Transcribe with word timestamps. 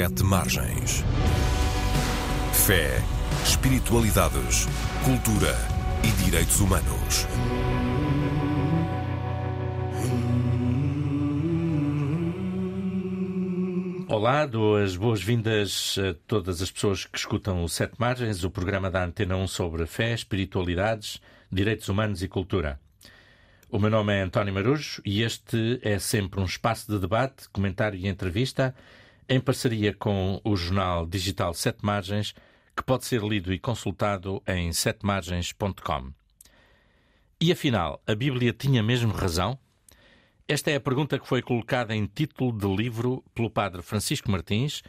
Sete 0.00 0.22
Margens. 0.22 1.04
Fé, 2.54 3.02
espiritualidades, 3.44 4.66
cultura 5.04 5.54
e 6.02 6.24
direitos 6.24 6.58
humanos. 6.58 7.26
Olá, 14.08 14.46
dou 14.46 14.78
as 14.78 14.96
boas-vindas 14.96 15.98
a 15.98 16.14
todas 16.26 16.62
as 16.62 16.70
pessoas 16.70 17.04
que 17.04 17.18
escutam 17.18 17.62
o 17.62 17.68
Sete 17.68 17.96
Margens, 17.98 18.42
o 18.42 18.50
programa 18.50 18.90
da 18.90 19.04
Antena 19.04 19.36
1 19.36 19.48
sobre 19.48 19.84
fé, 19.84 20.14
espiritualidades, 20.14 21.20
direitos 21.52 21.90
humanos 21.90 22.22
e 22.22 22.28
cultura. 22.28 22.80
O 23.68 23.78
meu 23.78 23.90
nome 23.90 24.14
é 24.14 24.22
António 24.22 24.54
Marujo 24.54 25.02
e 25.04 25.22
este 25.22 25.78
é 25.82 25.98
sempre 25.98 26.40
um 26.40 26.46
espaço 26.46 26.90
de 26.90 26.98
debate, 26.98 27.50
comentário 27.50 27.98
e 27.98 28.08
entrevista 28.08 28.74
em 29.30 29.38
parceria 29.38 29.94
com 29.94 30.40
o 30.42 30.56
jornal 30.56 31.06
digital 31.06 31.54
Sete 31.54 31.86
Margens, 31.86 32.34
que 32.76 32.82
pode 32.82 33.04
ser 33.04 33.22
lido 33.22 33.52
e 33.52 33.60
consultado 33.60 34.42
em 34.44 34.72
setemargens.com. 34.72 36.12
E 37.40 37.52
afinal, 37.52 38.02
a 38.08 38.14
Bíblia 38.16 38.52
tinha 38.52 38.82
mesmo 38.82 39.12
razão? 39.12 39.56
Esta 40.48 40.72
é 40.72 40.74
a 40.74 40.80
pergunta 40.80 41.16
que 41.16 41.28
foi 41.28 41.42
colocada 41.42 41.94
em 41.94 42.06
título 42.06 42.50
de 42.50 42.66
livro 42.66 43.22
pelo 43.32 43.48
padre 43.48 43.82
Francisco 43.82 44.28
Martins, 44.28 44.82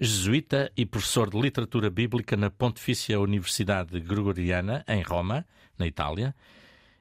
jesuíta 0.00 0.72
e 0.74 0.86
professor 0.86 1.28
de 1.28 1.38
literatura 1.38 1.90
bíblica 1.90 2.38
na 2.38 2.48
Pontifícia 2.48 3.20
Universidade 3.20 4.00
Gregoriana, 4.00 4.82
em 4.88 5.02
Roma, 5.02 5.46
na 5.76 5.86
Itália, 5.86 6.34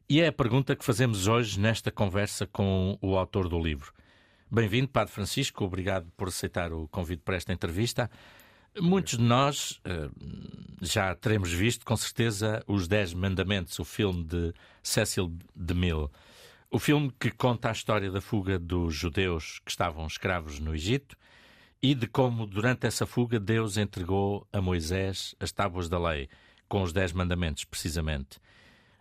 e 0.10 0.20
é 0.20 0.28
a 0.28 0.34
pergunta 0.34 0.76
que 0.76 0.84
fazemos 0.84 1.28
hoje 1.28 1.58
nesta 1.58 1.90
conversa 1.90 2.46
com 2.46 2.98
o 3.02 3.18
autor 3.18 3.48
do 3.48 3.58
livro. 3.58 3.94
Bem-vindo, 4.54 4.88
Padre 4.88 5.12
Francisco, 5.12 5.66
obrigado 5.66 6.06
por 6.16 6.28
aceitar 6.28 6.72
o 6.72 6.88
convite 6.90 7.24
para 7.26 7.36
esta 7.36 7.52
entrevista. 7.52 8.08
Muitos 8.80 9.18
de 9.18 9.24
nós 9.24 9.82
uh, 9.82 10.14
já 10.80 11.16
teremos 11.16 11.52
visto, 11.52 11.84
com 11.84 11.98
certeza, 11.98 12.64
Os 12.68 12.88
Dez 12.88 13.16
Mandamentos, 13.16 13.80
o 13.80 13.84
filme 13.84 14.24
de 14.24 14.54
Cecil 14.84 15.36
DeMille. 15.56 16.08
O 16.70 16.78
filme 16.78 17.12
que 17.20 17.32
conta 17.32 17.70
a 17.70 17.72
história 17.72 18.12
da 18.12 18.22
fuga 18.22 18.60
dos 18.60 18.94
judeus 18.94 19.60
que 19.66 19.72
estavam 19.72 20.06
escravos 20.06 20.60
no 20.60 20.76
Egito 20.76 21.18
e 21.82 21.96
de 21.96 22.06
como, 22.06 22.46
durante 22.46 22.86
essa 22.86 23.08
fuga, 23.08 23.40
Deus 23.40 23.76
entregou 23.76 24.48
a 24.54 24.62
Moisés 24.62 25.34
as 25.40 25.52
tábuas 25.52 25.90
da 25.90 25.98
lei, 25.98 26.30
com 26.70 26.84
os 26.84 26.94
Dez 26.94 27.12
Mandamentos, 27.12 27.66
precisamente. 27.66 28.38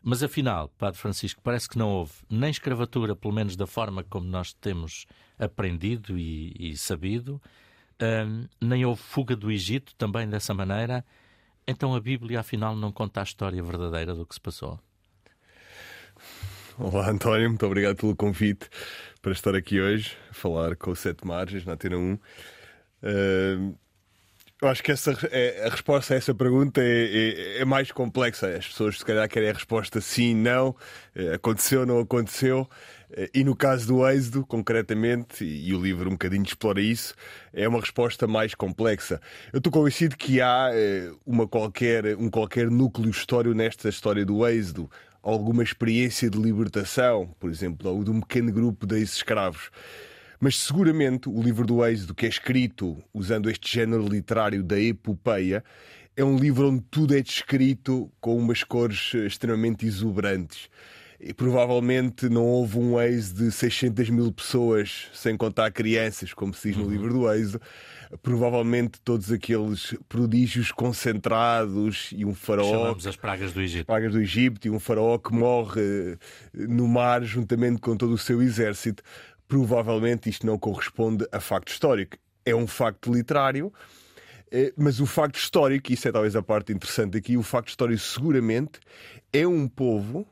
Mas 0.02 0.22
afinal, 0.22 0.68
Padre 0.76 0.98
Francisco, 0.98 1.40
parece 1.42 1.68
que 1.68 1.78
não 1.78 1.88
houve 1.88 2.12
nem 2.28 2.50
escravatura, 2.50 3.14
pelo 3.14 3.32
menos 3.32 3.54
da 3.54 3.66
forma 3.66 4.02
como 4.02 4.26
nós 4.26 4.52
temos 4.52 5.06
aprendido 5.38 6.18
e, 6.18 6.52
e 6.58 6.76
sabido, 6.76 7.40
nem 8.60 8.84
houve 8.84 9.00
fuga 9.00 9.36
do 9.36 9.50
Egito 9.50 9.94
também 9.94 10.28
dessa 10.28 10.52
maneira. 10.52 11.04
Então 11.66 11.94
a 11.94 12.00
Bíblia, 12.00 12.40
afinal, 12.40 12.74
não 12.74 12.90
conta 12.90 13.20
a 13.20 13.22
história 13.22 13.62
verdadeira 13.62 14.14
do 14.14 14.26
que 14.26 14.34
se 14.34 14.40
passou. 14.40 14.80
Olá, 16.78 17.08
António, 17.08 17.48
muito 17.48 17.64
obrigado 17.64 17.96
pelo 17.96 18.16
convite 18.16 18.68
para 19.20 19.32
estar 19.32 19.54
aqui 19.54 19.80
hoje, 19.80 20.16
falar 20.32 20.74
com 20.74 20.90
o 20.90 20.96
Sete 20.96 21.24
Margens 21.24 21.64
na 21.64 21.74
Atena 21.74 21.96
1. 21.96 22.14
Uh, 22.14 23.78
eu 24.62 24.68
acho 24.68 24.80
que 24.80 24.92
essa, 24.92 25.10
é, 25.32 25.66
a 25.66 25.70
resposta 25.70 26.14
a 26.14 26.16
essa 26.16 26.32
pergunta 26.32 26.80
é, 26.80 26.84
é, 26.84 27.58
é, 27.62 27.64
mais 27.64 27.90
complexa. 27.90 28.46
As 28.46 28.68
pessoas, 28.68 28.98
se 28.98 29.04
calhar, 29.04 29.28
querem 29.28 29.50
a 29.50 29.52
resposta 29.52 30.00
sim, 30.00 30.36
não, 30.36 30.76
é, 31.16 31.34
aconteceu, 31.34 31.84
não 31.84 31.98
aconteceu. 31.98 32.70
É, 33.10 33.28
e 33.34 33.42
no 33.42 33.56
caso 33.56 33.88
do 33.88 34.08
êxodo, 34.08 34.46
concretamente, 34.46 35.44
e 35.44 35.74
o 35.74 35.82
livro 35.82 36.08
um 36.08 36.12
bocadinho 36.12 36.44
explora 36.44 36.80
isso, 36.80 37.12
é 37.52 37.66
uma 37.66 37.80
resposta 37.80 38.28
mais 38.28 38.54
complexa. 38.54 39.20
Eu 39.52 39.58
estou 39.58 39.72
convencido 39.72 40.16
que 40.16 40.40
há 40.40 40.70
é, 40.72 41.10
uma 41.26 41.48
qualquer, 41.48 42.16
um 42.16 42.30
qualquer 42.30 42.70
núcleo 42.70 43.10
histórico 43.10 43.56
nesta 43.56 43.88
história 43.88 44.24
do 44.24 44.46
êxodo, 44.46 44.88
alguma 45.20 45.64
experiência 45.64 46.30
de 46.30 46.38
libertação, 46.38 47.34
por 47.40 47.50
exemplo, 47.50 47.90
ou 47.90 48.04
de 48.04 48.12
um 48.12 48.20
pequeno 48.20 48.52
grupo 48.52 48.86
de 48.86 48.94
ex-escravos. 48.98 49.70
Mas 50.44 50.58
seguramente 50.58 51.28
o 51.28 51.40
livro 51.40 51.64
do 51.64 51.86
Êxodo, 51.86 52.16
que 52.16 52.26
é 52.26 52.28
escrito 52.28 53.00
usando 53.14 53.48
este 53.48 53.72
género 53.72 54.04
literário 54.08 54.60
da 54.60 54.76
epopeia, 54.76 55.62
é 56.16 56.24
um 56.24 56.36
livro 56.36 56.68
onde 56.68 56.82
tudo 56.90 57.16
é 57.16 57.20
descrito 57.20 58.10
com 58.20 58.36
umas 58.36 58.64
cores 58.64 59.14
extremamente 59.14 59.86
exuberantes. 59.86 60.68
E 61.20 61.32
provavelmente 61.32 62.28
não 62.28 62.44
houve 62.44 62.76
um 62.76 63.00
êxodo 63.00 63.44
de 63.44 63.52
600 63.52 64.10
mil 64.10 64.32
pessoas, 64.32 65.06
sem 65.14 65.36
contar 65.36 65.70
crianças, 65.70 66.34
como 66.34 66.52
se 66.52 66.70
diz 66.70 66.76
no 66.76 66.86
uhum. 66.86 66.90
livro 66.90 67.12
do 67.12 67.32
êxodo. 67.32 67.62
Provavelmente 68.20 69.00
todos 69.00 69.30
aqueles 69.30 69.94
prodígios 70.08 70.72
concentrados 70.72 72.10
e 72.12 72.24
um 72.24 72.34
faraó. 72.34 72.68
Chamamos 72.68 73.06
as 73.06 73.14
pragas 73.14 73.52
do 73.52 73.60
Egito. 73.60 73.86
Pragas 73.86 74.12
do 74.12 74.20
Egito 74.20 74.66
e 74.66 74.70
um 74.70 74.80
faraó 74.80 75.16
que 75.16 75.32
morre 75.32 76.18
no 76.52 76.88
mar 76.88 77.22
juntamente 77.22 77.80
com 77.80 77.96
todo 77.96 78.12
o 78.12 78.18
seu 78.18 78.42
exército 78.42 79.04
provavelmente 79.48 80.28
isto 80.28 80.46
não 80.46 80.58
corresponde 80.58 81.26
a 81.30 81.40
facto 81.40 81.68
histórico. 81.68 82.16
É 82.44 82.54
um 82.54 82.66
facto 82.66 83.12
literário, 83.12 83.72
eh, 84.50 84.72
mas 84.76 85.00
o 85.00 85.06
facto 85.06 85.36
histórico, 85.36 85.92
isso 85.92 86.08
é 86.08 86.12
talvez 86.12 86.34
a 86.36 86.42
parte 86.42 86.72
interessante 86.72 87.16
aqui, 87.16 87.36
o 87.36 87.42
facto 87.42 87.68
histórico 87.68 88.00
seguramente 88.00 88.80
é 89.32 89.46
um 89.46 89.68
povo 89.68 90.26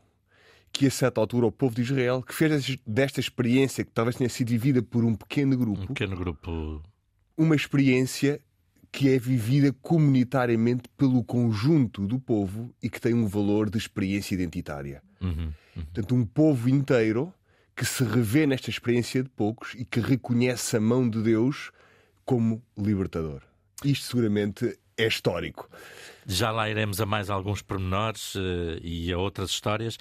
que 0.72 0.87
a 0.87 0.91
certa 0.91 1.21
altura 1.21 1.47
o 1.47 1.53
povo 1.53 1.75
de 1.75 1.82
Israel 1.82 2.22
que 2.22 2.34
fez 2.34 2.78
desta 2.87 3.19
experiência 3.19 3.84
que 3.84 3.91
talvez 3.91 4.16
tenha 4.16 4.28
sido 4.28 4.48
vivida 4.48 4.82
por 4.82 5.04
um 5.04 5.15
pequeno 5.15 5.56
grupo, 5.56 5.82
um 5.82 5.87
pequeno 5.88 6.16
grupo, 6.16 6.82
uma 7.37 7.56
experiência 7.56 8.41
que 8.92 9.09
é 9.09 9.19
vivida 9.19 9.72
comunitariamente 9.81 10.88
pelo 10.97 11.22
conjunto 11.22 12.06
do 12.06 12.19
povo 12.19 12.75
e 12.82 12.91
que 12.91 13.00
tem 13.00 13.15
um 13.15 13.27
valor 13.27 13.71
de 13.71 13.78
experiência 13.78 14.34
identitária. 14.34 15.03
Uhum, 15.21 15.53
uhum. 15.77 15.84
Portanto, 15.84 16.15
um 16.15 16.25
povo 16.25 16.69
inteiro 16.69 17.32
que 17.80 17.86
se 17.86 18.04
revê 18.04 18.46
nesta 18.46 18.68
experiência 18.68 19.22
de 19.22 19.30
poucos 19.30 19.72
e 19.74 19.86
que 19.86 20.00
reconhece 20.00 20.76
a 20.76 20.80
mão 20.80 21.08
de 21.08 21.22
Deus 21.22 21.72
como 22.26 22.62
libertador. 22.76 23.41
Isto 23.82 24.04
seguramente 24.04 24.78
é 24.98 25.06
histórico. 25.06 25.66
Já 26.26 26.50
lá 26.50 26.68
iremos 26.68 27.00
a 27.00 27.06
mais 27.06 27.30
alguns 27.30 27.62
pormenores 27.62 28.34
uh, 28.34 28.78
e 28.82 29.10
a 29.10 29.16
outras 29.16 29.48
histórias. 29.48 29.96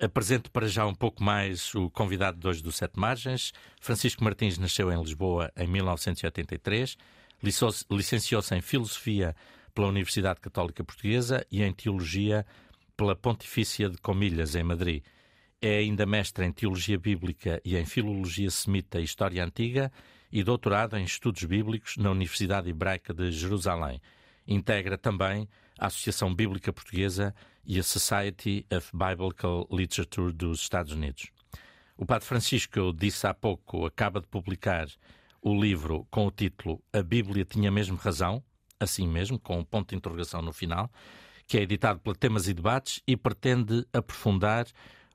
Apresento 0.00 0.50
para 0.50 0.66
já 0.66 0.84
um 0.84 0.92
pouco 0.92 1.22
mais 1.22 1.72
o 1.72 1.88
convidado 1.88 2.36
de 2.36 2.48
hoje 2.48 2.64
do 2.64 2.72
Sete 2.72 2.98
Margens. 2.98 3.52
Francisco 3.80 4.24
Martins 4.24 4.58
nasceu 4.58 4.90
em 4.90 5.00
Lisboa 5.00 5.52
em 5.56 5.68
1983, 5.68 6.96
licenciou-se 7.88 8.56
em 8.56 8.60
Filosofia 8.60 9.36
pela 9.72 9.86
Universidade 9.86 10.40
Católica 10.40 10.82
Portuguesa 10.82 11.46
e 11.48 11.62
em 11.62 11.72
Teologia 11.72 12.44
pela 12.96 13.14
Pontifícia 13.14 13.88
de 13.88 13.98
Comilhas, 13.98 14.56
em 14.56 14.64
Madrid. 14.64 15.04
É 15.62 15.76
ainda 15.76 16.06
mestre 16.06 16.46
em 16.46 16.52
Teologia 16.52 16.98
Bíblica 16.98 17.60
e 17.62 17.76
em 17.76 17.84
Filologia 17.84 18.50
Semita 18.50 18.98
e 18.98 19.04
História 19.04 19.44
Antiga 19.44 19.92
e 20.32 20.42
doutorado 20.42 20.96
em 20.96 21.04
Estudos 21.04 21.44
Bíblicos 21.44 21.98
na 21.98 22.10
Universidade 22.10 22.70
Hebraica 22.70 23.12
de 23.12 23.30
Jerusalém. 23.30 24.00
Integra 24.48 24.96
também 24.96 25.46
a 25.78 25.88
Associação 25.88 26.34
Bíblica 26.34 26.72
Portuguesa 26.72 27.34
e 27.62 27.78
a 27.78 27.82
Society 27.82 28.64
of 28.74 28.90
Biblical 28.94 29.68
Literature 29.70 30.32
dos 30.32 30.62
Estados 30.62 30.94
Unidos. 30.94 31.30
O 31.94 32.06
Padre 32.06 32.26
Francisco, 32.26 32.78
eu 32.78 32.90
disse 32.90 33.26
há 33.26 33.34
pouco, 33.34 33.84
acaba 33.84 34.18
de 34.18 34.28
publicar 34.28 34.88
o 35.42 35.54
livro 35.54 36.06
com 36.10 36.26
o 36.26 36.30
título 36.30 36.82
A 36.90 37.02
Bíblia 37.02 37.44
Tinha 37.44 37.70
Mesmo 37.70 37.98
Razão, 37.98 38.42
assim 38.78 39.06
mesmo, 39.06 39.38
com 39.38 39.58
um 39.58 39.64
ponto 39.64 39.90
de 39.90 39.96
interrogação 39.96 40.40
no 40.40 40.54
final, 40.54 40.90
que 41.46 41.58
é 41.58 41.62
editado 41.62 42.00
pela 42.00 42.16
Temas 42.16 42.48
e 42.48 42.54
Debates 42.54 43.02
e 43.06 43.14
pretende 43.14 43.86
aprofundar 43.92 44.64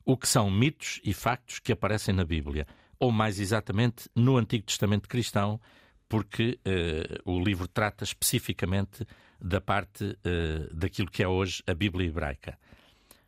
o 0.05 0.15
que 0.15 0.27
são 0.27 0.51
mitos 0.51 1.01
e 1.03 1.13
factos 1.13 1.59
que 1.59 1.71
aparecem 1.71 2.13
na 2.13 2.23
Bíblia, 2.23 2.67
ou 2.99 3.11
mais 3.11 3.39
exatamente 3.39 4.09
no 4.15 4.37
Antigo 4.37 4.65
Testamento 4.65 5.09
cristão, 5.09 5.59
porque 6.07 6.59
uh, 6.65 7.31
o 7.31 7.43
livro 7.43 7.67
trata 7.67 8.03
especificamente 8.03 9.05
da 9.41 9.59
parte 9.59 10.05
uh, 10.05 10.73
daquilo 10.73 11.09
que 11.09 11.23
é 11.23 11.27
hoje 11.27 11.63
a 11.65 11.73
Bíblia 11.73 12.07
hebraica. 12.07 12.57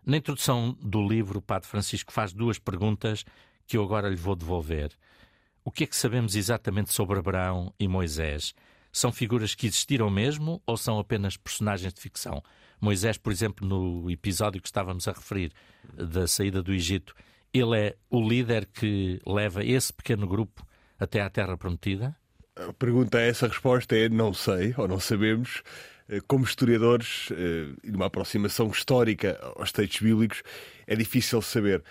Na 0.05 0.17
introdução 0.17 0.77
do 0.81 1.05
livro, 1.05 1.39
o 1.39 1.41
Padre 1.41 1.67
Francisco 1.67 2.13
faz 2.13 2.31
duas 2.31 2.57
perguntas 2.59 3.25
que 3.65 3.75
eu 3.75 3.83
agora 3.83 4.07
lhe 4.07 4.15
vou 4.15 4.35
devolver. 4.35 4.91
O 5.65 5.71
que 5.71 5.83
é 5.83 5.87
que 5.87 5.97
sabemos 5.97 6.35
exatamente 6.35 6.93
sobre 6.93 7.19
Abraão 7.19 7.73
e 7.77 7.87
Moisés? 7.89 8.53
São 8.89 9.11
figuras 9.11 9.53
que 9.53 9.67
existiram 9.67 10.09
mesmo 10.09 10.61
ou 10.65 10.77
são 10.77 10.97
apenas 10.97 11.35
personagens 11.35 11.93
de 11.93 11.99
ficção? 11.99 12.41
Moisés, 12.79 13.17
por 13.17 13.31
exemplo, 13.31 13.67
no 13.67 14.09
episódio 14.09 14.61
que 14.61 14.67
estávamos 14.67 15.07
a 15.07 15.11
referir 15.11 15.51
da 15.93 16.27
saída 16.27 16.61
do 16.61 16.73
Egito, 16.73 17.13
ele 17.53 17.77
é 17.77 17.95
o 18.09 18.27
líder 18.27 18.65
que 18.67 19.19
leva 19.25 19.63
esse 19.63 19.91
pequeno 19.91 20.27
grupo 20.27 20.65
até 20.99 21.21
à 21.21 21.29
Terra 21.29 21.57
Prometida? 21.57 22.15
A 22.55 22.73
pergunta 22.73 23.17
a 23.17 23.21
essa 23.21 23.47
resposta 23.47 23.95
é 23.95 24.09
não 24.09 24.33
sei, 24.33 24.73
ou 24.77 24.87
não 24.87 24.99
sabemos. 24.99 25.61
Eh, 26.09 26.21
como 26.27 26.43
historiadores, 26.43 27.29
eh, 27.31 27.73
e 27.83 27.91
numa 27.91 28.07
aproximação 28.07 28.67
histórica 28.67 29.39
aos 29.55 29.71
textos 29.71 30.01
bíblicos, 30.01 30.41
é 30.85 30.95
difícil 30.95 31.41
saber. 31.41 31.83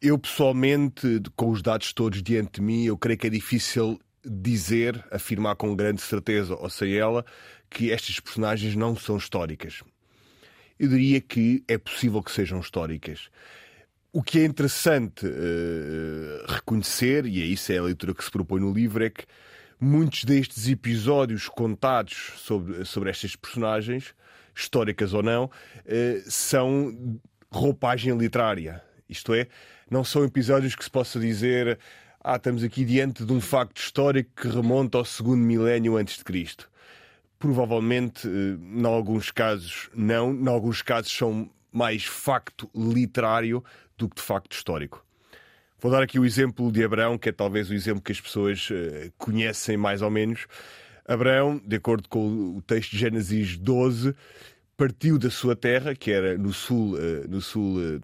Eu, 0.00 0.18
pessoalmente, 0.18 1.20
com 1.36 1.50
os 1.50 1.60
dados 1.60 1.92
todos 1.92 2.22
diante 2.22 2.60
de 2.60 2.62
mim, 2.62 2.84
eu 2.84 2.96
creio 2.96 3.18
que 3.18 3.26
é 3.26 3.30
difícil 3.30 3.98
dizer, 4.24 5.04
afirmar 5.10 5.56
com 5.56 5.74
grande 5.74 6.00
certeza, 6.00 6.54
ou 6.54 6.70
seja, 6.70 6.98
ela, 6.98 7.24
que 7.68 7.90
estas 7.90 8.20
personagens 8.20 8.74
não 8.74 8.96
são 8.96 9.16
históricas. 9.16 9.82
Eu 10.78 10.88
diria 10.88 11.20
que 11.20 11.62
é 11.66 11.76
possível 11.76 12.22
que 12.22 12.30
sejam 12.30 12.60
históricas. 12.60 13.28
O 14.12 14.22
que 14.22 14.40
é 14.40 14.44
interessante 14.44 15.26
uh, 15.26 16.46
reconhecer, 16.46 17.26
e 17.26 17.42
é 17.42 17.44
isso 17.44 17.72
é 17.72 17.78
a 17.78 17.82
leitura 17.82 18.14
que 18.14 18.24
se 18.24 18.30
propõe 18.30 18.60
no 18.60 18.72
livro, 18.72 19.04
é 19.04 19.10
que 19.10 19.24
muitos 19.80 20.24
destes 20.24 20.68
episódios 20.68 21.48
contados 21.48 22.32
sobre, 22.36 22.84
sobre 22.84 23.10
estas 23.10 23.36
personagens, 23.36 24.14
históricas 24.54 25.12
ou 25.12 25.22
não, 25.22 25.44
uh, 25.44 25.50
são 26.30 27.20
roupagem 27.50 28.16
literária. 28.16 28.82
Isto 29.08 29.34
é, 29.34 29.46
não 29.90 30.04
são 30.04 30.24
episódios 30.24 30.74
que 30.74 30.84
se 30.84 30.90
possa 30.90 31.18
dizer 31.18 31.78
ah, 32.22 32.36
estamos 32.36 32.62
aqui 32.62 32.84
diante 32.84 33.24
de 33.24 33.32
um 33.32 33.40
facto 33.40 33.78
histórico 33.78 34.30
que 34.42 34.48
remonta 34.48 34.98
ao 34.98 35.04
segundo 35.04 35.40
milénio 35.40 35.96
antes 35.96 36.18
de 36.18 36.24
Cristo. 36.24 36.68
Provavelmente, 37.38 38.26
eh, 38.26 38.58
em 38.80 38.84
alguns 38.84 39.30
casos, 39.30 39.88
não. 39.94 40.32
Em 40.32 40.48
alguns 40.48 40.82
casos, 40.82 41.12
são 41.12 41.48
mais 41.72 42.04
facto 42.04 42.68
literário 42.74 43.62
do 43.96 44.08
que 44.08 44.16
de 44.16 44.22
facto 44.22 44.52
histórico. 44.52 45.04
Vou 45.80 45.92
dar 45.92 46.02
aqui 46.02 46.18
o 46.18 46.24
exemplo 46.24 46.72
de 46.72 46.82
Abraão, 46.82 47.16
que 47.16 47.28
é 47.28 47.32
talvez 47.32 47.70
o 47.70 47.74
exemplo 47.74 48.02
que 48.02 48.10
as 48.10 48.20
pessoas 48.20 48.68
uh, 48.70 49.12
conhecem 49.16 49.76
mais 49.76 50.02
ou 50.02 50.10
menos. 50.10 50.46
Abraão, 51.06 51.60
de 51.64 51.76
acordo 51.76 52.08
com 52.08 52.56
o 52.56 52.62
texto 52.62 52.90
de 52.90 52.98
Gênesis 52.98 53.56
12, 53.56 54.12
partiu 54.76 55.18
da 55.18 55.30
sua 55.30 55.54
terra, 55.54 55.94
que 55.94 56.10
era 56.10 56.36
no 56.36 56.52
sul, 56.52 56.94
uh, 56.94 57.28
no 57.28 57.40
sul 57.40 58.00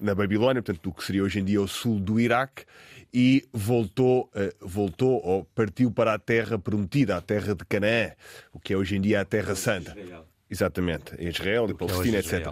na 0.00 0.14
Babilónia, 0.14 0.62
portanto, 0.62 0.82
do 0.82 0.92
que 0.92 1.04
seria 1.04 1.22
hoje 1.22 1.40
em 1.40 1.44
dia 1.44 1.60
o 1.60 1.68
sul 1.68 2.00
do 2.00 2.18
Iraque, 2.20 2.64
e 3.12 3.44
voltou, 3.52 4.30
voltou 4.60 5.20
ou 5.24 5.44
partiu 5.44 5.90
para 5.90 6.14
a 6.14 6.18
terra 6.18 6.58
prometida, 6.58 7.16
a 7.16 7.20
terra 7.20 7.54
de 7.54 7.64
Canaã, 7.64 8.12
o 8.52 8.60
que 8.60 8.72
é 8.72 8.76
hoje 8.76 8.96
em 8.96 9.00
dia 9.00 9.20
a 9.20 9.24
Terra 9.24 9.54
Santa. 9.56 9.98
Israel. 9.98 10.26
Exatamente, 10.48 11.14
em 11.16 11.28
Israel 11.28 11.66
e 11.68 11.72
é 11.72 11.74
Palestina, 11.74 12.16
é 12.16 12.20
etc. 12.20 12.46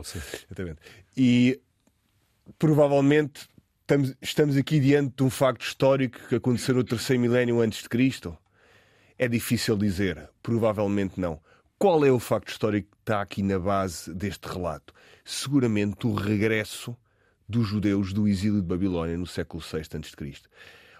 Exatamente. 0.46 0.80
E 1.16 1.60
provavelmente 2.58 3.48
estamos, 3.82 4.14
estamos 4.20 4.56
aqui 4.56 4.81
diante 4.81 5.16
de 5.16 5.22
um 5.22 5.31
facto 5.31 5.62
histórico 5.62 6.19
que 6.28 6.36
aconteceu 6.36 6.74
no 6.74 6.84
terceiro 6.84 7.20
milénio 7.20 7.60
antes 7.60 7.82
de 7.82 7.88
Cristo? 7.88 8.36
É 9.19 9.26
difícil 9.26 9.76
dizer. 9.76 10.28
Provavelmente 10.42 11.20
não. 11.20 11.40
Qual 11.78 12.04
é 12.04 12.10
o 12.10 12.19
facto 12.19 12.48
histórico 12.48 12.88
que 12.90 13.02
está 13.02 13.20
aqui 13.20 13.42
na 13.42 13.58
base 13.58 14.12
deste 14.14 14.46
relato? 14.48 14.94
Seguramente 15.24 16.06
o 16.06 16.14
regresso 16.14 16.96
dos 17.48 17.66
judeus 17.66 18.12
do 18.12 18.28
exílio 18.28 18.60
de 18.60 18.66
Babilónia 18.66 19.16
no 19.16 19.26
século 19.26 19.62
VI 19.62 19.78
a.C. 19.78 19.98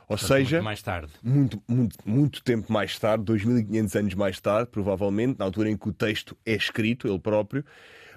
Ou 0.09 0.17
Portanto, 0.17 0.29
seja, 0.29 0.57
muito 0.57 0.65
mais 0.65 0.83
tarde. 0.83 1.13
Muito, 1.23 1.63
muito, 1.69 1.97
muito 2.05 2.43
tempo 2.43 2.73
mais 2.73 2.99
tarde, 2.99 3.25
2500 3.25 3.97
anos 3.97 4.15
mais 4.15 4.41
tarde, 4.41 4.71
provavelmente, 4.71 5.39
na 5.39 5.45
altura 5.45 5.71
em 5.71 5.77
que 5.77 5.89
o 5.89 5.93
texto 5.93 6.37
é 6.47 6.55
escrito, 6.55 7.07
ele 7.07 7.19
próprio, 7.19 7.63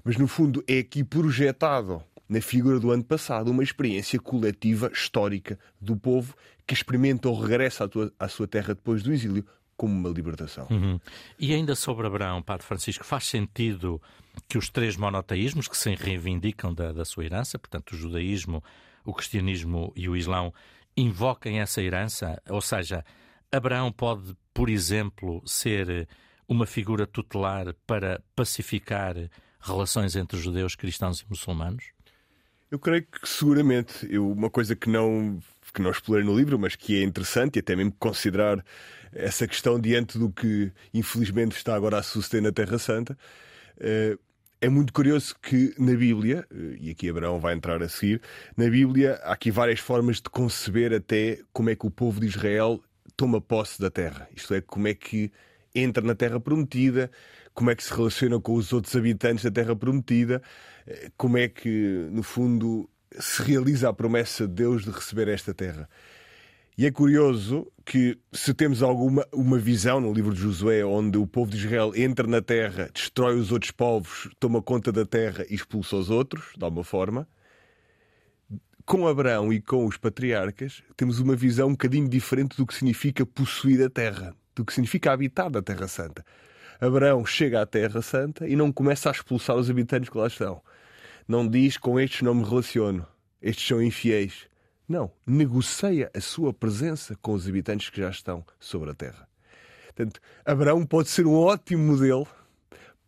mas 0.03 0.15
no 0.15 0.27
fundo 0.27 0.63
é 0.67 0.79
aqui 0.79 1.03
projetado 1.03 2.01
na 2.29 2.39
figura 2.39 2.79
do 2.79 2.91
ano 2.91 3.03
passado, 3.03 3.51
uma 3.51 3.61
experiência 3.61 4.17
coletiva 4.17 4.89
histórica 4.93 5.59
do 5.81 5.97
povo 5.97 6.33
que 6.65 6.73
experimenta 6.73 7.27
o 7.27 7.37
regresso 7.37 7.83
à, 7.83 7.89
tua, 7.89 8.13
à 8.17 8.29
sua 8.29 8.47
terra 8.47 8.73
depois 8.73 9.03
do 9.03 9.11
exílio 9.11 9.45
como 9.81 9.95
uma 9.95 10.09
libertação. 10.09 10.67
Uhum. 10.69 10.99
E 11.39 11.55
ainda 11.55 11.73
sobre 11.73 12.05
Abraão, 12.05 12.39
Padre 12.39 12.67
Francisco, 12.67 13.03
faz 13.03 13.23
sentido 13.23 13.99
que 14.47 14.55
os 14.55 14.69
três 14.69 14.95
monoteísmos 14.95 15.67
que 15.67 15.75
se 15.75 15.95
reivindicam 15.95 16.71
da, 16.71 16.91
da 16.91 17.03
sua 17.03 17.25
herança, 17.25 17.57
portanto, 17.57 17.93
o 17.93 17.97
judaísmo, 17.97 18.63
o 19.03 19.11
cristianismo 19.11 19.91
e 19.95 20.07
o 20.07 20.15
islão, 20.15 20.53
invoquem 20.95 21.61
essa 21.61 21.81
herança? 21.81 22.39
Ou 22.47 22.61
seja, 22.61 23.03
Abraão 23.51 23.91
pode, 23.91 24.37
por 24.53 24.69
exemplo, 24.69 25.41
ser 25.47 26.07
uma 26.47 26.67
figura 26.67 27.07
tutelar 27.07 27.73
para 27.87 28.21
pacificar 28.35 29.15
relações 29.59 30.15
entre 30.15 30.37
judeus, 30.37 30.75
cristãos 30.75 31.21
e 31.21 31.25
muçulmanos? 31.27 31.85
Eu 32.69 32.77
creio 32.77 33.01
que 33.01 33.27
seguramente. 33.27 34.07
Eu, 34.07 34.31
uma 34.31 34.51
coisa 34.51 34.75
que 34.75 34.87
não, 34.87 35.39
que 35.73 35.81
não 35.81 35.91
explorei 35.91 36.25
no 36.25 36.35
livro, 36.35 36.57
mas 36.59 36.75
que 36.75 36.99
é 36.99 37.03
interessante 37.03 37.57
e 37.57 37.59
até 37.59 37.75
mesmo 37.75 37.93
considerar 37.99 38.63
essa 39.11 39.47
questão 39.47 39.79
diante 39.79 40.17
do 40.17 40.29
que 40.31 40.71
infelizmente 40.93 41.55
está 41.55 41.75
agora 41.75 41.97
a 41.97 42.03
suceder 42.03 42.41
na 42.41 42.51
Terra 42.51 42.77
Santa. 42.79 43.17
Eh, 43.79 44.17
é 44.61 44.69
muito 44.69 44.93
curioso 44.93 45.35
que 45.41 45.73
na 45.77 45.93
Bíblia, 45.93 46.45
eh, 46.51 46.77
e 46.79 46.91
aqui 46.91 47.09
Abraão 47.09 47.39
vai 47.39 47.53
entrar 47.53 47.81
a 47.81 47.89
seguir, 47.89 48.21
na 48.55 48.69
Bíblia 48.69 49.19
há 49.23 49.33
aqui 49.33 49.51
várias 49.51 49.79
formas 49.79 50.17
de 50.17 50.29
conceber 50.29 50.93
até 50.93 51.39
como 51.51 51.69
é 51.69 51.75
que 51.75 51.85
o 51.85 51.91
povo 51.91 52.19
de 52.19 52.27
Israel 52.27 52.81
toma 53.17 53.41
posse 53.41 53.81
da 53.81 53.89
terra. 53.89 54.27
Isto 54.35 54.53
é, 54.53 54.61
como 54.61 54.87
é 54.87 54.93
que 54.93 55.31
entra 55.73 56.03
na 56.05 56.15
terra 56.15 56.39
prometida, 56.39 57.11
como 57.53 57.69
é 57.69 57.75
que 57.75 57.83
se 57.83 57.93
relaciona 57.93 58.39
com 58.39 58.53
os 58.53 58.71
outros 58.71 58.95
habitantes 58.95 59.43
da 59.43 59.51
terra 59.51 59.75
prometida 59.75 60.41
como 61.17 61.37
é 61.37 61.47
que, 61.47 62.07
no 62.11 62.23
fundo, 62.23 62.89
se 63.19 63.43
realiza 63.43 63.89
a 63.89 63.93
promessa 63.93 64.47
de 64.47 64.53
Deus 64.53 64.83
de 64.83 64.91
receber 64.91 65.27
esta 65.27 65.53
terra. 65.53 65.89
E 66.77 66.85
é 66.85 66.91
curioso 66.91 67.71
que, 67.85 68.17
se 68.31 68.53
temos 68.53 68.81
alguma 68.81 69.27
uma 69.33 69.59
visão 69.59 69.99
no 69.99 70.13
livro 70.13 70.33
de 70.33 70.39
Josué, 70.39 70.85
onde 70.85 71.17
o 71.17 71.27
povo 71.27 71.51
de 71.51 71.57
Israel 71.57 71.91
entra 71.95 72.25
na 72.25 72.41
terra, 72.41 72.89
destrói 72.93 73.35
os 73.35 73.51
outros 73.51 73.71
povos, 73.71 74.29
toma 74.39 74.61
conta 74.61 74.91
da 74.91 75.05
terra 75.05 75.45
e 75.49 75.55
expulsa 75.55 75.95
os 75.95 76.09
outros, 76.09 76.53
de 76.57 76.63
alguma 76.63 76.83
forma, 76.83 77.27
com 78.85 79.07
Abraão 79.07 79.53
e 79.53 79.61
com 79.61 79.85
os 79.85 79.97
patriarcas, 79.97 80.81
temos 80.97 81.19
uma 81.19 81.35
visão 81.35 81.67
um 81.67 81.71
bocadinho 81.71 82.09
diferente 82.09 82.57
do 82.57 82.65
que 82.65 82.73
significa 82.73 83.25
possuir 83.25 83.83
a 83.83 83.89
terra, 83.89 84.35
do 84.55 84.65
que 84.65 84.73
significa 84.73 85.11
habitar 85.11 85.49
da 85.49 85.61
Terra 85.61 85.87
Santa. 85.87 86.25
Abraão 86.79 87.25
chega 87.25 87.61
à 87.61 87.65
Terra 87.65 88.01
Santa 88.01 88.47
e 88.47 88.55
não 88.55 88.71
começa 88.71 89.09
a 89.09 89.11
expulsar 89.11 89.55
os 89.55 89.69
habitantes 89.69 90.09
que 90.09 90.17
lá 90.17 90.27
estão. 90.27 90.61
Não 91.31 91.47
diz 91.47 91.77
com 91.77 91.97
estes 91.97 92.23
não 92.23 92.35
me 92.35 92.43
relaciono, 92.43 93.07
estes 93.41 93.65
são 93.65 93.81
infiéis. 93.81 94.49
Não, 94.85 95.09
negocia 95.25 96.11
a 96.13 96.19
sua 96.19 96.53
presença 96.53 97.15
com 97.21 97.31
os 97.31 97.47
habitantes 97.47 97.89
que 97.89 98.01
já 98.01 98.09
estão 98.09 98.45
sobre 98.59 98.89
a 98.89 98.93
terra. 98.93 99.29
Portanto, 99.85 100.19
Abraão 100.43 100.85
pode 100.85 101.07
ser 101.07 101.25
um 101.25 101.33
ótimo 101.33 101.93
modelo 101.93 102.27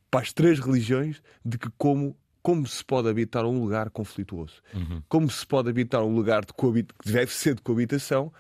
para 0.09 0.21
as 0.21 0.31
três 0.31 0.57
religiões 0.57 1.21
de 1.43 1.57
que 1.57 1.69
como 1.77 2.15
como 2.41 2.65
se 2.65 2.83
pode 2.85 3.09
habitar 3.09 3.45
um 3.45 3.59
lugar 3.59 3.89
conflituoso, 3.89 4.61
uhum. 4.73 5.03
como 5.09 5.29
se 5.29 5.45
pode 5.45 5.69
habitar 5.69 6.01
um 6.01 6.15
lugar 6.15 6.45
de 6.45 6.53
que 6.53 7.11
deve 7.11 7.33
ser 7.33 7.56
de 7.56 7.61
coabitação 7.61 8.31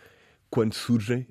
quando 0.49 0.75
surgem 0.75 1.27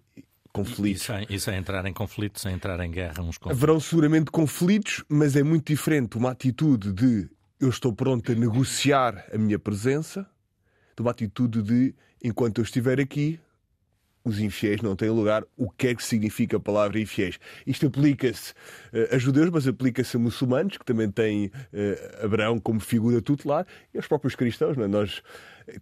conflitos. 0.52 1.08
E, 1.08 1.36
e, 1.36 1.40
sem, 1.40 1.56
entrar 1.56 1.86
em 1.86 1.92
conflitos, 1.94 2.42
sem 2.42 2.52
entrar 2.52 2.78
em 2.80 2.90
guerra 2.90 3.22
uns 3.22 3.38
com 3.38 3.48
Haverão 3.48 3.80
seguramente 3.80 4.30
conflitos, 4.30 5.02
mas 5.08 5.36
é 5.36 5.42
muito 5.42 5.72
diferente 5.72 6.18
uma 6.18 6.32
atitude 6.32 6.92
de 6.92 7.30
eu 7.62 7.68
estou 7.68 7.92
pronto 7.92 8.32
a 8.32 8.34
negociar 8.34 9.24
a 9.32 9.38
minha 9.38 9.56
presença, 9.56 10.26
de 10.96 11.00
uma 11.00 11.12
atitude 11.12 11.62
de 11.62 11.94
enquanto 12.22 12.58
eu 12.58 12.64
estiver 12.64 12.98
aqui, 12.98 13.38
os 14.24 14.40
infiéis 14.40 14.82
não 14.82 14.96
têm 14.96 15.10
lugar. 15.10 15.44
O 15.56 15.70
que 15.70 15.88
é 15.88 15.94
que 15.94 16.02
significa 16.02 16.56
a 16.56 16.60
palavra 16.60 16.98
infiéis? 16.98 17.38
Isto 17.64 17.86
aplica-se 17.86 18.52
uh, 18.52 19.14
a 19.14 19.18
judeus, 19.18 19.50
mas 19.50 19.68
aplica-se 19.68 20.16
a 20.16 20.20
muçulmanos, 20.20 20.76
que 20.76 20.84
também 20.84 21.08
têm 21.08 21.46
uh, 21.46 22.24
Abraão 22.24 22.58
como 22.58 22.80
figura 22.80 23.22
tutelar, 23.22 23.64
e 23.94 23.96
aos 23.96 24.08
próprios 24.08 24.34
cristãos. 24.34 24.76
Não 24.76 24.84
é? 24.84 24.88
Nós 24.88 25.22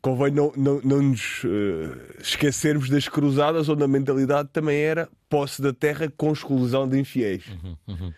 convém 0.03 0.31
não, 0.31 0.53
não, 0.55 0.83
não 0.83 1.01
nos 1.01 1.43
esquecermos 2.19 2.91
das 2.91 3.09
cruzadas, 3.09 3.71
onde 3.71 3.83
a 3.83 3.89
mentalidade 3.89 4.51
também 4.53 4.79
era 4.79 5.09
posse 5.31 5.63
da 5.63 5.73
terra 5.73 6.13
com 6.15 6.31
exclusão 6.31 6.87
de 6.87 6.99
infiéis. 6.99 7.47
Uhum, 7.49 7.77
uhum. 7.89 8.13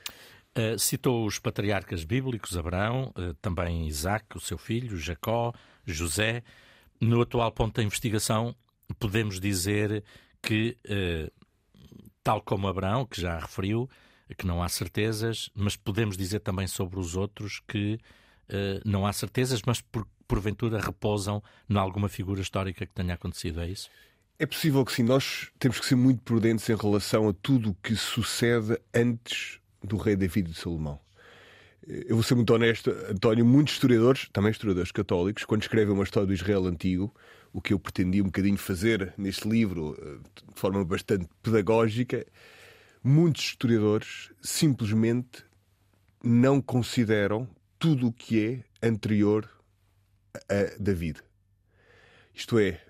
Uh, 0.56 0.78
citou 0.78 1.26
os 1.26 1.38
patriarcas 1.38 2.04
bíblicos, 2.04 2.56
Abraão, 2.56 3.12
uh, 3.16 3.32
também 3.40 3.86
Isaac, 3.86 4.36
o 4.36 4.40
seu 4.40 4.58
filho, 4.58 4.96
Jacó, 4.98 5.52
José. 5.86 6.42
No 7.00 7.22
atual 7.22 7.50
ponto 7.50 7.76
da 7.76 7.82
investigação, 7.82 8.54
podemos 8.98 9.40
dizer 9.40 10.04
que, 10.40 10.76
tal 12.22 12.40
como 12.40 12.68
Abraão, 12.68 13.04
que 13.04 13.20
já 13.20 13.40
referiu, 13.40 13.90
que 14.38 14.46
não 14.46 14.62
há 14.62 14.68
certezas, 14.68 15.50
mas 15.52 15.74
podemos 15.74 16.16
dizer 16.16 16.40
também 16.40 16.68
sobre 16.68 17.00
os 17.00 17.16
outros 17.16 17.60
que 17.66 17.98
não 18.84 19.04
há 19.04 19.12
certezas, 19.12 19.62
mas 19.66 19.80
por, 19.80 20.06
porventura 20.28 20.80
repousam 20.80 21.42
em 21.68 21.76
alguma 21.76 22.08
figura 22.08 22.40
histórica 22.40 22.86
que 22.86 22.94
tenha 22.94 23.14
acontecido, 23.14 23.60
é 23.60 23.68
isso? 23.68 23.90
É 24.38 24.46
possível 24.46 24.84
que 24.84 24.92
sim. 24.92 25.02
Nós 25.02 25.50
temos 25.58 25.78
que 25.78 25.86
ser 25.86 25.94
muito 25.94 26.22
prudentes 26.22 26.68
em 26.68 26.74
relação 26.74 27.28
a 27.28 27.32
tudo 27.34 27.70
o 27.70 27.74
que 27.74 27.94
sucede 27.94 28.80
antes 28.94 29.60
do 29.82 29.96
rei 29.96 30.16
David 30.16 30.50
de 30.50 30.56
Salomão. 30.56 31.00
Eu 31.86 32.14
vou 32.14 32.22
ser 32.22 32.36
muito 32.36 32.54
honesto, 32.54 32.90
António, 33.10 33.44
muitos 33.44 33.74
historiadores, 33.74 34.28
também 34.32 34.52
historiadores 34.52 34.92
católicos, 34.92 35.44
quando 35.44 35.62
escrevem 35.62 35.92
uma 35.92 36.04
história 36.04 36.26
do 36.26 36.32
Israel 36.32 36.66
antigo, 36.66 37.12
o 37.52 37.60
que 37.60 37.72
eu 37.72 37.78
pretendia 37.78 38.22
um 38.22 38.26
bocadinho 38.26 38.56
fazer 38.56 39.12
neste 39.18 39.48
livro 39.48 39.96
eh, 40.00 40.18
de 40.52 40.60
forma 40.60 40.84
bastante 40.84 41.28
pedagógica, 41.42 42.24
muitos 43.02 43.42
historiadores 43.42 44.30
simplesmente 44.40 45.44
não 46.22 46.60
consideram 46.60 47.48
tudo 47.78 48.06
o 48.06 48.12
que 48.12 48.64
é 48.80 48.86
anterior 48.86 49.50
a 50.48 50.78
David. 50.78 51.20
Isto 52.32 52.58
é, 52.60 52.80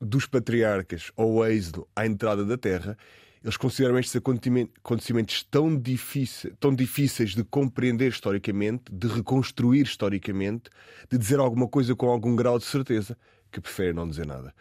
dos 0.00 0.26
patriarcas 0.26 1.10
ao 1.16 1.44
êxodo 1.46 1.88
à 1.96 2.06
entrada 2.06 2.44
da 2.44 2.58
terra, 2.58 2.98
eles 3.44 3.56
consideram 3.56 3.98
estes 3.98 4.16
acontecimentos 4.16 5.42
tão, 5.50 5.76
difíceis, 5.76 6.54
tão 6.60 6.74
difíceis 6.74 7.34
de 7.34 7.42
compreender 7.42 8.08
historicamente, 8.08 8.84
de 8.92 9.08
reconstruir 9.08 9.82
historicamente, 9.82 10.70
de 11.10 11.18
dizer 11.18 11.40
alguma 11.40 11.66
coisa 11.66 11.94
com 11.96 12.08
algum 12.08 12.36
grau 12.36 12.58
de 12.58 12.64
certeza, 12.64 13.16
que 13.50 13.60
preferem 13.60 13.92
não 13.92 14.08
dizer 14.08 14.26
nada. 14.26 14.54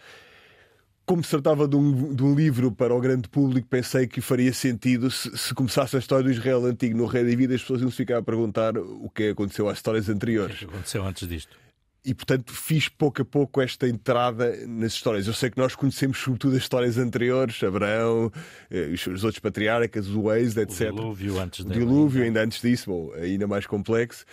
Como 1.05 1.23
se 1.23 1.29
tratava 1.29 1.67
de 1.67 1.75
um, 1.75 2.13
de 2.13 2.23
um, 2.23 2.33
livro 2.33 2.71
para 2.71 2.93
o 2.93 2.99
grande 2.99 3.27
público, 3.27 3.67
pensei 3.67 4.07
que 4.07 4.21
faria 4.21 4.53
sentido 4.53 5.11
se, 5.11 5.35
se, 5.37 5.53
começasse 5.53 5.95
a 5.95 5.99
história 5.99 6.23
do 6.23 6.31
Israel 6.31 6.65
antigo 6.65 6.97
no 6.97 7.05
Rei 7.05 7.23
da 7.23 7.35
Vida, 7.35 7.53
as 7.53 7.61
pessoas 7.61 7.81
iam 7.81 7.91
ficar 7.91 8.17
a 8.17 8.21
perguntar 8.21 8.77
o 8.77 9.09
que 9.09 9.29
aconteceu 9.29 9.67
às 9.67 9.77
histórias 9.77 10.09
anteriores. 10.09 10.55
O 10.55 10.59
que 10.59 10.65
aconteceu 10.65 11.05
antes 11.05 11.27
disto? 11.27 11.57
E 12.03 12.13
portanto 12.13 12.51
fiz 12.51 12.89
pouco 12.89 13.21
a 13.21 13.25
pouco 13.25 13.61
esta 13.61 13.87
entrada 13.87 14.55
nas 14.67 14.93
histórias. 14.93 15.27
Eu 15.27 15.33
sei 15.33 15.51
que 15.51 15.57
nós 15.57 15.75
conhecemos 15.75 16.17
sobretudo 16.17 16.55
as 16.55 16.63
histórias 16.63 16.97
anteriores, 16.97 17.61
Abraão, 17.63 18.31
eh, 18.69 18.87
os 18.87 19.23
outros 19.23 19.39
patriarcas, 19.39 20.07
o 20.09 20.31
Êxodo, 20.33 20.61
etc. 20.61 20.91
O 20.91 20.95
dilúvio 20.95 21.39
antes 21.39 21.63
dele. 21.63 21.79
O 21.79 21.85
dilúvio, 21.85 22.23
ainda 22.23 22.43
antes 22.43 22.61
disso, 22.61 22.89
bom, 22.89 23.13
ainda 23.13 23.47
mais 23.47 23.67
complexo. 23.67 24.25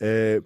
Eh, 0.00 0.42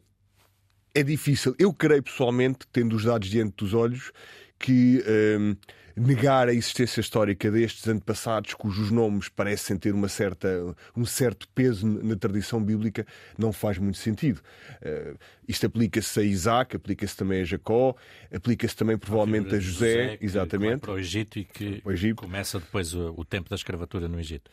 é 0.94 1.02
difícil. 1.02 1.54
Eu 1.58 1.72
creio 1.72 2.02
pessoalmente, 2.02 2.60
tendo 2.72 2.94
os 2.94 3.04
dados 3.04 3.28
diante 3.28 3.54
dos 3.56 3.74
olhos, 3.74 4.12
que 4.58 5.02
um, 5.38 5.56
negar 5.96 6.48
a 6.48 6.52
existência 6.52 7.00
histórica 7.00 7.50
destes 7.50 7.86
antepassados, 7.86 8.54
cujos 8.54 8.90
nomes 8.90 9.28
parecem 9.28 9.76
ter 9.76 9.94
uma 9.94 10.08
certa, 10.08 10.74
um 10.96 11.04
certo 11.04 11.48
peso 11.54 11.86
na 11.86 12.16
tradição 12.16 12.62
bíblica, 12.62 13.06
não 13.38 13.52
faz 13.52 13.78
muito 13.78 13.98
sentido. 13.98 14.40
Uh, 14.82 15.16
isto 15.46 15.66
aplica-se 15.66 16.18
a 16.20 16.22
Isaac, 16.22 16.76
aplica-se 16.76 17.16
também 17.16 17.42
a 17.42 17.44
Jacó, 17.44 17.94
aplica-se 18.34 18.76
também 18.76 18.98
provavelmente 18.98 19.54
a 19.54 19.60
José, 19.60 20.02
José 20.04 20.18
exatamente. 20.20 20.80
para 20.80 20.92
o 20.92 20.98
Egito 20.98 21.38
e 21.38 21.44
que 21.44 21.82
começa 22.16 22.58
depois 22.58 22.94
o, 22.94 23.14
o, 23.16 23.24
tempo 23.24 23.48
da 23.48 23.56
escravatura 23.56 24.08
no 24.08 24.18
Egito. 24.18 24.50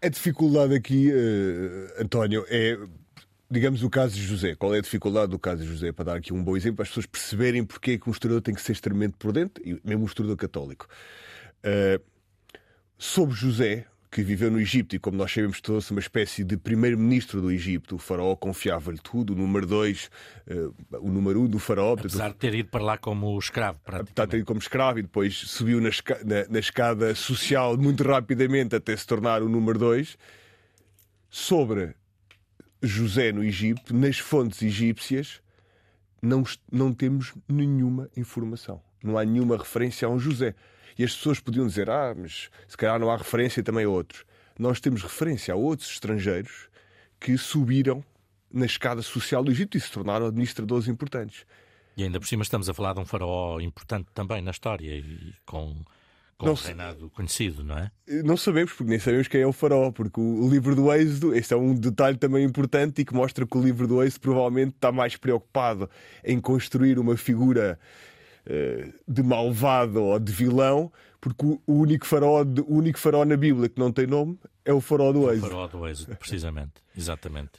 A 0.00 0.08
dificuldade 0.08 0.74
aqui, 0.74 1.10
uh, 1.10 2.02
António, 2.02 2.44
é 2.48 2.78
digamos, 3.50 3.82
o 3.82 3.90
caso 3.90 4.14
de 4.14 4.22
José. 4.22 4.54
Qual 4.54 4.74
é 4.74 4.78
a 4.78 4.82
dificuldade 4.82 5.30
do 5.30 5.38
caso 5.38 5.62
de 5.62 5.68
José? 5.68 5.92
Para 5.92 6.06
dar 6.06 6.16
aqui 6.16 6.32
um 6.32 6.42
bom 6.42 6.56
exemplo, 6.56 6.76
para 6.76 6.84
as 6.84 6.88
pessoas 6.88 7.06
perceberem 7.06 7.64
porque 7.64 7.92
é 7.92 7.98
que 7.98 8.08
um 8.08 8.12
historiador 8.12 8.42
tem 8.42 8.54
que 8.54 8.62
ser 8.62 8.72
extremamente 8.72 9.14
prudente, 9.18 9.60
e 9.64 9.80
mesmo 9.84 10.02
um 10.02 10.06
historiador 10.06 10.36
católico. 10.36 10.86
Uh, 11.64 12.02
sobre 12.98 13.34
José, 13.34 13.86
que 14.10 14.22
viveu 14.22 14.48
no 14.48 14.60
Egito 14.60 14.94
e, 14.94 14.98
como 14.98 15.16
nós 15.16 15.32
sabemos, 15.32 15.60
tornou-se 15.60 15.90
uma 15.90 15.98
espécie 15.98 16.44
de 16.44 16.56
primeiro-ministro 16.56 17.40
do 17.40 17.50
Egito. 17.50 17.96
O 17.96 17.98
faraó 17.98 18.36
confiava-lhe 18.36 18.98
tudo. 18.98 19.32
O 19.32 19.36
número 19.36 19.66
dois, 19.66 20.08
uh, 20.48 20.72
o 21.00 21.10
número 21.10 21.42
um 21.42 21.46
do 21.48 21.58
faraó. 21.58 21.94
Apesar 21.94 22.28
de 22.30 22.36
ter 22.36 22.54
ido 22.54 22.68
para 22.68 22.84
lá 22.84 22.96
como 22.96 23.36
escravo, 23.38 23.80
praticamente. 23.84 24.30
Ter 24.30 24.36
ido 24.36 24.46
como 24.46 24.60
escravo 24.60 25.00
e 25.00 25.02
depois 25.02 25.34
subiu 25.34 25.80
na, 25.80 25.90
na, 26.24 26.48
na 26.48 26.58
escada 26.60 27.14
social 27.14 27.76
muito 27.76 28.04
rapidamente 28.04 28.76
até 28.76 28.96
se 28.96 29.06
tornar 29.06 29.42
o 29.42 29.48
número 29.48 29.78
dois. 29.78 30.16
Sobre 31.28 31.96
José 32.86 33.32
no 33.32 33.42
Egito, 33.42 33.94
nas 33.94 34.18
fontes 34.18 34.62
egípcias, 34.62 35.40
não, 36.20 36.42
não 36.70 36.92
temos 36.92 37.32
nenhuma 37.48 38.08
informação. 38.16 38.80
Não 39.02 39.18
há 39.18 39.24
nenhuma 39.24 39.56
referência 39.56 40.06
a 40.06 40.10
um 40.10 40.18
José. 40.18 40.54
E 40.98 41.04
as 41.04 41.14
pessoas 41.14 41.40
podiam 41.40 41.66
dizer: 41.66 41.90
ah, 41.90 42.14
mas 42.16 42.50
se 42.66 42.76
calhar 42.76 42.98
não 42.98 43.10
há 43.10 43.16
referência 43.16 43.62
também 43.62 43.84
a 43.84 43.88
outros. 43.88 44.24
Nós 44.58 44.80
temos 44.80 45.02
referência 45.02 45.52
a 45.52 45.56
outros 45.56 45.90
estrangeiros 45.90 46.68
que 47.20 47.36
subiram 47.36 48.04
na 48.52 48.66
escada 48.66 49.02
social 49.02 49.42
do 49.42 49.50
Egito 49.50 49.76
e 49.76 49.80
se 49.80 49.90
tornaram 49.90 50.26
administradores 50.26 50.86
importantes. 50.86 51.44
E 51.96 52.04
ainda 52.04 52.18
por 52.18 52.26
cima 52.26 52.42
estamos 52.42 52.68
a 52.68 52.74
falar 52.74 52.94
de 52.94 53.00
um 53.00 53.04
faraó 53.04 53.60
importante 53.60 54.08
também 54.14 54.42
na 54.42 54.50
história 54.50 54.96
e 54.96 55.34
com 55.44 55.84
com 56.36 56.46
não, 56.46 56.52
um 56.52 56.56
reinado 56.56 57.10
conhecido, 57.10 57.62
não 57.62 57.78
é? 57.78 57.90
Não 58.24 58.36
sabemos, 58.36 58.72
porque 58.72 58.90
nem 58.90 58.98
sabemos 58.98 59.28
quem 59.28 59.40
é 59.40 59.46
o 59.46 59.52
faraó, 59.52 59.90
porque 59.90 60.20
o 60.20 60.48
livro 60.48 60.74
do 60.74 60.92
Êxodo, 60.92 61.34
este 61.34 61.54
é 61.54 61.56
um 61.56 61.74
detalhe 61.74 62.16
também 62.16 62.44
importante 62.44 63.02
e 63.02 63.04
que 63.04 63.14
mostra 63.14 63.46
que 63.46 63.56
o 63.56 63.62
livro 63.62 63.86
do 63.86 64.02
Êxodo 64.02 64.20
provavelmente 64.20 64.74
está 64.74 64.90
mais 64.90 65.16
preocupado 65.16 65.88
em 66.24 66.40
construir 66.40 66.98
uma 66.98 67.16
figura 67.16 67.78
uh, 68.46 68.94
de 69.06 69.22
malvado 69.22 70.02
ou 70.02 70.18
de 70.18 70.32
vilão, 70.32 70.92
porque 71.20 71.44
o 71.44 71.60
único 71.66 72.06
faraó, 72.06 72.42
o 72.42 72.76
único 72.76 72.98
faraó 72.98 73.24
na 73.24 73.36
Bíblia 73.36 73.68
que 73.68 73.78
não 73.78 73.92
tem 73.92 74.06
nome 74.06 74.38
é 74.64 74.72
o 74.72 74.80
faraó 74.80 75.12
do 75.12 75.30
Êxodo. 75.30 75.46
O 75.46 75.50
faraó 75.50 75.66
do 75.68 75.88
Êxodo, 75.88 76.16
precisamente, 76.16 76.72
exatamente. 76.96 77.52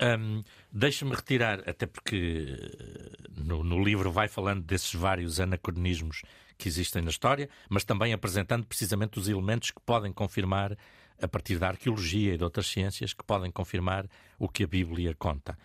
Um, 0.00 0.42
Deixa-me 0.76 1.14
retirar, 1.14 1.62
até 1.68 1.86
porque 1.86 2.48
eh, 2.48 3.42
no, 3.44 3.62
no 3.62 3.80
livro 3.80 4.10
vai 4.10 4.26
falando 4.26 4.64
desses 4.64 4.92
vários 4.92 5.38
anacronismos 5.38 6.22
que 6.56 6.68
existem 6.68 7.02
na 7.02 7.10
história, 7.10 7.48
mas 7.68 7.84
também 7.84 8.12
apresentando 8.12 8.66
precisamente 8.66 9.18
os 9.18 9.28
elementos 9.28 9.70
que 9.70 9.80
podem 9.80 10.12
confirmar, 10.12 10.76
a 11.20 11.28
partir 11.28 11.58
da 11.58 11.68
arqueologia 11.68 12.34
e 12.34 12.38
de 12.38 12.44
outras 12.44 12.66
ciências, 12.66 13.12
que 13.12 13.24
podem 13.24 13.50
confirmar 13.50 14.06
o 14.38 14.48
que 14.48 14.64
a 14.64 14.66
Bíblia 14.66 15.14
conta. 15.14 15.56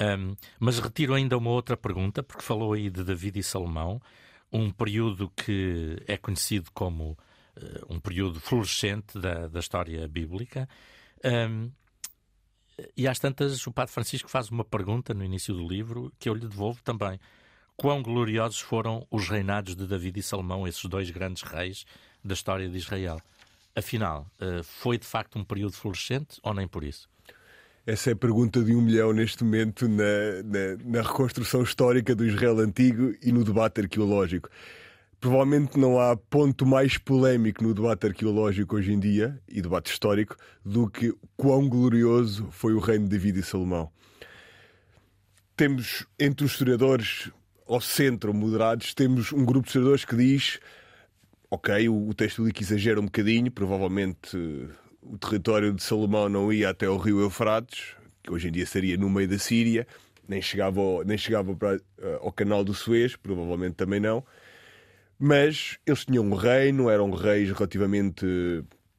Um, 0.00 0.36
mas 0.58 0.78
retiro 0.78 1.14
ainda 1.14 1.38
uma 1.38 1.50
outra 1.50 1.76
pergunta, 1.76 2.22
porque 2.22 2.42
falou 2.42 2.72
aí 2.72 2.90
de 2.90 3.02
David 3.02 3.38
e 3.38 3.42
Salomão, 3.42 4.00
um 4.52 4.70
período 4.70 5.30
que 5.30 5.96
é 6.06 6.16
conhecido 6.16 6.70
como 6.72 7.12
uh, 7.56 7.94
um 7.94 7.98
período 7.98 8.40
florescente 8.40 9.18
da, 9.18 9.48
da 9.48 9.60
história 9.60 10.06
bíblica. 10.06 10.68
Um, 11.24 11.70
e 12.96 13.08
às 13.08 13.18
tantas, 13.18 13.66
o 13.66 13.72
Padre 13.72 13.94
Francisco 13.94 14.28
faz 14.28 14.50
uma 14.50 14.64
pergunta 14.64 15.14
no 15.14 15.24
início 15.24 15.54
do 15.54 15.66
livro 15.66 16.12
que 16.18 16.28
eu 16.28 16.34
lhe 16.34 16.46
devolvo 16.46 16.82
também 16.82 17.18
quão 17.76 18.02
gloriosos 18.02 18.60
foram 18.60 19.06
os 19.10 19.28
reinados 19.28 19.76
de 19.76 19.86
David 19.86 20.18
e 20.18 20.22
Salomão, 20.22 20.66
esses 20.66 20.84
dois 20.86 21.10
grandes 21.10 21.42
reis 21.42 21.84
da 22.24 22.34
história 22.34 22.68
de 22.68 22.76
Israel. 22.76 23.20
Afinal, 23.74 24.26
eh, 24.40 24.62
foi 24.62 24.96
de 24.96 25.06
facto 25.06 25.38
um 25.38 25.44
período 25.44 25.74
florescente 25.74 26.40
ou 26.42 26.54
nem 26.54 26.66
por 26.66 26.82
isso? 26.82 27.08
Essa 27.86 28.10
é 28.10 28.12
a 28.14 28.16
pergunta 28.16 28.64
de 28.64 28.74
um 28.74 28.80
milhão 28.80 29.12
neste 29.12 29.44
momento 29.44 29.86
na, 29.88 30.42
na, 30.42 30.76
na 30.84 31.02
reconstrução 31.02 31.62
histórica 31.62 32.16
do 32.16 32.24
Israel 32.24 32.58
antigo 32.58 33.14
e 33.22 33.30
no 33.30 33.44
debate 33.44 33.80
arqueológico. 33.80 34.48
Provavelmente 35.20 35.78
não 35.78 36.00
há 36.00 36.16
ponto 36.16 36.66
mais 36.66 36.98
polémico 36.98 37.62
no 37.62 37.72
debate 37.72 38.06
arqueológico 38.06 38.76
hoje 38.76 38.92
em 38.92 38.98
dia 38.98 39.38
e 39.48 39.62
debate 39.62 39.92
histórico 39.92 40.36
do 40.64 40.90
que 40.90 41.14
quão 41.36 41.68
glorioso 41.68 42.48
foi 42.50 42.72
o 42.72 42.80
reino 42.80 43.04
de 43.04 43.10
David 43.10 43.38
e 43.38 43.42
Salomão. 43.42 43.90
Temos 45.56 46.06
entre 46.18 46.44
os 46.44 46.52
historiadores 46.52 47.30
ao 47.66 47.80
centro, 47.80 48.32
moderados, 48.32 48.94
temos 48.94 49.32
um 49.32 49.44
grupo 49.44 49.62
de 49.62 49.68
historiadores 49.68 50.04
que 50.04 50.16
diz: 50.16 50.60
ok, 51.50 51.88
o, 51.88 52.08
o 52.08 52.14
texto 52.14 52.38
bíblico 52.38 52.62
exagera 52.62 53.00
um 53.00 53.04
bocadinho, 53.04 53.50
provavelmente 53.50 54.36
uh, 54.36 54.70
o 55.02 55.18
território 55.18 55.72
de 55.72 55.82
Salomão 55.82 56.28
não 56.28 56.52
ia 56.52 56.70
até 56.70 56.88
o 56.88 56.96
rio 56.96 57.20
Eufrates, 57.20 57.94
que 58.22 58.32
hoje 58.32 58.48
em 58.48 58.52
dia 58.52 58.66
seria 58.66 58.96
no 58.96 59.10
meio 59.10 59.28
da 59.28 59.38
Síria, 59.38 59.86
nem 60.28 60.40
chegava 60.40 60.80
ao, 60.80 61.04
nem 61.04 61.18
chegava 61.18 61.54
para, 61.54 61.76
uh, 61.76 61.80
ao 62.22 62.32
canal 62.32 62.64
do 62.64 62.74
Suez, 62.74 63.16
provavelmente 63.16 63.74
também 63.74 64.00
não. 64.00 64.24
Mas 65.18 65.78
eles 65.86 66.04
tinham 66.04 66.24
um 66.24 66.34
reino, 66.34 66.90
eram 66.90 67.10
reis 67.10 67.50
relativamente 67.50 68.26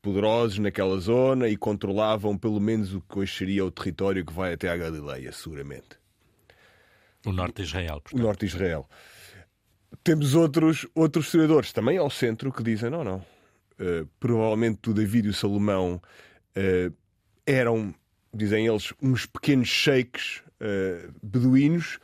poderosos 0.01 0.57
naquela 0.57 0.97
zona 0.99 1.47
e 1.47 1.55
controlavam 1.55 2.37
pelo 2.37 2.59
menos 2.59 2.93
o 2.93 3.01
que 3.01 3.19
hoje 3.19 3.35
seria 3.35 3.65
o 3.65 3.69
território 3.69 4.25
que 4.25 4.33
vai 4.33 4.53
até 4.53 4.69
à 4.69 4.75
Galileia, 4.77 5.31
seguramente. 5.31 6.06
O 7.25 7.31
norte 7.31 7.55
de 7.57 7.63
Israel. 7.63 8.01
Portanto. 8.01 8.19
O 8.19 8.23
norte 8.23 8.39
de 8.41 8.45
Israel. 8.45 8.89
Temos 10.03 10.35
outros, 10.35 10.87
outros 10.93 11.25
historiadores 11.25 11.71
também 11.71 11.97
ao 11.97 12.09
centro 12.09 12.51
que 12.51 12.63
dizem: 12.63 12.89
não, 12.89 13.03
não. 13.03 13.17
Uh, 13.79 14.07
provavelmente 14.19 14.89
o 14.89 14.93
David 14.93 15.27
e 15.27 15.29
o 15.29 15.33
Salomão 15.33 16.01
uh, 16.57 16.93
eram, 17.45 17.93
dizem 18.33 18.65
eles, 18.65 18.91
uns 19.01 19.25
pequenos 19.25 19.67
sheiks 19.67 20.41
uh, 20.61 21.13
beduínos 21.21 21.99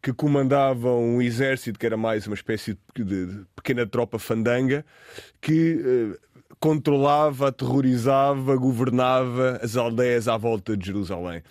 que 0.00 0.12
comandavam 0.12 1.02
um 1.02 1.20
exército 1.20 1.76
que 1.76 1.84
era 1.84 1.96
mais 1.96 2.26
uma 2.26 2.34
espécie 2.34 2.78
de, 2.94 3.04
de 3.04 3.44
pequena 3.56 3.84
tropa 3.84 4.16
fandanga 4.16 4.86
que 5.40 6.16
controlava, 6.60 7.48
aterrorizava, 7.48 8.56
governava 8.56 9.58
as 9.60 9.76
aldeias 9.76 10.28
à 10.28 10.36
volta 10.36 10.76
de 10.76 10.86
Jerusalém. 10.86 11.42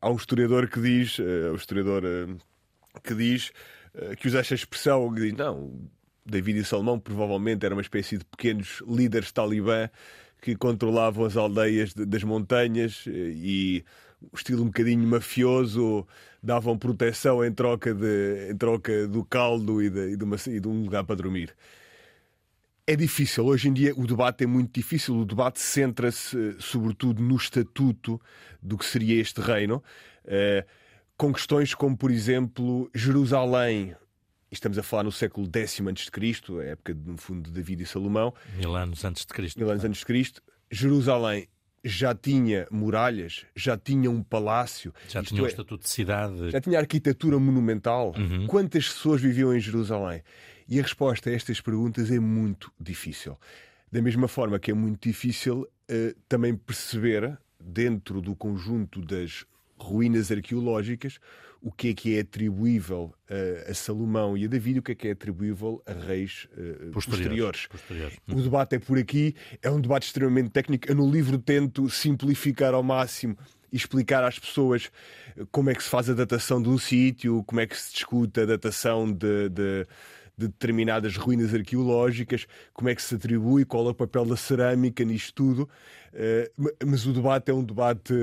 Há 0.00 0.10
um 0.10 0.16
historiador 0.16 0.68
que 0.68 0.80
diz, 0.80 1.18
uh, 1.18 1.52
o 1.52 1.56
historiador 1.56 2.02
uh, 2.04 3.00
que 3.02 3.14
diz 3.14 3.52
uh, 3.94 4.16
que 4.16 4.28
usa 4.28 4.40
esta 4.40 4.54
expressão, 4.54 5.12
que 5.12 5.20
diz, 5.20 5.32
não, 5.32 5.72
David 6.24 6.58
e 6.58 6.64
Salomão 6.64 6.98
provavelmente 6.98 7.64
eram 7.64 7.76
uma 7.76 7.82
espécie 7.82 8.18
de 8.18 8.24
pequenos 8.24 8.82
líderes 8.86 9.32
talibã 9.32 9.88
que 10.40 10.54
controlavam 10.54 11.24
as 11.24 11.36
aldeias 11.36 11.94
de, 11.94 12.04
das 12.04 12.22
montanhas 12.22 13.04
e 13.06 13.84
o 14.20 14.36
estilo 14.36 14.62
um 14.62 14.66
bocadinho 14.66 15.06
mafioso 15.06 16.06
davam 16.42 16.78
proteção 16.78 17.44
em 17.44 17.52
troca, 17.52 17.94
de, 17.94 18.50
em 18.50 18.56
troca 18.56 19.08
do 19.08 19.24
caldo 19.24 19.82
e 19.82 19.90
de, 19.90 20.12
e 20.12 20.16
de, 20.16 20.24
uma, 20.24 20.36
e 20.46 20.60
de 20.60 20.68
um 20.68 20.82
lugar 20.82 21.04
para 21.04 21.16
dormir 21.16 21.54
é 22.88 22.96
difícil. 22.96 23.44
Hoje 23.44 23.68
em 23.68 23.72
dia 23.74 23.92
o 23.94 24.06
debate 24.06 24.44
é 24.44 24.46
muito 24.46 24.72
difícil. 24.72 25.14
O 25.14 25.24
debate 25.26 25.60
centra-se, 25.60 26.56
sobretudo, 26.58 27.22
no 27.22 27.36
estatuto 27.36 28.18
do 28.62 28.78
que 28.78 28.84
seria 28.86 29.20
este 29.20 29.42
reino, 29.42 29.84
eh, 30.24 30.64
com 31.14 31.30
questões 31.30 31.74
como, 31.74 31.94
por 31.94 32.10
exemplo, 32.10 32.90
Jerusalém 32.94 33.94
estamos 34.50 34.78
a 34.78 34.82
falar 34.82 35.02
no 35.02 35.12
século 35.12 35.46
X 35.46 35.82
a.C., 35.82 36.60
a 36.60 36.64
época, 36.64 36.94
no 36.94 37.18
fundo, 37.18 37.50
de 37.50 37.50
David 37.50 37.82
e 37.82 37.86
Salomão. 37.86 38.32
Mil 38.56 38.74
anos 38.74 39.04
antes 39.04 39.26
de 39.26 39.34
Cristo. 39.34 39.58
Mil 39.58 39.70
anos 39.70 39.84
antes 39.84 39.98
de 39.98 40.06
Cristo. 40.06 40.42
Jerusalém 40.70 41.46
já 41.84 42.14
tinha 42.14 42.66
muralhas, 42.70 43.44
já 43.54 43.76
tinha 43.76 44.10
um 44.10 44.22
palácio. 44.22 44.94
Já 45.10 45.22
tinha 45.22 45.42
um 45.42 45.46
é, 45.46 45.50
estatuto 45.50 45.84
de 45.84 45.90
cidade. 45.90 46.50
Já 46.50 46.60
tinha 46.62 46.78
arquitetura 46.78 47.38
monumental. 47.38 48.14
Uhum. 48.16 48.46
Quantas 48.46 48.88
pessoas 48.88 49.20
viviam 49.20 49.54
em 49.54 49.60
Jerusalém? 49.60 50.22
E 50.68 50.78
a 50.78 50.82
resposta 50.82 51.30
a 51.30 51.32
estas 51.32 51.60
perguntas 51.60 52.10
é 52.10 52.20
muito 52.20 52.70
difícil. 52.78 53.38
Da 53.90 54.02
mesma 54.02 54.28
forma 54.28 54.58
que 54.58 54.70
é 54.70 54.74
muito 54.74 55.08
difícil 55.08 55.62
uh, 55.62 56.20
também 56.28 56.54
perceber, 56.54 57.38
dentro 57.58 58.20
do 58.20 58.36
conjunto 58.36 59.00
das 59.00 59.46
ruínas 59.78 60.30
arqueológicas, 60.30 61.18
o 61.60 61.72
que 61.72 61.88
é 61.88 61.94
que 61.94 62.16
é 62.16 62.20
atribuível 62.20 63.14
a, 63.28 63.70
a 63.70 63.74
Salomão 63.74 64.36
e 64.36 64.44
a 64.44 64.48
Davi 64.48 64.72
e 64.72 64.78
o 64.78 64.82
que 64.82 64.92
é 64.92 64.94
que 64.94 65.08
é 65.08 65.12
atribuível 65.12 65.82
a 65.86 65.92
reis 65.92 66.46
uh, 66.52 66.90
posteriores. 66.90 67.66
posteriores. 67.66 67.66
posteriores. 67.66 68.18
O 68.28 68.42
debate 68.42 68.76
é 68.76 68.78
por 68.78 68.98
aqui, 68.98 69.34
é 69.62 69.70
um 69.70 69.80
debate 69.80 70.06
extremamente 70.06 70.50
técnico. 70.50 70.88
Eu 70.88 70.94
no 70.94 71.10
livro 71.10 71.38
tento 71.38 71.88
simplificar 71.88 72.74
ao 72.74 72.82
máximo 72.82 73.36
e 73.72 73.76
explicar 73.76 74.22
às 74.22 74.38
pessoas 74.38 74.90
como 75.50 75.70
é 75.70 75.74
que 75.74 75.82
se 75.82 75.88
faz 75.88 76.08
a 76.10 76.14
datação 76.14 76.62
de 76.62 76.68
um 76.68 76.78
sítio, 76.78 77.42
como 77.44 77.60
é 77.60 77.66
que 77.66 77.76
se 77.76 77.92
discute 77.92 78.40
a 78.40 78.44
datação 78.44 79.10
de, 79.10 79.48
de 79.48 79.86
de 80.38 80.46
determinadas 80.46 81.16
ruínas 81.16 81.52
arqueológicas, 81.52 82.46
como 82.72 82.88
é 82.88 82.94
que 82.94 83.02
se 83.02 83.16
atribui, 83.16 83.64
qual 83.64 83.88
é 83.88 83.90
o 83.90 83.94
papel 83.94 84.24
da 84.24 84.36
cerâmica 84.36 85.04
nisto 85.04 85.34
tudo. 85.34 85.68
Eh, 86.14 86.50
mas 86.86 87.04
o 87.04 87.12
debate 87.12 87.50
é 87.50 87.54
um 87.54 87.64
debate 87.64 88.14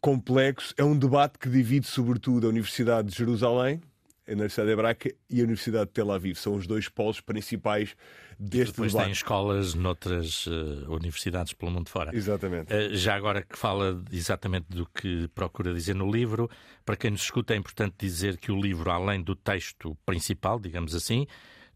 complexo. 0.00 0.74
É 0.76 0.84
um 0.84 0.96
debate 0.96 1.38
que 1.38 1.48
divide, 1.48 1.86
sobretudo, 1.86 2.46
a 2.46 2.50
Universidade 2.50 3.08
de 3.08 3.16
Jerusalém, 3.16 3.80
a 4.28 4.32
Universidade 4.32 4.70
Hebraica 4.70 5.14
e 5.28 5.40
a 5.40 5.44
Universidade 5.44 5.86
de 5.86 5.92
Tel 5.92 6.10
Aviv. 6.10 6.36
São 6.36 6.54
os 6.54 6.66
dois 6.66 6.88
polos 6.88 7.20
principais 7.20 7.96
deste 8.38 8.72
depois 8.72 8.92
debate. 8.92 9.06
tem 9.06 9.12
escolas 9.12 9.74
noutras 9.74 10.46
uh, 10.46 10.92
universidades 10.92 11.52
pelo 11.52 11.70
mundo 11.70 11.88
fora. 11.88 12.14
Exatamente. 12.14 12.72
Uh, 12.72 12.94
já 12.96 13.14
agora 13.14 13.42
que 13.42 13.58
fala 13.58 14.02
exatamente 14.12 14.66
do 14.68 14.86
que 14.86 15.28
procura 15.28 15.74
dizer 15.74 15.94
no 15.94 16.10
livro, 16.10 16.48
para 16.84 16.96
quem 16.96 17.10
nos 17.10 17.22
escuta 17.22 17.54
é 17.54 17.56
importante 17.56 17.94
dizer 17.98 18.36
que 18.36 18.52
o 18.52 18.60
livro, 18.60 18.90
além 18.90 19.22
do 19.22 19.34
texto 19.34 19.96
principal, 20.06 20.58
digamos 20.58 20.94
assim, 20.94 21.26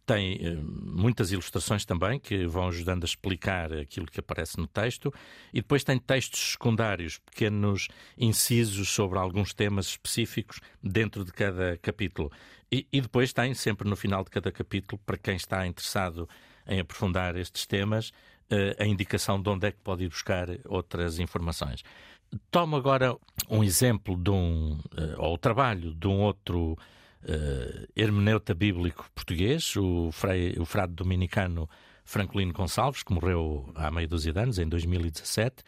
tem 0.07 0.39
eh, 0.41 0.57
muitas 0.63 1.33
ilustrações 1.33 1.85
também 1.85 2.19
que 2.19 2.47
vão 2.47 2.69
ajudando 2.69 3.03
a 3.03 3.07
explicar 3.07 3.73
aquilo 3.73 4.07
que 4.07 4.21
aparece 4.21 4.57
no 4.57 4.67
texto 4.69 5.13
e 5.53 5.61
depois 5.61 5.83
tem 5.83 5.99
textos 5.99 6.53
secundários, 6.53 7.19
pequenos 7.19 7.89
incisos 8.17 8.89
sobre 8.89 9.19
alguns 9.19 9.53
temas 9.53 9.87
específicos 9.87 10.61
dentro 10.83 11.25
de 11.25 11.33
cada 11.33 11.77
capítulo. 11.79 12.31
E, 12.71 12.87
e 12.93 13.01
depois 13.01 13.33
tem 13.33 13.53
sempre 13.53 13.89
no 13.89 13.97
final 13.97 14.23
de 14.23 14.31
cada 14.31 14.53
capítulo, 14.53 15.01
para 15.05 15.19
quem 15.19 15.37
está 15.37 15.67
interessado 15.67 16.29
em 16.67 16.81
aprofundar 16.81 17.37
estes 17.37 17.67
temas, 17.67 18.13
eh, 18.49 18.77
a 18.79 18.87
indicação 18.87 19.43
de 19.43 19.49
onde 19.49 19.67
é 19.67 19.73
que 19.73 19.79
pode 19.79 20.05
ir 20.05 20.09
buscar 20.09 20.49
outras 20.67 21.19
informações. 21.19 21.83
Tomo 22.51 22.77
agora 22.77 23.17
um 23.49 23.63
exemplo 23.63 24.17
de 24.17 24.31
um, 24.31 24.79
eh, 24.97 25.15
ou 25.19 25.35
o 25.35 25.39
trabalho 25.39 25.95
de 25.95 26.07
um 26.07 26.21
outro 26.21 26.77
uh, 27.23 27.87
hermeneuta 27.95 28.55
bíblico 28.55 29.09
português, 29.15 29.75
o, 29.77 30.11
frei, 30.13 30.55
o 30.59 30.65
frade 30.65 30.95
dominicano 30.95 31.69
Francolino 32.05 32.53
Gonçalves, 32.53 33.03
que 33.03 33.13
morreu 33.13 33.71
há 33.75 33.91
meia 33.91 34.07
dúzia 34.07 34.33
de 34.33 34.41
anos, 34.41 34.59
em 34.59 34.69
2017, 34.69 35.63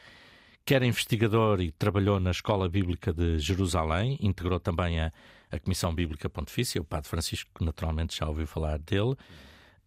que 0.65 0.75
era 0.75 0.87
investigador 0.87 1.61
e 1.61 1.73
trabalhou 1.73 2.21
na 2.21 2.31
Escola 2.31 2.69
Bíblica 2.69 3.13
de 3.13 3.39
Jerusalém, 3.39 4.19
integrou 4.21 4.61
também 4.61 5.01
a, 5.01 5.13
a 5.51 5.59
Comissão 5.59 5.95
Bíblica 5.95 6.29
Pontifícia, 6.29 6.81
o 6.81 6.85
Padre 6.85 7.09
Francisco, 7.09 7.65
naturalmente 7.65 8.17
já 8.17 8.29
ouviu 8.29 8.47
falar 8.47 8.79
dele. 8.79 9.17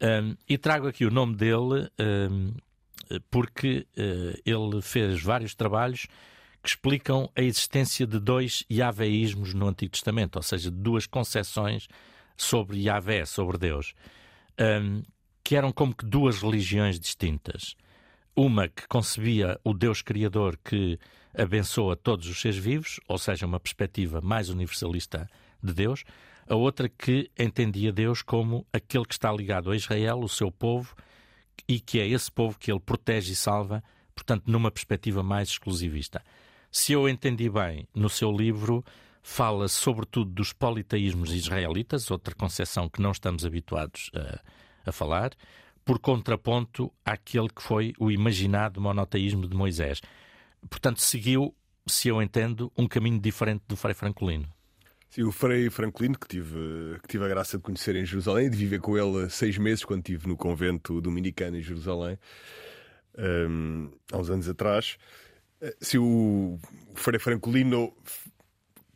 Um, 0.01 0.35
e 0.49 0.57
trago 0.57 0.87
aqui 0.87 1.05
o 1.05 1.11
nome 1.11 1.35
dele 1.35 1.87
um, 1.99 2.53
porque 3.29 3.85
uh, 3.97 4.41
ele 4.45 4.81
fez 4.81 5.21
vários 5.21 5.53
trabalhos 5.53 6.07
que 6.61 6.69
explicam 6.69 7.29
a 7.35 7.41
existência 7.41 8.05
de 8.05 8.19
dois 8.19 8.63
Yahvéismos 8.71 9.53
no 9.53 9.67
Antigo 9.67 9.91
Testamento, 9.91 10.35
ou 10.35 10.43
seja, 10.43 10.69
duas 10.69 11.05
concepções 11.07 11.87
sobre 12.37 12.81
Yahvé, 12.81 13.25
sobre 13.25 13.57
Deus, 13.57 13.93
um, 14.59 15.01
que 15.43 15.55
eram 15.55 15.71
como 15.71 15.95
que 15.95 16.05
duas 16.05 16.41
religiões 16.41 16.99
distintas. 16.99 17.75
Uma 18.35 18.67
que 18.67 18.87
concebia 18.87 19.59
o 19.63 19.73
Deus 19.73 20.01
Criador 20.01 20.57
que 20.63 20.99
abençoa 21.37 21.95
todos 21.95 22.27
os 22.27 22.39
seres 22.39 22.57
vivos, 22.57 22.99
ou 23.07 23.17
seja, 23.17 23.45
uma 23.45 23.59
perspectiva 23.59 24.21
mais 24.21 24.49
universalista 24.49 25.29
de 25.61 25.73
Deus, 25.73 26.03
a 26.47 26.55
outra 26.55 26.89
que 26.89 27.29
entendia 27.37 27.91
Deus 27.91 28.21
como 28.21 28.65
aquele 28.73 29.05
que 29.05 29.13
está 29.13 29.31
ligado 29.31 29.71
a 29.71 29.75
Israel, 29.75 30.19
o 30.19 30.29
seu 30.29 30.51
povo, 30.51 30.95
e 31.67 31.79
que 31.79 31.99
é 31.99 32.07
esse 32.07 32.31
povo 32.31 32.57
que 32.57 32.71
ele 32.71 32.79
protege 32.79 33.33
e 33.33 33.35
salva, 33.35 33.83
portanto, 34.13 34.43
numa 34.47 34.71
perspectiva 34.71 35.23
mais 35.23 35.49
exclusivista. 35.49 36.23
Se 36.71 36.93
eu 36.93 37.09
entendi 37.09 37.49
bem, 37.49 37.85
no 37.93 38.09
seu 38.09 38.31
livro 38.31 38.83
fala 39.21 39.67
sobretudo 39.67 40.31
dos 40.31 40.53
politeísmos 40.53 41.33
israelitas, 41.33 42.09
outra 42.09 42.33
concepção 42.33 42.87
que 42.87 43.01
não 43.01 43.11
estamos 43.11 43.45
habituados 43.45 44.09
a, 44.15 44.89
a 44.89 44.91
falar, 44.91 45.31
por 45.83 45.99
contraponto 45.99 46.91
àquele 47.03 47.49
que 47.49 47.61
foi 47.61 47.93
o 47.99 48.09
imaginado 48.09 48.79
monoteísmo 48.79 49.47
de 49.47 49.55
Moisés. 49.55 50.01
Portanto, 50.69 51.01
seguiu, 51.01 51.53
se 51.85 52.07
eu 52.07 52.21
entendo, 52.21 52.71
um 52.77 52.87
caminho 52.87 53.19
diferente 53.19 53.63
do 53.67 53.75
Frei 53.75 53.93
Francolino. 53.93 54.47
Sim, 55.09 55.23
o 55.23 55.31
Frei 55.31 55.69
Francolino, 55.69 56.17
que 56.17 56.27
tive, 56.27 56.99
que 57.01 57.07
tive 57.09 57.25
a 57.25 57.27
graça 57.27 57.57
de 57.57 57.63
conhecer 57.63 57.97
em 57.97 58.05
Jerusalém, 58.05 58.49
de 58.49 58.55
viver 58.55 58.79
com 58.79 58.97
ele 58.97 59.29
seis 59.29 59.57
meses 59.57 59.83
quando 59.83 59.99
estive 59.99 60.25
no 60.25 60.37
convento 60.37 61.01
dominicano 61.01 61.57
em 61.57 61.61
Jerusalém, 61.61 62.17
um, 63.17 63.91
há 64.09 64.17
uns 64.17 64.29
anos 64.29 64.47
atrás. 64.47 64.97
Se 65.79 65.97
o 65.97 66.59
Frei 66.95 67.19
Francolino 67.19 67.93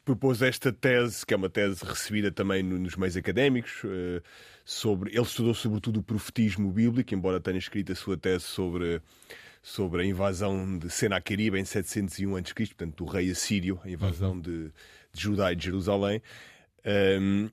propôs 0.06 0.42
esta 0.42 0.72
tese, 0.72 1.26
que 1.26 1.34
é 1.34 1.38
uma 1.38 1.50
tese 1.50 1.84
recebida 1.84 2.32
também 2.32 2.62
nos 2.62 2.96
meios 2.96 3.18
académicos, 3.18 3.82
eh, 3.84 4.22
sobre. 4.64 5.10
Ele 5.12 5.22
estudou 5.22 5.54
sobretudo 5.54 6.00
o 6.00 6.04
profetismo 6.04 6.72
bíblico, 6.72 7.14
embora 7.14 7.40
tenha 7.40 7.58
escrito 7.58 7.92
a 7.92 7.96
sua 7.96 8.16
tese 8.16 8.46
sobre, 8.46 9.02
sobre 9.64 10.04
a 10.04 10.06
invasão 10.06 10.78
de 10.78 10.90
Senaqueribe 10.90 11.60
em 11.60 11.66
701 11.66 12.36
a.C., 12.36 12.54
portanto, 12.54 13.04
do 13.04 13.06
rei 13.06 13.32
assírio, 13.32 13.80
a 13.84 13.90
invasão 13.90 14.34
uhum. 14.34 14.42
de, 14.42 14.72
de 15.12 15.22
Judá 15.22 15.52
e 15.52 15.56
de 15.56 15.66
Jerusalém. 15.66 16.22
Um, 17.20 17.50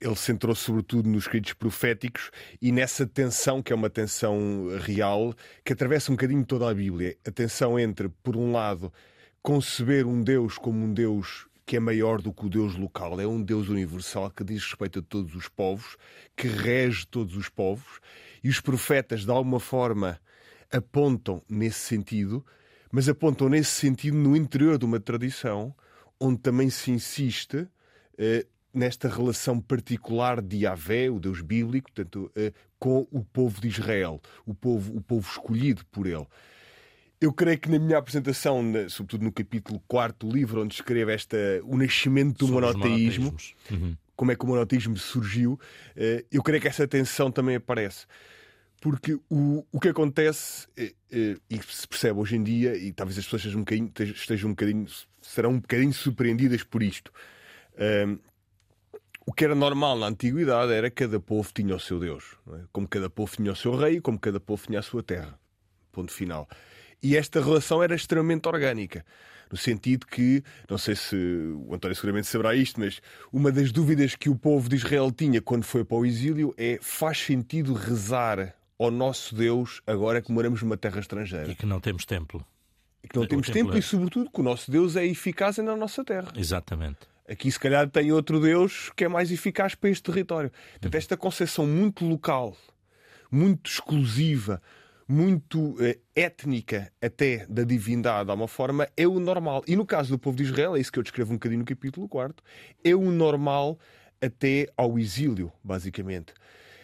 ele 0.00 0.16
centrou 0.16 0.54
sobretudo 0.54 1.08
nos 1.08 1.24
escritos 1.24 1.52
proféticos 1.52 2.30
e 2.60 2.72
nessa 2.72 3.06
tensão, 3.06 3.62
que 3.62 3.72
é 3.72 3.76
uma 3.76 3.90
tensão 3.90 4.68
real, 4.80 5.34
que 5.64 5.72
atravessa 5.72 6.10
um 6.10 6.14
bocadinho 6.14 6.44
toda 6.44 6.70
a 6.70 6.74
Bíblia. 6.74 7.16
A 7.26 7.30
tensão 7.30 7.78
entre, 7.78 8.08
por 8.08 8.36
um 8.36 8.52
lado, 8.52 8.92
conceber 9.42 10.06
um 10.06 10.22
Deus 10.22 10.58
como 10.58 10.84
um 10.84 10.92
Deus 10.92 11.46
que 11.66 11.76
é 11.76 11.80
maior 11.80 12.20
do 12.20 12.32
que 12.32 12.44
o 12.44 12.50
Deus 12.50 12.76
local, 12.76 13.18
é 13.20 13.26
um 13.26 13.42
Deus 13.42 13.68
universal 13.68 14.30
que 14.30 14.44
diz 14.44 14.62
respeito 14.62 14.98
a 14.98 15.02
todos 15.02 15.34
os 15.34 15.48
povos, 15.48 15.96
que 16.36 16.46
rege 16.46 17.06
todos 17.06 17.36
os 17.36 17.48
povos, 17.48 18.00
e 18.42 18.50
os 18.50 18.60
profetas, 18.60 19.24
de 19.24 19.30
alguma 19.30 19.58
forma, 19.58 20.20
apontam 20.70 21.42
nesse 21.48 21.78
sentido, 21.78 22.44
mas 22.92 23.08
apontam 23.08 23.48
nesse 23.48 23.70
sentido 23.70 24.16
no 24.16 24.36
interior 24.36 24.76
de 24.76 24.84
uma 24.84 25.00
tradição 25.00 25.74
onde 26.20 26.40
também 26.40 26.68
se 26.70 26.90
insiste 26.90 27.66
eh, 28.18 28.46
nesta 28.74 29.08
relação 29.08 29.60
particular 29.60 30.42
de 30.42 30.58
Yahvé, 30.58 31.08
o 31.08 31.20
Deus 31.20 31.40
bíblico, 31.40 31.92
portanto, 31.92 32.30
eh, 32.34 32.52
com 32.78 33.06
o 33.10 33.24
povo 33.24 33.60
de 33.60 33.68
Israel, 33.68 34.20
o 34.44 34.52
povo, 34.52 34.96
o 34.96 35.00
povo 35.00 35.26
escolhido 35.30 35.84
por 35.86 36.06
ele. 36.06 36.26
Eu 37.20 37.32
creio 37.32 37.58
que 37.58 37.70
na 37.70 37.78
minha 37.78 37.96
apresentação, 37.96 38.62
sobretudo 38.88 39.24
no 39.24 39.32
capítulo 39.32 39.80
4 39.86 40.28
do 40.28 40.34
livro, 40.34 40.62
onde 40.62 40.74
escreve 40.74 41.12
esta, 41.12 41.36
o 41.64 41.76
nascimento 41.76 42.44
do 42.44 42.52
monoteísmo, 42.52 43.34
uhum. 43.70 43.96
como 44.14 44.32
é 44.32 44.36
que 44.36 44.44
o 44.44 44.48
monoteísmo 44.48 44.96
surgiu, 44.96 45.58
eh, 45.96 46.24
eu 46.30 46.42
creio 46.42 46.60
que 46.60 46.68
essa 46.68 46.86
tensão 46.86 47.30
também 47.30 47.56
aparece. 47.56 48.06
Porque 48.80 49.18
o, 49.30 49.64
o 49.72 49.80
que 49.80 49.88
acontece, 49.88 50.66
eh, 50.76 50.92
e 51.48 51.62
se 51.62 51.88
percebe 51.88 52.18
hoje 52.18 52.36
em 52.36 52.42
dia, 52.42 52.76
e 52.76 52.92
talvez 52.92 53.18
as 53.18 53.24
pessoas 53.24 53.40
estejam 53.40 53.60
um 53.60 53.64
bocadinho, 53.64 53.92
estejam 54.14 54.50
um 54.50 54.52
bocadinho 54.52 54.86
serão 55.22 55.50
um 55.50 55.60
bocadinho 55.60 55.92
surpreendidas 55.92 56.62
por 56.62 56.82
isto. 56.82 57.10
O 59.26 59.32
que 59.32 59.44
era 59.44 59.54
normal 59.54 59.98
na 59.98 60.06
antiguidade 60.06 60.72
era 60.72 60.90
que 60.90 61.04
cada 61.04 61.18
povo 61.18 61.50
tinha 61.52 61.74
o 61.74 61.80
seu 61.80 61.98
Deus. 61.98 62.36
É? 62.52 62.60
Como 62.72 62.86
cada 62.86 63.08
povo 63.08 63.34
tinha 63.34 63.52
o 63.52 63.56
seu 63.56 63.74
rei, 63.74 64.00
como 64.00 64.18
cada 64.18 64.38
povo 64.38 64.66
tinha 64.66 64.78
a 64.78 64.82
sua 64.82 65.02
terra. 65.02 65.38
Ponto 65.90 66.12
final. 66.12 66.48
E 67.02 67.16
esta 67.16 67.40
relação 67.40 67.82
era 67.82 67.94
extremamente 67.94 68.46
orgânica. 68.48 69.04
No 69.50 69.58
sentido 69.58 70.06
que, 70.06 70.42
não 70.68 70.78
sei 70.78 70.96
se 70.96 71.16
o 71.16 71.74
António 71.74 71.94
seguramente 71.94 72.26
saberá 72.26 72.54
isto, 72.54 72.80
mas 72.80 73.00
uma 73.32 73.52
das 73.52 73.70
dúvidas 73.70 74.16
que 74.16 74.28
o 74.28 74.34
povo 74.34 74.68
de 74.68 74.76
Israel 74.76 75.12
tinha 75.12 75.40
quando 75.40 75.64
foi 75.64 75.84
para 75.84 75.96
o 75.96 76.04
exílio 76.04 76.54
é: 76.56 76.78
faz 76.82 77.18
sentido 77.18 77.72
rezar 77.72 78.54
ao 78.78 78.90
nosso 78.90 79.34
Deus 79.34 79.80
agora 79.86 80.20
que 80.20 80.32
moramos 80.32 80.62
numa 80.62 80.76
terra 80.76 80.98
estrangeira? 80.98 81.50
E 81.50 81.54
que 81.54 81.66
não 81.66 81.80
temos 81.80 82.04
templo. 82.04 82.44
E 83.02 83.08
que 83.08 83.16
não 83.16 83.24
o 83.24 83.28
temos 83.28 83.46
templo, 83.46 83.60
templo 83.60 83.76
é... 83.76 83.78
e, 83.78 83.82
sobretudo, 83.82 84.30
que 84.30 84.40
o 84.40 84.42
nosso 84.42 84.70
Deus 84.70 84.96
é 84.96 85.06
eficaz 85.06 85.58
na 85.58 85.76
nossa 85.76 86.02
terra. 86.04 86.32
Exatamente. 86.34 87.13
Aqui, 87.28 87.50
se 87.50 87.58
calhar, 87.58 87.88
tem 87.88 88.12
outro 88.12 88.38
Deus 88.38 88.90
que 88.94 89.04
é 89.04 89.08
mais 89.08 89.32
eficaz 89.32 89.74
para 89.74 89.88
este 89.88 90.02
território. 90.02 90.50
Portanto, 90.72 90.94
esta 90.94 91.16
concepção 91.16 91.66
muito 91.66 92.04
local, 92.04 92.54
muito 93.30 93.70
exclusiva, 93.70 94.60
muito 95.08 95.76
eh, 95.80 95.98
étnica 96.14 96.92
até 97.00 97.46
da 97.46 97.64
divindade, 97.64 98.30
há 98.30 98.34
uma 98.34 98.48
forma, 98.48 98.88
é 98.96 99.06
o 99.06 99.18
normal. 99.18 99.62
E 99.66 99.74
no 99.74 99.86
caso 99.86 100.10
do 100.10 100.18
povo 100.18 100.36
de 100.36 100.44
Israel, 100.44 100.76
é 100.76 100.80
isso 100.80 100.92
que 100.92 100.98
eu 100.98 101.02
descrevo 101.02 101.32
um 101.32 101.36
bocadinho 101.36 101.60
no 101.60 101.66
capítulo 101.66 102.08
4, 102.08 102.44
é 102.82 102.94
o 102.94 103.10
normal 103.10 103.78
até 104.20 104.68
ao 104.76 104.98
exílio, 104.98 105.50
basicamente. 105.62 106.34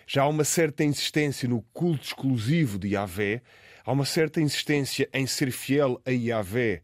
Já 0.07 0.23
há 0.23 0.29
uma 0.29 0.45
certa 0.45 0.83
insistência 0.83 1.49
no 1.49 1.63
culto 1.73 2.05
exclusivo 2.05 2.79
de 2.79 2.89
Yahvé, 2.89 3.43
há 3.85 3.93
uma 3.93 4.05
certa 4.05 4.41
insistência 4.41 5.09
em 5.13 5.27
ser 5.27 5.51
fiel 5.51 6.01
a 6.05 6.11
Yahvé 6.11 6.83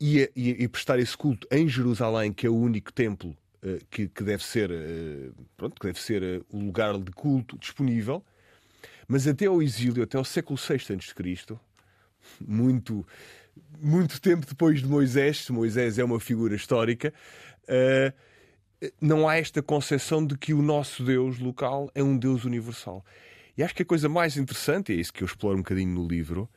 e, 0.00 0.30
e, 0.36 0.64
e 0.64 0.68
prestar 0.68 0.98
esse 0.98 1.16
culto 1.16 1.46
em 1.50 1.68
Jerusalém, 1.68 2.32
que 2.32 2.46
é 2.46 2.50
o 2.50 2.56
único 2.56 2.92
templo 2.92 3.36
uh, 3.62 3.84
que, 3.90 4.08
que, 4.08 4.22
deve 4.22 4.44
ser, 4.44 4.70
uh, 4.70 5.34
pronto, 5.56 5.80
que 5.80 5.86
deve 5.86 6.00
ser 6.00 6.22
uh, 6.22 6.46
o 6.50 6.58
lugar 6.58 6.98
de 6.98 7.10
culto 7.12 7.58
disponível. 7.58 8.22
Mas 9.08 9.26
até 9.26 9.46
ao 9.46 9.62
exílio, 9.62 10.02
até 10.02 10.18
ao 10.18 10.24
século 10.24 10.58
VI 10.58 10.74
a.C., 10.74 11.56
muito, 12.40 13.06
muito 13.80 14.20
tempo 14.20 14.44
depois 14.46 14.80
de 14.80 14.86
Moisés, 14.86 15.48
Moisés 15.48 15.98
é 15.98 16.04
uma 16.04 16.18
figura 16.18 16.56
histórica, 16.56 17.14
não 19.00 19.28
há 19.28 19.36
esta 19.36 19.62
concepção 19.62 20.26
de 20.26 20.36
que 20.36 20.52
o 20.52 20.60
nosso 20.60 21.04
Deus 21.04 21.38
local 21.38 21.88
é 21.94 22.02
um 22.02 22.18
Deus 22.18 22.44
universal. 22.44 23.04
E 23.56 23.62
acho 23.62 23.76
que 23.76 23.82
a 23.82 23.86
coisa 23.86 24.08
mais 24.08 24.36
interessante, 24.36 24.92
é 24.92 24.96
isso 24.96 25.12
que 25.12 25.22
eu 25.22 25.26
exploro 25.26 25.54
um 25.54 25.62
bocadinho 25.62 25.94
no 25.94 26.06
livro, 26.06 26.48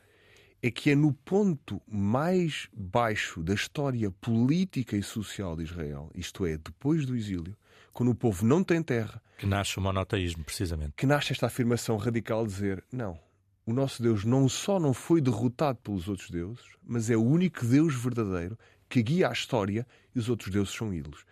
é 0.62 0.70
que 0.70 0.90
é 0.90 0.94
no 0.94 1.12
ponto 1.12 1.80
mais 1.88 2.68
baixo 2.72 3.42
da 3.42 3.54
história 3.54 4.10
política 4.10 4.96
e 4.96 5.02
social 5.02 5.56
de 5.56 5.62
Israel, 5.62 6.10
isto 6.14 6.44
é, 6.44 6.56
depois 6.56 7.06
do 7.06 7.16
exílio, 7.16 7.56
quando 7.92 8.10
o 8.10 8.14
povo 8.14 8.44
não 8.44 8.62
tem 8.62 8.82
terra. 8.82 9.22
Que 9.38 9.46
nasce 9.46 9.78
o 9.78 9.80
monoteísmo, 9.80 10.44
precisamente. 10.44 10.92
Que 10.96 11.06
nasce 11.06 11.32
esta 11.32 11.46
afirmação 11.46 11.96
radical 11.96 12.46
de 12.46 12.52
dizer: 12.52 12.84
não, 12.92 13.18
o 13.66 13.72
nosso 13.72 14.02
Deus 14.02 14.24
não 14.24 14.48
só 14.48 14.78
não 14.78 14.92
foi 14.92 15.20
derrotado 15.20 15.78
pelos 15.82 16.08
outros 16.08 16.30
deuses, 16.30 16.64
mas 16.84 17.08
é 17.10 17.16
o 17.16 17.24
único 17.24 17.64
Deus 17.64 17.94
verdadeiro 17.94 18.58
que 18.88 19.02
guia 19.02 19.28
a 19.28 19.32
história 19.32 19.86
e 20.14 20.18
os 20.18 20.28
outros 20.28 20.50
deuses 20.50 20.74
são 20.74 20.92
ídolos. 20.92 21.24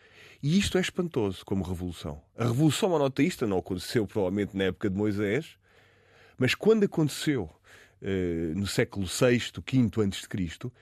E 0.42 0.56
isto 0.56 0.78
é 0.78 0.80
espantoso 0.80 1.44
como 1.44 1.64
revolução. 1.64 2.22
A 2.36 2.44
revolução 2.44 2.90
monoteísta 2.90 3.46
não 3.46 3.58
aconteceu 3.58 4.06
provavelmente 4.06 4.56
na 4.56 4.64
época 4.64 4.88
de 4.88 4.96
Moisés, 4.96 5.58
mas 6.38 6.54
quando 6.54 6.84
aconteceu 6.84 7.50
no 8.54 8.66
século 8.66 9.06
VI, 9.06 9.38
V 9.38 10.02
antes 10.02 10.22
de 10.22 10.28
Cristo, 10.28 10.72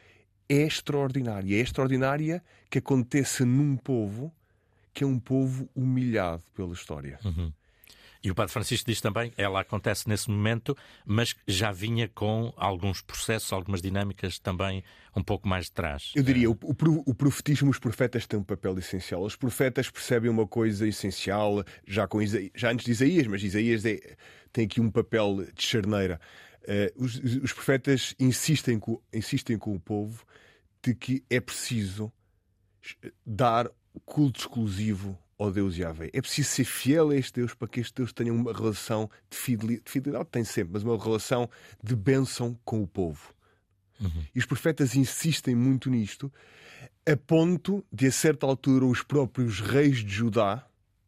é 0.49 0.63
extraordinária. 0.63 1.57
É 1.57 1.61
extraordinária 1.61 2.43
que 2.71 2.79
aconteça 2.79 3.45
num 3.45 3.77
povo 3.77 4.33
que 4.93 5.05
é 5.05 5.07
um 5.07 5.19
povo 5.19 5.69
humilhado 5.75 6.43
pela 6.55 6.73
história. 6.73 7.19
Uhum. 7.23 7.53
E 8.25 8.31
o 8.31 8.35
Padre 8.35 8.53
Francisco 8.53 8.91
diz 8.91 9.01
também, 9.01 9.31
ela 9.37 9.61
acontece 9.61 10.09
nesse 10.09 10.31
momento, 10.31 10.77
mas 11.05 11.37
já 11.47 11.71
vinha 11.71 12.09
com 12.09 12.53
alguns 12.57 13.03
processos, 13.03 13.53
algumas 13.53 13.83
dinâmicas 13.83 14.39
também 14.39 14.83
um 15.15 15.23
pouco 15.23 15.47
mais 15.47 15.67
de 15.67 15.73
trás. 15.73 16.13
Eu 16.15 16.23
diria, 16.23 16.51
o, 16.51 16.59
o, 16.61 17.15
profetismo, 17.15 17.71
os 17.71 17.79
profetas 17.79 18.27
têm 18.27 18.41
um 18.41 18.43
papel 18.43 18.77
essencial. 18.79 19.23
Os 19.23 19.37
profetas 19.37 19.91
percebem 19.91 20.31
uma 20.31 20.47
coisa 20.47 20.89
essencial, 20.89 21.63
já, 21.87 22.09
com 22.09 22.19
já 22.55 22.73
antes 22.73 22.87
de 22.87 22.91
Isaías, 22.91 23.27
mas 23.27 23.45
Isaías 23.45 23.85
é, 23.85 24.01
tem 24.51 24.65
aqui 24.65 24.81
um 24.81 24.91
papel 24.91 25.47
de 25.55 25.63
charneira. 25.63 26.19
Uh, 26.67 27.05
os, 27.05 27.15
os, 27.17 27.53
profetas 27.53 28.15
insistem 28.19 28.79
com, 28.79 29.01
insistem 29.13 29.57
com 29.57 29.75
o 29.75 29.79
povo 29.79 30.27
de 30.83 30.95
que 30.95 31.25
é 31.31 31.41
preciso 31.41 32.13
dar 33.25 33.71
culto 34.05 34.41
exclusivo 34.41 35.17
ao 35.39 35.53
Deus 35.53 35.77
Yahvé. 35.77 36.11
É 36.13 36.21
preciso 36.21 36.49
ser 36.49 36.65
fiel 36.65 37.11
a 37.11 37.17
este 37.17 37.41
Deus 37.41 37.55
para 37.55 37.69
que 37.69 37.81
este 37.81 37.95
Deus 37.95 38.13
tenha 38.13 38.33
uma 38.33 38.53
relação 38.53 39.09
de 39.31 39.37
fidelidade, 39.37 39.85
de 39.85 39.91
fidelidade 39.93 40.29
tem 40.31 40.45
sempre, 40.45 40.73
mas 40.73 40.83
uma 40.83 41.03
relação 41.03 41.49
de 41.83 41.95
bênção 41.95 42.59
com 42.65 42.83
o 42.83 42.87
povo. 42.87 43.35
Uhum. 44.01 44.25
E 44.35 44.39
os 44.39 44.47
profetas 44.47 44.95
insistem 44.97 45.55
muito 45.55 45.89
nisto, 45.91 46.33
a 47.07 47.17
ponto 47.17 47.85
de, 47.93 48.07
a 48.07 48.13
certa 48.13 48.47
altura, 48.47 48.85
os 48.85 49.03
próprios 49.03 49.61
reis 49.61 49.99
de 49.99 50.13
Judá 50.13 50.67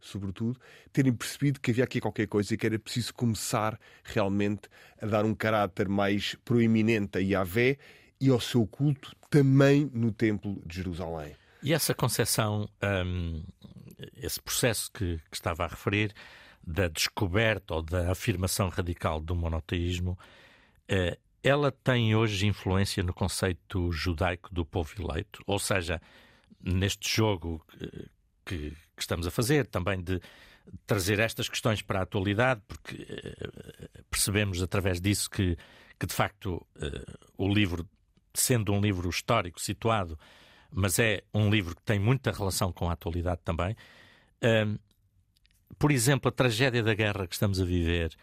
sobretudo, 0.08 0.58
terem 0.92 1.12
percebido 1.12 1.60
que 1.60 1.70
havia 1.70 1.84
aqui 1.84 2.00
qualquer 2.00 2.26
coisa 2.26 2.52
e 2.52 2.56
que 2.56 2.66
era 2.66 2.78
preciso 2.78 3.14
começar 3.14 3.78
realmente 4.02 4.68
a 5.00 5.06
dar 5.06 5.24
um 5.24 5.34
caráter 5.34 5.88
mais 5.88 6.34
proeminente 6.44 7.18
a 7.18 7.20
Yahvé 7.20 7.78
e 8.20 8.28
ao 8.30 8.40
seu 8.40 8.66
culto 8.66 9.14
também 9.30 9.90
no 9.92 10.12
Templo 10.12 10.60
de 10.66 10.76
Jerusalém. 10.76 11.34
E 11.62 11.72
essa 11.72 11.94
concepção, 11.94 12.68
um, 13.04 13.42
esse 14.16 14.40
processo 14.40 14.90
que, 14.92 15.20
que, 15.30 15.36
estava 15.36 15.64
a 15.64 15.68
referir, 15.68 16.12
da 16.62 16.88
descoberta 16.88 17.74
ou 17.74 17.82
da 17.82 18.10
afirmação 18.10 18.68
radical 18.68 19.20
do 19.20 19.34
monoteísmo, 19.34 20.18
uh, 20.90 21.18
ela 21.42 21.70
tem 21.70 22.14
hoje 22.14 22.46
influência 22.46 23.02
no 23.02 23.12
conceito 23.12 23.90
judaico 23.92 24.52
do 24.52 24.64
povo 24.64 24.92
eleito? 24.98 25.42
Ou 25.46 25.58
seja, 25.58 26.00
neste 26.60 27.16
jogo 27.16 27.64
que, 28.48 28.70
que 28.70 29.02
estamos 29.02 29.26
a 29.26 29.30
fazer, 29.30 29.66
também 29.66 30.00
de 30.00 30.20
trazer 30.86 31.18
estas 31.18 31.48
questões 31.48 31.82
para 31.82 32.00
a 32.00 32.02
atualidade, 32.02 32.62
porque 32.66 32.94
uh, 32.96 34.04
percebemos 34.10 34.62
através 34.62 35.00
disso 35.00 35.28
que, 35.30 35.56
que 35.98 36.06
de 36.06 36.14
facto, 36.14 36.66
uh, 36.76 37.18
o 37.36 37.52
livro, 37.52 37.88
sendo 38.34 38.72
um 38.72 38.80
livro 38.80 39.08
histórico 39.08 39.60
situado, 39.60 40.18
mas 40.70 40.98
é 40.98 41.22
um 41.32 41.50
livro 41.50 41.74
que 41.74 41.82
tem 41.82 41.98
muita 41.98 42.30
relação 42.32 42.72
com 42.72 42.88
a 42.88 42.92
atualidade 42.92 43.40
também. 43.44 43.76
Uh, 44.42 44.78
por 45.78 45.90
exemplo, 45.92 46.28
a 46.28 46.32
tragédia 46.32 46.82
da 46.82 46.94
guerra 46.94 47.26
que 47.26 47.34
estamos 47.34 47.60
a 47.60 47.64
viver 47.64 48.16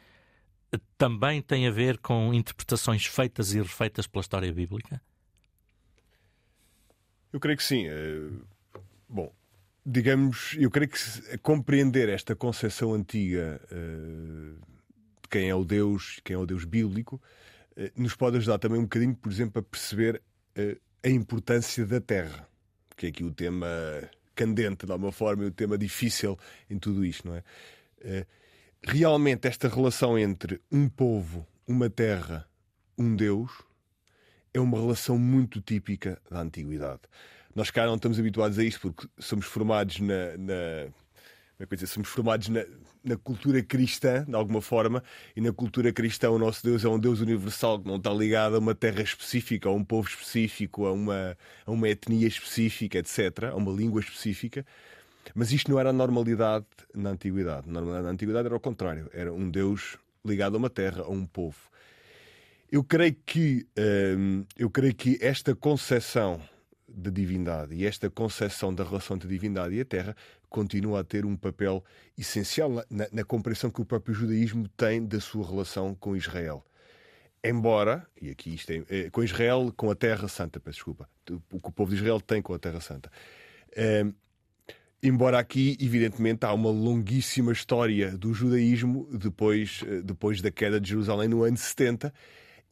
também 0.97 1.41
tem 1.41 1.67
a 1.67 1.71
ver 1.71 1.99
com 1.99 2.33
interpretações 2.33 3.05
feitas 3.05 3.53
e 3.53 3.61
refeitas 3.61 4.07
pela 4.07 4.21
história 4.21 4.51
bíblica? 4.51 5.01
Eu 7.31 7.39
creio 7.39 7.57
que 7.57 7.63
sim. 7.63 7.85
Bom, 9.07 9.31
digamos, 9.86 10.56
eu 10.58 10.71
creio 10.71 10.89
que 10.89 11.38
compreender 11.39 12.10
esta 12.10 12.36
concepção 12.36 12.93
antiga 12.93 13.62
uh, 13.71 14.56
de 15.21 15.30
quem 15.30 15.50
é 15.50 15.56
o 15.56 15.63
Deus, 15.63 16.19
quem 16.24 16.36
é 16.36 16.39
o 16.39 16.45
Deus 16.45 16.65
bíblico, 16.65 17.21
uh, 17.78 18.02
nos 18.02 18.15
pode 18.15 18.38
ajudar 18.38 18.58
também 18.58 18.80
um 18.80 18.84
bocadinho, 18.84 19.15
por 19.15 19.32
exemplo, 19.32 19.60
a 19.60 19.63
perceber 19.63 20.21
uh, 20.58 20.82
a 21.04 21.10
importância 21.10 21.86
da 21.86 22.02
terra, 22.02 22.48
que 22.98 23.06
é 23.06 23.10
aqui 23.10 23.24
o 23.24 23.32
tema 23.32 23.67
candente, 24.34 24.88
de 24.88 24.91
alguma 24.91 25.12
forma, 25.12 25.43
e 25.43 25.48
o 25.48 25.52
tema 25.52 25.78
difícil 25.78 26.38
em 26.69 26.80
tudo 26.80 27.06
isto, 27.06 27.28
não 27.28 27.36
é? 27.36 27.43
realmente, 28.84 29.48
esta 29.48 29.67
relação 29.67 30.17
entre 30.17 30.62
um 30.71 30.88
povo, 30.88 31.48
uma 31.67 31.89
terra, 31.89 32.48
um 32.98 33.15
Deus, 33.15 33.52
é 34.54 34.60
uma 34.60 34.80
relação 34.80 35.17
muito 35.17 35.62
típica 35.62 36.21
da 36.30 36.41
antiguidade. 36.41 37.02
Nós 37.56 37.72
cá 37.72 37.86
não 37.86 37.96
estamos 37.96 38.20
habituados 38.20 38.60
a 38.60 38.63
isto 38.65 38.82
porque 38.82 39.08
somos 39.18 39.46
formados 39.46 40.02
na. 40.02 40.38
na 40.38 40.91
como 41.58 41.70
é 41.72 41.76
dizer? 41.76 41.88
Somos 41.88 42.10
formados 42.10 42.50
na, 42.50 42.65
na, 43.02 43.15
cultura 43.15 43.63
cristã, 43.63 44.26
de 44.26 44.36
alguma 44.36 44.62
forma, 44.62 45.02
e 45.34 45.39
na 45.39 45.54
cultura 45.54 45.94
cristã 45.94 46.30
o 46.30 46.38
nosso 46.38 46.62
Deus 46.62 46.84
é 46.84 46.89
um 46.89 47.00
Deus 47.00 47.22
universal 47.22 47.80
que 47.80 47.88
não 47.88 47.96
está 47.96 48.12
ligado 48.12 48.58
a 48.58 48.60
uma 48.60 48.76
terra 48.76 49.02
específica, 49.02 49.70
a 49.70 49.72
um 49.72 49.86
povo 49.86 50.06
específico, 50.10 50.86
a 50.86 50.91
uma, 50.91 51.38
a 51.65 51.72
uma 51.72 51.88
etnia 51.88 52.28
específica, 52.28 52.98
etc., 52.98 53.46
a 53.54 53.56
uma 53.56 53.72
língua 53.72 54.02
específica. 54.02 54.65
Mas 55.34 55.54
isto 55.54 55.72
não 55.72 55.80
era 55.80 55.91
a 55.91 55.94
normalidade 55.94 56.65
na 56.94 57.12
antiguidade. 57.12 57.70
Na 57.70 57.80
antiguidade 57.80 58.48
era 58.48 58.56
o 58.56 58.60
contrário. 58.60 59.10
Era 59.13 59.32
um 59.32 59.50
Deus 59.50 59.98
ligado 60.26 60.56
a 60.56 60.58
uma 60.58 60.70
terra, 60.70 61.04
a 61.04 61.10
um 61.10 61.26
povo. 61.26 61.58
Eu 62.70 62.84
creio 62.84 63.15
que, 63.26 63.65
hum, 64.18 64.44
eu 64.58 64.70
creio 64.70 64.94
que 64.94 65.18
esta 65.22 65.56
concepção 65.56 66.41
da 66.95 67.12
divindade 67.12 67.75
e 67.75 67.86
esta 67.86 68.10
concepção 68.10 68.73
da 68.73 68.84
relação 68.84 69.17
entre 69.17 69.27
a 69.27 69.31
divindade 69.31 69.75
e 69.75 69.81
a 69.81 69.86
terra 69.86 70.15
continua 70.49 71.01
a 71.01 71.03
ter 71.03 71.25
um 71.25 71.36
papel 71.36 71.84
essencial 72.17 72.69
na, 72.89 73.08
na 73.12 73.23
compreensão 73.23 73.69
que 73.69 73.81
o 73.81 73.86
próprio 73.86 74.15
judaísmo 74.15 74.67
tem 74.69 75.05
da 75.05 75.19
sua 75.19 75.45
relação 75.45 75.93
com 75.93 76.15
Israel. 76.15 76.65
Embora, 77.43 78.08
e 78.19 78.29
aqui 78.29 78.55
isto 78.55 78.71
é, 78.71 78.84
é 78.89 79.10
com 79.10 79.23
Israel, 79.23 79.71
com 79.75 79.91
a 79.91 79.95
Terra 79.95 80.27
Santa, 80.27 80.60
peço 80.60 80.77
desculpa, 80.77 81.08
o 81.51 81.60
que 81.60 81.69
o 81.69 81.71
povo 81.71 81.91
de 81.91 81.97
Israel 81.97 82.19
tem 82.19 82.41
com 82.41 82.53
a 82.53 82.60
Terra 82.60 82.79
Santa. 82.79 83.12
É, 83.75 84.03
embora 85.03 85.38
aqui, 85.38 85.77
evidentemente, 85.79 86.45
há 86.45 86.53
uma 86.53 86.71
longuíssima 86.71 87.51
história 87.51 88.17
do 88.17 88.34
judaísmo 88.34 89.08
depois, 89.12 89.84
eh, 89.86 90.01
depois 90.01 90.41
da 90.41 90.49
queda 90.49 90.79
de 90.79 90.89
Jerusalém 90.89 91.27
no 91.27 91.43
ano 91.43 91.58
70 91.58 92.12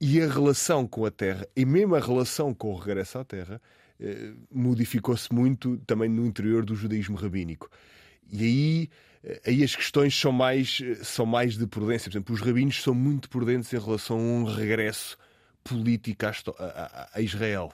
e 0.01 0.19
a 0.19 0.27
relação 0.27 0.87
com 0.87 1.05
a 1.05 1.11
Terra, 1.11 1.47
e 1.55 1.65
mesmo 1.65 1.95
a 1.95 1.99
relação 1.99 2.53
com 2.53 2.73
o 2.73 2.75
regresso 2.75 3.19
à 3.19 3.23
Terra, 3.23 3.61
modificou-se 4.51 5.33
muito 5.33 5.77
também 5.85 6.09
no 6.09 6.25
interior 6.25 6.65
do 6.65 6.75
judaísmo 6.75 7.15
rabínico. 7.15 7.69
E 8.31 8.43
aí, 8.43 8.89
eh, 9.23 9.41
aí 9.45 9.63
as 9.63 9.75
questões 9.75 10.17
são 10.19 10.31
mais, 10.31 10.79
eh, 10.83 10.95
são 11.03 11.25
mais 11.25 11.57
de 11.57 11.67
prudência. 11.67 12.09
Por 12.09 12.17
exemplo, 12.17 12.35
os 12.35 12.41
rabinos 12.41 12.81
são 12.81 12.93
muito 12.93 13.29
prudentes 13.29 13.71
em 13.73 13.79
relação 13.79 14.17
a 14.17 14.21
um 14.21 14.43
regresso 14.43 15.17
político 15.63 16.25
a, 16.57 17.21
Israel, 17.21 17.71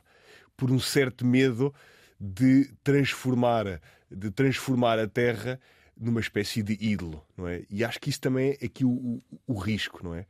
por 0.55 0.71
um 0.71 0.79
certo 0.79 1.25
medo 1.25 1.73
de 2.19 2.71
transformar 2.83 3.81
de 4.11 4.31
transformar 4.31 4.97
a 4.97 5.07
terra 5.07 5.59
numa 5.95 6.19
espécie 6.19 6.63
de 6.63 6.73
ídolo, 6.83 7.23
não 7.37 7.47
é? 7.47 7.63
E 7.69 7.83
acho 7.83 7.99
que 7.99 8.09
isso 8.09 8.19
também 8.19 8.57
é 8.59 8.65
aqui 8.65 8.83
o, 8.83 8.89
o, 8.89 9.23
o 9.45 9.53
risco, 9.53 10.03
não 10.03 10.15
é? 10.15 10.25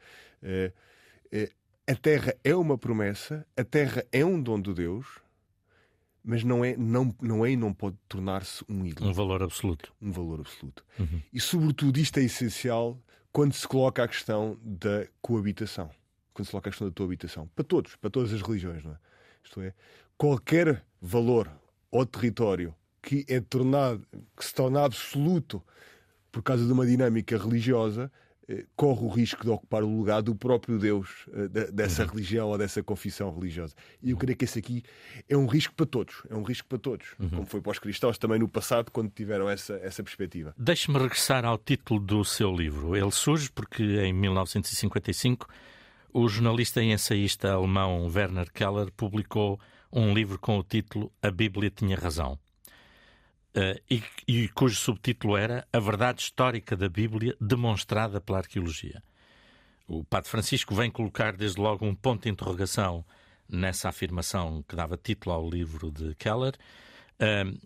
A 1.87 1.95
terra 1.95 2.35
é 2.43 2.53
uma 2.53 2.77
promessa, 2.77 3.45
a 3.55 3.63
terra 3.63 4.05
é 4.11 4.23
um 4.23 4.41
dom 4.41 4.61
de 4.61 4.73
Deus, 4.73 5.07
mas 6.29 6.43
não 6.43 6.63
é, 6.63 6.77
não, 6.77 7.11
não 7.19 7.43
é 7.43 7.53
e 7.53 7.57
não 7.57 7.73
pode 7.73 7.97
tornar-se 8.07 8.63
um 8.69 8.85
ídolo. 8.85 9.09
Um 9.09 9.13
valor 9.13 9.41
absoluto. 9.41 9.91
Um 9.99 10.11
valor 10.11 10.41
absoluto. 10.41 10.85
Uhum. 10.99 11.19
E, 11.33 11.39
sobretudo, 11.39 11.97
isto 11.97 12.19
é 12.19 12.23
essencial 12.23 13.01
quando 13.31 13.53
se 13.53 13.67
coloca 13.67 14.03
a 14.03 14.07
questão 14.07 14.55
da 14.61 15.07
coabitação. 15.23 15.89
Quando 16.31 16.45
se 16.45 16.51
coloca 16.51 16.69
a 16.69 16.71
questão 16.71 16.87
da 16.87 16.93
tua 16.93 17.07
habitação. 17.07 17.49
Para 17.55 17.65
todos, 17.65 17.95
para 17.95 18.11
todas 18.11 18.31
as 18.31 18.43
religiões, 18.43 18.83
não 18.83 18.91
é? 18.91 18.97
Isto 19.43 19.59
é, 19.61 19.73
qualquer 20.15 20.85
valor 21.01 21.51
ou 21.89 22.05
território 22.05 22.75
que 23.01 23.25
é 23.27 23.41
tornado, 23.41 24.05
que 24.37 24.45
se 24.45 24.53
torna 24.53 24.85
absoluto 24.85 25.63
por 26.31 26.43
causa 26.43 26.63
de 26.63 26.71
uma 26.71 26.85
dinâmica 26.85 27.39
religiosa, 27.39 28.11
corre 28.75 29.05
o 29.05 29.07
risco 29.07 29.43
de 29.43 29.49
ocupar 29.49 29.83
o 29.83 29.87
lugar 29.87 30.21
do 30.21 30.33
próprio 30.33 30.79
Deus 30.79 31.27
eh, 31.33 31.71
dessa 31.71 32.03
uhum. 32.03 32.09
religião 32.09 32.47
ou 32.49 32.57
dessa 32.57 32.81
confissão 32.81 33.33
religiosa. 33.33 33.75
E 34.01 34.11
eu 34.11 34.17
creio 34.17 34.37
que 34.37 34.45
esse 34.45 34.59
aqui 34.59 34.83
é 35.27 35.37
um 35.37 35.45
risco 35.45 35.73
para 35.75 35.85
todos, 35.85 36.23
é 36.29 36.35
um 36.35 36.43
risco 36.43 36.67
para 36.67 36.77
todos, 36.77 37.07
uhum. 37.19 37.29
como 37.29 37.45
foi 37.45 37.61
para 37.61 37.71
os 37.71 37.79
cristãos 37.79 38.17
também 38.17 38.39
no 38.39 38.47
passado, 38.47 38.91
quando 38.91 39.11
tiveram 39.11 39.49
essa, 39.49 39.73
essa 39.83 40.03
perspectiva. 40.03 40.53
Deixe-me 40.57 40.97
regressar 40.97 41.45
ao 41.45 41.57
título 41.57 41.99
do 41.99 42.25
seu 42.25 42.55
livro. 42.55 42.95
Ele 42.95 43.11
surge 43.11 43.51
porque 43.51 43.83
em 43.83 44.13
1955 44.13 45.47
o 46.11 46.27
jornalista 46.27 46.81
e 46.81 46.91
ensaísta 46.91 47.51
alemão 47.51 48.09
Werner 48.13 48.51
Keller 48.51 48.91
publicou 48.91 49.59
um 49.91 50.13
livro 50.13 50.39
com 50.39 50.57
o 50.57 50.63
título 50.63 51.11
A 51.21 51.29
Bíblia 51.29 51.69
Tinha 51.69 51.97
Razão. 51.97 52.37
Uh, 53.59 53.77
e, 53.91 54.01
e, 54.25 54.47
cujo 54.47 54.77
subtítulo 54.77 55.35
era 55.35 55.67
A 55.73 55.79
Verdade 55.81 56.21
Histórica 56.21 56.77
da 56.77 56.87
Bíblia 56.87 57.35
Demonstrada 57.41 58.21
pela 58.21 58.37
Arqueologia. 58.37 59.03
O 59.85 60.01
Padre 60.01 60.29
Francisco 60.29 60.73
vem 60.73 60.89
colocar 60.89 61.35
desde 61.35 61.59
logo 61.59 61.85
um 61.85 61.93
ponto 61.93 62.23
de 62.23 62.29
interrogação 62.29 63.03
nessa 63.49 63.89
afirmação 63.89 64.63
que 64.65 64.77
dava 64.77 64.95
título 64.95 65.35
ao 65.35 65.49
livro 65.49 65.91
de 65.91 66.15
Keller. 66.15 66.53
Uh, 67.19 67.59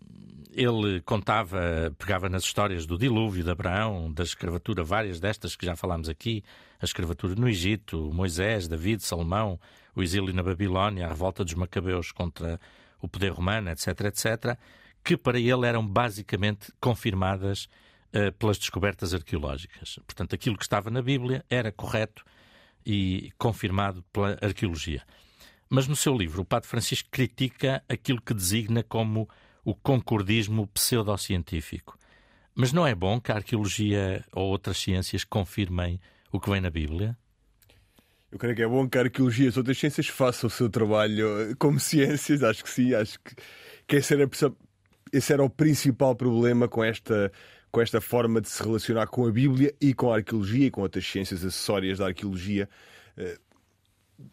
ele 0.51 0.99
contava, 1.01 1.93
pegava 1.95 2.27
nas 2.27 2.43
histórias 2.43 2.87
do 2.87 2.97
dilúvio 2.97 3.43
de 3.43 3.51
Abraão, 3.51 4.11
da 4.11 4.23
escravatura, 4.23 4.83
várias 4.83 5.19
destas 5.19 5.55
que 5.55 5.63
já 5.63 5.75
falámos 5.75 6.09
aqui, 6.09 6.43
a 6.81 6.85
escravatura 6.85 7.35
no 7.35 7.47
Egito, 7.47 8.09
Moisés, 8.11 8.67
David, 8.67 9.03
Salomão, 9.03 9.59
o 9.95 10.01
exílio 10.01 10.33
na 10.33 10.41
Babilónia, 10.41 11.05
a 11.05 11.09
revolta 11.09 11.43
dos 11.43 11.53
Macabeus 11.53 12.11
contra 12.11 12.59
o 12.99 13.07
poder 13.07 13.31
romano, 13.31 13.69
etc, 13.69 13.89
etc 14.05 14.57
que 15.03 15.17
para 15.17 15.39
ele 15.39 15.67
eram 15.67 15.85
basicamente 15.85 16.71
confirmadas 16.79 17.67
uh, 18.13 18.31
pelas 18.37 18.57
descobertas 18.57 19.13
arqueológicas. 19.13 19.99
Portanto, 20.05 20.33
aquilo 20.33 20.57
que 20.57 20.63
estava 20.63 20.89
na 20.89 21.01
Bíblia 21.01 21.43
era 21.49 21.71
correto 21.71 22.23
e 22.85 23.31
confirmado 23.37 24.03
pela 24.13 24.37
arqueologia. 24.41 25.03
Mas 25.69 25.87
no 25.87 25.95
seu 25.95 26.15
livro, 26.15 26.41
o 26.41 26.45
Padre 26.45 26.69
Francisco 26.69 27.09
critica 27.11 27.83
aquilo 27.89 28.21
que 28.21 28.33
designa 28.33 28.83
como 28.83 29.27
o 29.65 29.73
concordismo 29.73 30.67
pseudocientífico. 30.67 31.97
Mas 32.55 32.71
não 32.71 32.85
é 32.85 32.93
bom 32.93 33.19
que 33.19 33.31
a 33.31 33.35
arqueologia 33.35 34.23
ou 34.31 34.49
outras 34.49 34.77
ciências 34.77 35.23
confirmem 35.23 35.99
o 36.31 36.39
que 36.39 36.49
vem 36.49 36.61
na 36.61 36.69
Bíblia? 36.69 37.17
Eu 38.31 38.37
creio 38.37 38.55
que 38.55 38.61
é 38.61 38.67
bom 38.67 38.87
que 38.87 38.97
a 38.97 39.01
arqueologia 39.01 39.45
e 39.45 39.49
as 39.49 39.57
outras 39.57 39.77
ciências 39.77 40.07
façam 40.07 40.47
o 40.47 40.51
seu 40.51 40.69
trabalho 40.69 41.55
como 41.57 41.77
ciências, 41.81 42.43
acho 42.43 42.63
que 42.63 42.69
sim, 42.69 42.93
acho 42.93 43.19
que, 43.19 43.35
que 43.87 43.95
essa 43.95 44.13
era 44.13 44.27
esse 45.13 45.31
era 45.31 45.43
o 45.43 45.49
principal 45.49 46.15
problema 46.15 46.67
com 46.67 46.83
esta, 46.83 47.31
com 47.71 47.79
esta 47.79 48.01
forma 48.01 48.41
de 48.41 48.49
se 48.49 48.63
relacionar 48.63 49.07
com 49.07 49.27
a 49.27 49.31
Bíblia 49.31 49.73
e 49.79 49.93
com 49.93 50.11
a 50.11 50.17
arqueologia 50.17 50.65
e 50.65 50.71
com 50.71 50.81
outras 50.81 51.05
ciências 51.05 51.45
acessórias 51.45 51.99
da 51.99 52.07
arqueologia. 52.07 52.67
Eh, 53.15 53.37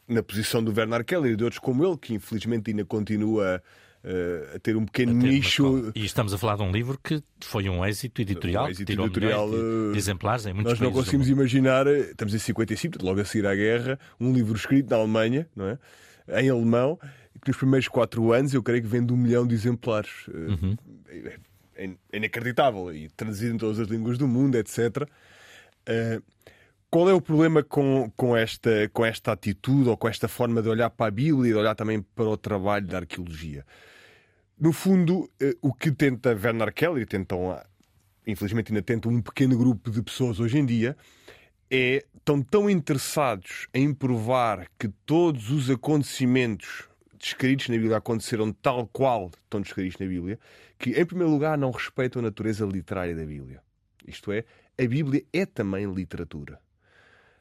na 0.09 0.23
posição 0.23 0.62
do 0.62 0.73
Bernard 0.73 1.05
Keller 1.05 1.33
e 1.33 1.37
de 1.37 1.45
outros 1.45 1.59
como 1.59 1.85
ele, 1.85 1.97
que 1.97 2.14
infelizmente 2.14 2.71
ainda 2.71 2.85
continua 2.85 3.62
uh, 4.05 4.57
a 4.57 4.59
ter 4.59 4.77
um 4.77 4.85
pequeno 4.85 5.21
ter 5.21 5.29
nicho. 5.29 5.90
E 5.95 6.05
estamos 6.05 6.33
a 6.35 6.38
falar 6.38 6.57
de 6.57 6.62
um 6.62 6.71
livro 6.71 6.99
que 7.03 7.23
foi 7.40 7.69
um 7.69 7.85
êxito 7.85 8.21
editorial, 8.21 8.66
um 8.66 8.69
êxito 8.69 8.93
editorial 8.93 9.51
de, 9.51 9.93
de, 9.93 9.99
exemplares 9.99 10.47
em 10.47 10.53
muitos 10.53 10.73
Nós 10.73 10.81
não 10.81 10.93
conseguimos 10.93 11.29
imaginar, 11.29 11.87
estamos 11.87 12.35
em 12.35 12.38
55, 12.38 13.05
logo 13.05 13.21
a 13.21 13.25
seguir 13.25 13.47
à 13.47 13.55
guerra, 13.55 13.99
um 14.21 14.33
livro 14.33 14.55
escrito 14.55 14.90
na 14.90 14.97
Alemanha, 14.97 15.49
não 15.57 15.66
é? 15.66 15.79
em 16.38 16.49
alemão, 16.49 16.99
que 17.40 17.48
nos 17.48 17.57
primeiros 17.57 17.88
quatro 17.88 18.33
anos 18.33 18.53
eu 18.53 18.62
creio 18.62 18.83
que 18.83 18.88
vende 18.88 19.12
um 19.12 19.16
milhão 19.16 19.46
de 19.46 19.55
exemplares. 19.55 20.26
Uhum. 20.29 20.76
É, 21.09 21.40
é, 21.87 21.90
inacreditável. 22.12 22.92
E 22.94 23.09
traduzido 23.11 23.55
em 23.55 23.59
todas 23.59 23.79
as 23.79 23.88
línguas 23.88 24.18
do 24.18 24.29
mundo, 24.29 24.57
etc. 24.57 25.09
Uh, 25.88 26.22
qual 26.90 27.09
é 27.09 27.14
o 27.14 27.20
problema 27.20 27.62
com, 27.62 28.11
com, 28.16 28.37
esta, 28.37 28.88
com 28.92 29.05
esta 29.05 29.33
atitude 29.33 29.88
ou 29.88 29.96
com 29.96 30.09
esta 30.09 30.29
forma 30.29 30.61
de 30.61 30.68
olhar 30.68 30.90
para 30.90 31.07
a 31.07 31.11
Bíblia 31.11 31.50
e 31.50 31.53
de 31.53 31.59
olhar 31.59 31.74
também 31.74 32.03
para 32.03 32.29
o 32.29 32.37
trabalho 32.37 32.87
da 32.87 32.98
arqueologia? 32.98 33.64
No 34.59 34.72
fundo, 34.72 35.20
uh, 35.20 35.59
o 35.62 35.72
que 35.72 35.90
tenta 35.90 36.31
Werner 36.31 36.72
Keller, 36.74 37.07
tentam, 37.07 37.59
infelizmente 38.26 38.72
ainda 38.72 38.83
tenta 38.83 39.09
um 39.09 39.22
pequeno 39.22 39.57
grupo 39.57 39.90
de 39.90 40.03
pessoas 40.03 40.38
hoje 40.38 40.59
em 40.59 40.66
dia, 40.66 40.96
é 41.70 42.05
estão 42.14 42.42
tão 42.42 42.68
interessados 42.68 43.66
em 43.72 43.94
provar 43.94 44.66
que 44.79 44.88
todos 45.07 45.50
os 45.50 45.70
acontecimentos 45.70 46.89
descritos 47.20 47.68
na 47.68 47.76
Bíblia 47.76 47.98
aconteceram 47.98 48.50
tal 48.52 48.87
qual 48.88 49.30
estão 49.44 49.61
descritos 49.61 50.00
na 50.00 50.06
Bíblia, 50.06 50.38
que, 50.78 50.98
em 50.98 51.04
primeiro 51.04 51.30
lugar, 51.30 51.56
não 51.59 51.70
respeitam 51.70 52.20
a 52.20 52.22
natureza 52.24 52.64
literária 52.64 53.14
da 53.14 53.24
Bíblia. 53.24 53.62
Isto 54.06 54.33
é, 54.33 54.44
a 54.78 54.87
Bíblia 54.87 55.22
é 55.33 55.44
também 55.44 55.85
literatura. 55.92 56.59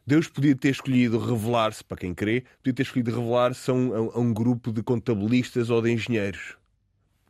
Deus 0.06 0.28
podia 0.28 0.56
ter 0.56 0.70
escolhido 0.70 1.18
revelar-se, 1.18 1.84
para 1.84 1.98
quem 1.98 2.14
crê, 2.14 2.44
podia 2.58 2.74
ter 2.74 2.84
escolhido 2.84 3.12
revelar-se 3.12 3.72
a, 3.72 3.74
um, 3.74 3.94
a 4.10 4.20
um, 4.20 4.34
grupo 4.34 4.72
de 4.74 4.84
contabilistas 4.84 5.70
ou 5.70 5.82
de 5.82 5.92
engenheiros. 5.92 6.58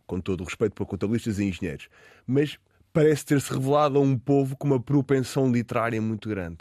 Com 0.08 0.20
todo 0.20 0.42
o 0.42 0.44
respeito 0.46 0.74
por 0.74 0.88
contabilistas 0.88 1.38
e 1.38 1.46
engenheiros. 1.46 1.88
Mas 2.26 2.58
parece 2.92 3.26
ter-se 3.26 3.54
revelado 3.54 4.00
a 4.00 4.02
um 4.02 4.18
povo 4.18 4.56
com 4.58 4.66
uma 4.66 4.80
propensão 4.80 5.52
literária 5.52 6.02
muito 6.02 6.28
grande. 6.28 6.58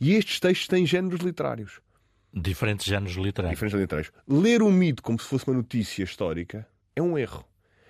E 0.00 0.14
estes 0.14 0.38
textos 0.38 0.68
têm 0.68 0.86
géneros 0.86 1.20
literários. 1.20 1.80
Diferentes 2.36 2.84
géneros 2.86 3.14
literários. 3.14 3.56
Diferentes 3.56 3.80
literários. 3.80 4.12
Ler 4.26 4.60
um 4.60 4.72
mito 4.72 5.02
como 5.02 5.20
se 5.20 5.26
fosse 5.26 5.46
uma 5.46 5.56
notícia 5.56 6.02
histórica 6.02 6.66
é 6.96 7.00
um 7.00 7.16
erro. 7.16 7.44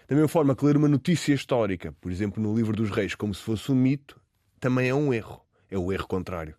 Da 0.06 0.14
mesma 0.14 0.28
forma 0.28 0.54
que 0.54 0.64
ler 0.66 0.76
uma 0.76 0.88
notícia 0.88 1.32
histórica, 1.32 1.92
por 1.92 2.12
exemplo, 2.12 2.42
no 2.42 2.54
Livro 2.54 2.76
dos 2.76 2.90
Reis, 2.90 3.14
como 3.14 3.34
se 3.34 3.40
fosse 3.40 3.72
um 3.72 3.74
mito, 3.74 4.20
também 4.60 4.90
é 4.90 4.94
um 4.94 5.14
erro. 5.14 5.42
É 5.70 5.78
o 5.78 5.90
erro 5.90 6.06
contrário. 6.06 6.54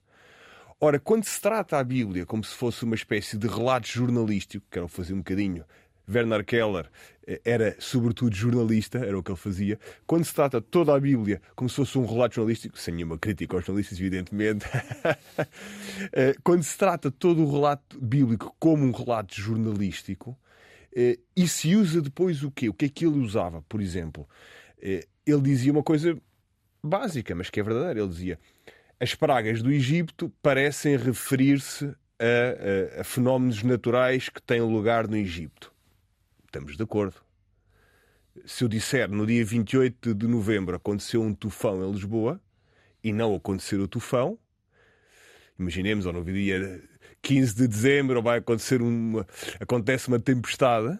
Ora, 0.81 0.99
quando 0.99 1.25
se 1.25 1.39
trata 1.39 1.77
a 1.77 1.83
Bíblia 1.83 2.25
como 2.25 2.43
se 2.43 2.55
fosse 2.55 2.83
uma 2.83 2.95
espécie 2.95 3.37
de 3.37 3.47
relato 3.47 3.87
jornalístico, 3.87 4.65
quero 4.69 4.87
fazer 4.87 5.13
um 5.13 5.19
bocadinho 5.19 5.63
Werner 6.07 6.43
Keller 6.43 6.89
eh, 7.27 7.41
era, 7.43 7.75
sobretudo, 7.79 8.35
jornalista, 8.35 8.99
era 8.99 9.17
o 9.17 9.23
que 9.23 9.31
ele 9.31 9.37
fazia. 9.37 9.79
Quando 10.05 10.23
se 10.25 10.33
trata 10.33 10.61
toda 10.61 10.95
a 10.95 10.99
Bíblia 10.99 11.41
como 11.55 11.69
se 11.69 11.75
fosse 11.75 11.97
um 11.97 12.05
relato 12.05 12.35
jornalístico, 12.35 12.77
sem 12.77 12.93
nenhuma 12.93 13.17
crítica 13.17 13.55
aos 13.55 13.65
jornalistas, 13.65 13.99
evidentemente, 13.99 14.65
eh, 16.13 16.35
quando 16.43 16.63
se 16.63 16.77
trata 16.77 17.11
todo 17.11 17.43
o 17.43 17.51
relato 17.51 17.99
bíblico 17.99 18.55
como 18.59 18.85
um 18.85 18.91
relato 18.91 19.35
jornalístico, 19.39 20.37
eh, 20.95 21.17
e 21.35 21.47
se 21.47 21.75
usa 21.75 22.01
depois 22.01 22.43
o 22.43 22.51
quê? 22.51 22.69
O 22.69 22.73
que 22.73 22.85
é 22.85 22.89
que 22.89 23.05
ele 23.05 23.19
usava? 23.19 23.61
Por 23.63 23.81
exemplo, 23.81 24.27
ele 24.81 25.41
dizia 25.41 25.71
uma 25.71 25.83
coisa 25.83 26.17
básica, 26.83 27.33
mas 27.33 27.49
que 27.49 27.59
é 27.59 27.63
verdadeira. 27.63 27.99
Ele 27.99 28.09
dizia: 28.09 28.39
as 28.99 29.13
pragas 29.15 29.61
do 29.61 29.71
Egito 29.71 30.31
parecem 30.41 30.95
referir-se 30.95 31.85
a, 32.17 32.97
a, 32.97 33.01
a 33.01 33.03
fenómenos 33.03 33.61
naturais 33.63 34.29
que 34.29 34.41
têm 34.41 34.61
lugar 34.61 35.07
no 35.07 35.17
Egito 35.17 35.74
estamos 36.55 36.77
de 36.77 36.83
acordo. 36.83 37.15
Se 38.45 38.63
eu 38.63 38.67
disser 38.69 39.09
no 39.09 39.25
dia 39.25 39.43
28 39.43 40.13
de 40.13 40.27
novembro 40.27 40.75
aconteceu 40.75 41.21
um 41.21 41.33
tufão 41.33 41.83
em 41.83 41.91
Lisboa 41.91 42.39
e 43.03 43.11
não 43.11 43.35
acontecer 43.35 43.79
o 43.79 43.87
tufão, 43.87 44.39
imaginemos, 45.59 46.05
ou 46.05 46.13
no 46.13 46.23
dia 46.23 46.81
15 47.21 47.55
de 47.55 47.67
dezembro 47.67 48.21
vai 48.21 48.39
acontecer 48.39 48.81
uma, 48.81 49.27
acontece 49.59 50.07
uma 50.07 50.19
tempestade 50.19 50.97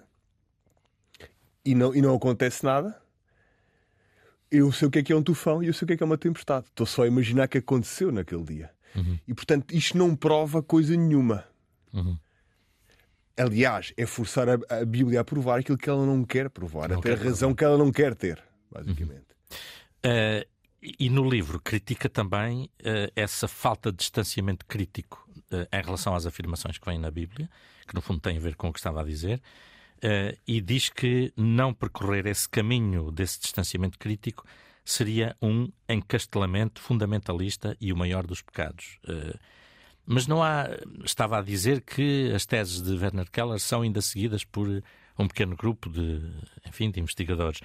e 1.63 1.73
não, 1.73 1.95
e 1.95 2.01
não 2.01 2.15
acontece 2.15 2.63
nada, 2.63 3.01
eu 4.51 4.71
sei 4.71 4.87
o 4.87 4.91
que 4.91 4.99
é 4.99 5.03
que 5.03 5.13
é 5.13 5.15
um 5.15 5.23
tufão 5.23 5.63
e 5.63 5.67
eu 5.67 5.73
sei 5.73 5.85
o 5.85 5.87
que 5.87 5.93
é 5.93 5.97
que 5.97 6.03
é 6.03 6.05
uma 6.05 6.17
tempestade. 6.17 6.67
Estou 6.67 6.85
só 6.85 7.03
a 7.03 7.07
imaginar 7.07 7.47
que 7.47 7.57
aconteceu 7.57 8.11
naquele 8.11 8.43
dia. 8.43 8.71
Uhum. 8.95 9.19
E 9.27 9.33
portanto, 9.33 9.73
isto 9.73 9.97
não 9.97 10.15
prova 10.15 10.61
coisa 10.61 10.95
nenhuma. 10.95 11.45
Uhum. 11.93 12.17
Aliás, 13.37 13.93
é 13.97 14.05
forçar 14.05 14.47
a, 14.49 14.57
a, 14.69 14.85
Bíblia 14.85 15.21
a 15.21 15.23
provar 15.23 15.59
aquilo 15.59 15.77
que 15.77 15.89
ela 15.89 16.05
não 16.05 16.23
quer 16.23 16.49
provar, 16.49 16.89
não 16.89 16.99
até 16.99 17.13
a 17.13 17.15
razão 17.15 17.53
provar. 17.53 17.55
que 17.55 17.63
ela 17.65 17.77
não 17.77 17.91
quer 17.91 18.15
ter, 18.15 18.41
basicamente. 18.71 19.25
Uhum. 20.05 20.11
Uh, 20.11 20.45
e 20.99 21.09
no 21.09 21.27
livro 21.27 21.59
critica 21.59 22.07
também 22.07 22.69
uh, 22.81 23.11
essa 23.15 23.47
falta 23.47 23.91
de 23.91 23.97
distanciamento 23.97 24.65
crítico 24.65 25.27
uh, 25.51 25.67
em 25.71 25.83
relação 25.83 26.15
às 26.15 26.25
afirmações 26.25 26.77
que 26.77 26.85
vêm 26.85 26.99
na 26.99 27.11
Bíblia, 27.11 27.49
que 27.87 27.93
no 27.93 28.01
fundo 28.01 28.19
tem 28.19 28.37
a 28.37 28.39
ver 28.39 28.55
com 28.55 28.69
o 28.69 28.73
que 28.73 28.79
estava 28.79 29.01
a 29.01 29.03
dizer. 29.03 29.41
e 30.47 30.61
diz 30.61 30.89
que 30.89 31.33
não 31.35 31.73
percorrer 31.73 32.27
esse 32.27 32.47
caminho 32.47 33.11
desse 33.11 33.39
distanciamento 33.39 33.97
crítico 33.97 34.45
seria 34.85 35.35
um 35.41 35.67
encastelamento 35.89 36.79
fundamentalista 36.79 37.75
e 37.81 37.91
o 37.91 37.97
maior 37.97 38.25
dos 38.27 38.41
pecados. 38.43 38.99
Uh, 39.03 39.37
mas 40.05 40.27
não 40.27 40.43
há. 40.43 40.69
Estava 41.03 41.39
a 41.39 41.41
dizer 41.41 41.81
que 41.81 42.31
as 42.33 42.45
teses 42.45 42.81
de 42.81 42.93
Werner 42.93 43.29
Keller 43.31 43.59
são 43.59 43.81
ainda 43.81 44.01
seguidas 44.01 44.43
por 44.43 44.83
um 45.17 45.27
pequeno 45.27 45.55
grupo 45.55 45.89
de, 45.89 46.21
enfim, 46.67 46.91
de 46.91 46.99
investigadores. 46.99 47.61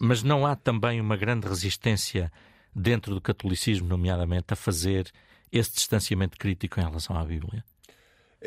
Mas 0.00 0.22
não 0.22 0.44
há 0.44 0.56
também 0.56 1.00
uma 1.00 1.16
grande 1.16 1.46
resistência 1.46 2.32
dentro 2.74 3.14
do 3.14 3.20
catolicismo, 3.20 3.86
nomeadamente, 3.86 4.46
a 4.48 4.56
fazer 4.56 5.10
esse 5.52 5.72
distanciamento 5.72 6.36
crítico 6.36 6.80
em 6.80 6.84
relação 6.84 7.16
à 7.16 7.24
Bíblia? 7.24 7.64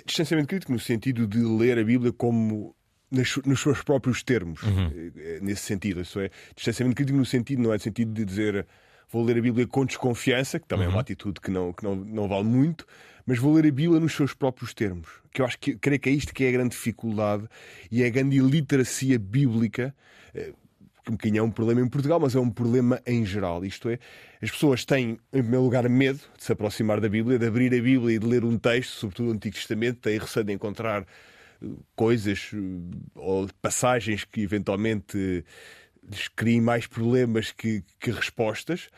Distanciamento 0.05 0.49
crítico 0.49 0.73
no 0.73 0.79
sentido 0.79 1.25
de 1.25 1.39
ler 1.39 1.79
a 1.79 1.83
Bíblia 1.83 2.11
como 2.11 2.75
nos 3.09 3.61
seus 3.61 3.81
próprios 3.83 4.21
termos, 4.21 4.61
uhum. 4.63 4.91
Eh, 5.15 5.39
nesse 5.41 5.61
sentido. 5.61 6.01
Isso 6.01 6.19
é, 6.19 6.29
distanciamento 6.53 6.97
crítico 6.97 7.17
no 7.17 7.25
sentido, 7.25 7.61
não 7.61 7.71
é 7.71 7.75
no 7.75 7.79
sentido 7.79 8.11
de 8.11 8.25
dizer 8.25 8.67
vou 9.09 9.23
ler 9.23 9.37
a 9.37 9.41
Bíblia 9.41 9.65
com 9.65 9.85
desconfiança, 9.85 10.59
que 10.59 10.67
também 10.67 10.85
uhum. 10.85 10.91
é 10.91 10.95
uma 10.95 10.97
uhum. 10.97 11.01
atitude 11.01 11.39
que, 11.39 11.49
não, 11.49 11.71
que 11.71 11.83
não, 11.83 11.95
não 11.95 12.27
vale 12.27 12.43
muito, 12.43 12.85
mas 13.27 13.37
vou 13.37 13.53
ler 13.53 13.67
a 13.67 13.71
Bíblia 13.71 13.99
nos 13.99 14.15
seus 14.15 14.33
próprios 14.33 14.73
termos. 14.73 15.09
Que 15.33 15.41
eu 15.41 15.45
acho 15.45 15.59
que 15.59 15.75
creio 15.75 15.99
que 15.99 16.09
é 16.09 16.13
isto 16.13 16.33
que 16.33 16.45
é 16.45 16.49
a 16.49 16.51
grande 16.53 16.69
dificuldade 16.69 17.47
e 17.91 18.01
é 18.01 18.07
a 18.07 18.09
grande 18.09 18.37
iliteracia 18.37 19.19
bíblica 19.19 19.93
eh, 20.33 20.53
que 21.03 21.11
um 21.11 21.15
bocadinho 21.15 21.39
é 21.39 21.43
um 21.43 21.51
problema 21.51 21.81
em 21.81 21.87
Portugal, 21.87 22.19
mas 22.19 22.35
é 22.35 22.39
um 22.39 22.49
problema 22.49 23.01
em 23.05 23.25
geral. 23.25 23.63
Isto 23.63 23.89
é, 23.89 23.99
as 24.41 24.51
pessoas 24.51 24.83
têm, 24.83 25.11
em 25.31 25.41
primeiro 25.41 25.63
lugar, 25.63 25.87
medo 25.87 26.19
de 26.37 26.43
se 26.43 26.51
aproximar 26.51 26.99
da 26.99 27.07
Bíblia, 27.07 27.37
de 27.39 27.45
abrir 27.45 27.73
a 27.73 27.81
Bíblia 27.81 28.15
e 28.15 28.19
de 28.19 28.25
ler 28.25 28.43
um 28.43 28.57
texto, 28.57 28.91
sobretudo 28.91 29.29
o 29.29 29.33
Antigo 29.33 29.55
Testamento, 29.55 29.99
têm 29.99 30.17
receio 30.17 30.45
de 30.45 30.53
encontrar 30.53 31.03
eh, 31.61 31.65
coisas 31.95 32.51
eh, 32.53 32.57
ou 33.15 33.47
passagens 33.61 34.23
que 34.23 34.41
eventualmente 34.41 35.45
lhes 36.09 36.27
criem 36.29 36.61
mais 36.61 36.87
problemas 36.87 37.51
que, 37.51 37.83
que 37.99 38.11
respostas. 38.11 38.89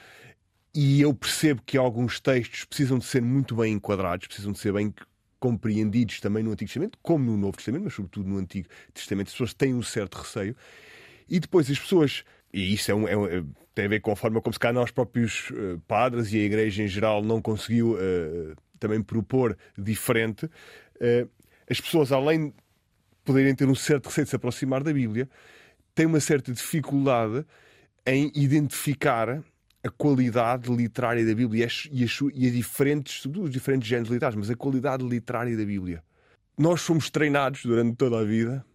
E 0.73 1.01
eu 1.01 1.13
percebo 1.13 1.61
que 1.65 1.77
alguns 1.77 2.19
textos 2.19 2.63
precisam 2.65 2.99
de 2.99 3.05
ser 3.05 3.21
muito 3.21 3.55
bem 3.55 3.73
enquadrados, 3.73 4.27
precisam 4.27 4.51
de 4.51 4.59
ser 4.59 4.71
bem 4.73 4.93
compreendidos 5.39 6.19
também 6.19 6.43
no 6.43 6.51
Antigo 6.51 6.67
Testamento, 6.67 6.97
como 7.01 7.25
no 7.25 7.37
Novo 7.37 7.57
Testamento, 7.57 7.83
mas 7.85 7.93
sobretudo 7.93 8.29
no 8.29 8.37
Antigo 8.37 8.67
Testamento. 8.93 9.27
As 9.27 9.33
pessoas 9.33 9.53
têm 9.53 9.73
um 9.73 9.81
certo 9.81 10.15
receio. 10.15 10.55
E 11.27 11.39
depois 11.39 11.69
as 11.69 11.79
pessoas, 11.79 12.23
e 12.53 12.73
isso 12.73 12.91
é 12.91 12.95
um, 12.95 13.07
é 13.07 13.17
um, 13.17 13.53
tem 13.73 13.85
a 13.85 13.87
ver 13.87 14.01
com 14.01 14.11
a 14.11 14.15
forma 14.15 14.41
como 14.41 14.53
se 14.53 14.59
cá 14.59 14.73
nós 14.73 14.91
próprios 14.91 15.49
uh, 15.51 15.79
padres 15.87 16.33
e 16.33 16.37
a 16.37 16.43
Igreja 16.43 16.83
em 16.83 16.87
geral 16.87 17.23
não 17.23 17.41
conseguiu 17.41 17.93
uh, 17.93 18.55
também 18.79 19.01
propor 19.01 19.57
diferente, 19.77 20.45
uh, 20.45 21.29
as 21.69 21.79
pessoas, 21.79 22.11
além 22.11 22.49
de 22.49 22.55
poderem 23.23 23.53
ter 23.53 23.67
um 23.67 23.75
certo 23.75 24.07
receio 24.07 24.25
de 24.25 24.31
se 24.31 24.35
aproximar 24.35 24.83
da 24.83 24.91
Bíblia, 24.91 25.29
têm 25.93 26.07
uma 26.07 26.19
certa 26.19 26.51
dificuldade 26.51 27.45
em 28.05 28.31
identificar 28.33 29.43
a 29.83 29.89
qualidade 29.89 30.73
literária 30.73 31.25
da 31.25 31.33
Bíblia 31.33 31.63
e 31.63 31.65
as, 31.65 31.87
e 31.91 32.03
as 32.03 32.21
os 32.21 33.51
diferentes 33.51 33.87
géneros 33.87 34.11
literários, 34.11 34.39
mas 34.39 34.49
a 34.49 34.55
qualidade 34.55 35.07
literária 35.07 35.55
da 35.55 35.65
Bíblia. 35.65 36.03
Nós 36.57 36.81
fomos 36.81 37.09
treinados 37.09 37.63
durante 37.63 37.95
toda 37.95 38.19
a 38.19 38.23
vida 38.23 38.65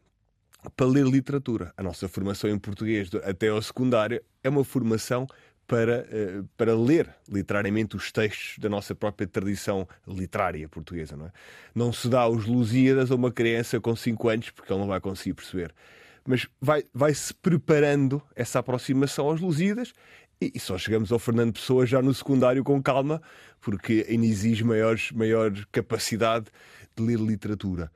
para 0.76 0.86
ler 0.86 1.04
literatura. 1.04 1.72
A 1.76 1.82
nossa 1.82 2.08
formação 2.08 2.48
em 2.48 2.58
português 2.58 3.10
até 3.22 3.48
ao 3.48 3.60
secundário 3.60 4.22
é 4.42 4.48
uma 4.48 4.64
formação 4.64 5.26
para, 5.66 6.06
eh, 6.10 6.42
para 6.56 6.74
ler 6.74 7.14
literariamente 7.28 7.96
os 7.96 8.12
textos 8.12 8.58
da 8.58 8.68
nossa 8.68 8.94
própria 8.94 9.26
tradição 9.26 9.88
literária 10.06 10.68
portuguesa. 10.68 11.16
Não, 11.16 11.26
é? 11.26 11.32
não 11.74 11.92
se 11.92 12.08
dá 12.08 12.26
os 12.28 12.46
Lusíadas 12.46 13.10
a 13.10 13.14
uma 13.14 13.32
criança 13.32 13.80
com 13.80 13.94
5 13.94 14.28
anos 14.28 14.50
porque 14.50 14.72
ele 14.72 14.80
não 14.80 14.88
vai 14.88 15.00
conseguir 15.00 15.34
perceber. 15.34 15.74
Mas 16.26 16.48
vai, 16.60 16.84
vai-se 16.92 17.34
preparando 17.34 18.22
essa 18.34 18.58
aproximação 18.58 19.26
aos 19.26 19.40
Lusíadas 19.40 19.92
e 20.40 20.58
só 20.58 20.76
chegamos 20.76 21.12
ao 21.12 21.18
Fernando 21.18 21.54
Pessoa 21.54 21.86
já 21.86 22.02
no 22.02 22.12
secundário 22.12 22.62
com 22.62 22.82
calma, 22.82 23.22
porque 23.60 24.06
ainda 24.08 24.26
exige 24.26 24.64
maior, 24.64 24.96
maior 25.14 25.52
capacidade 25.72 26.46
de 26.96 27.02
ler 27.02 27.18
literatura. 27.18 27.90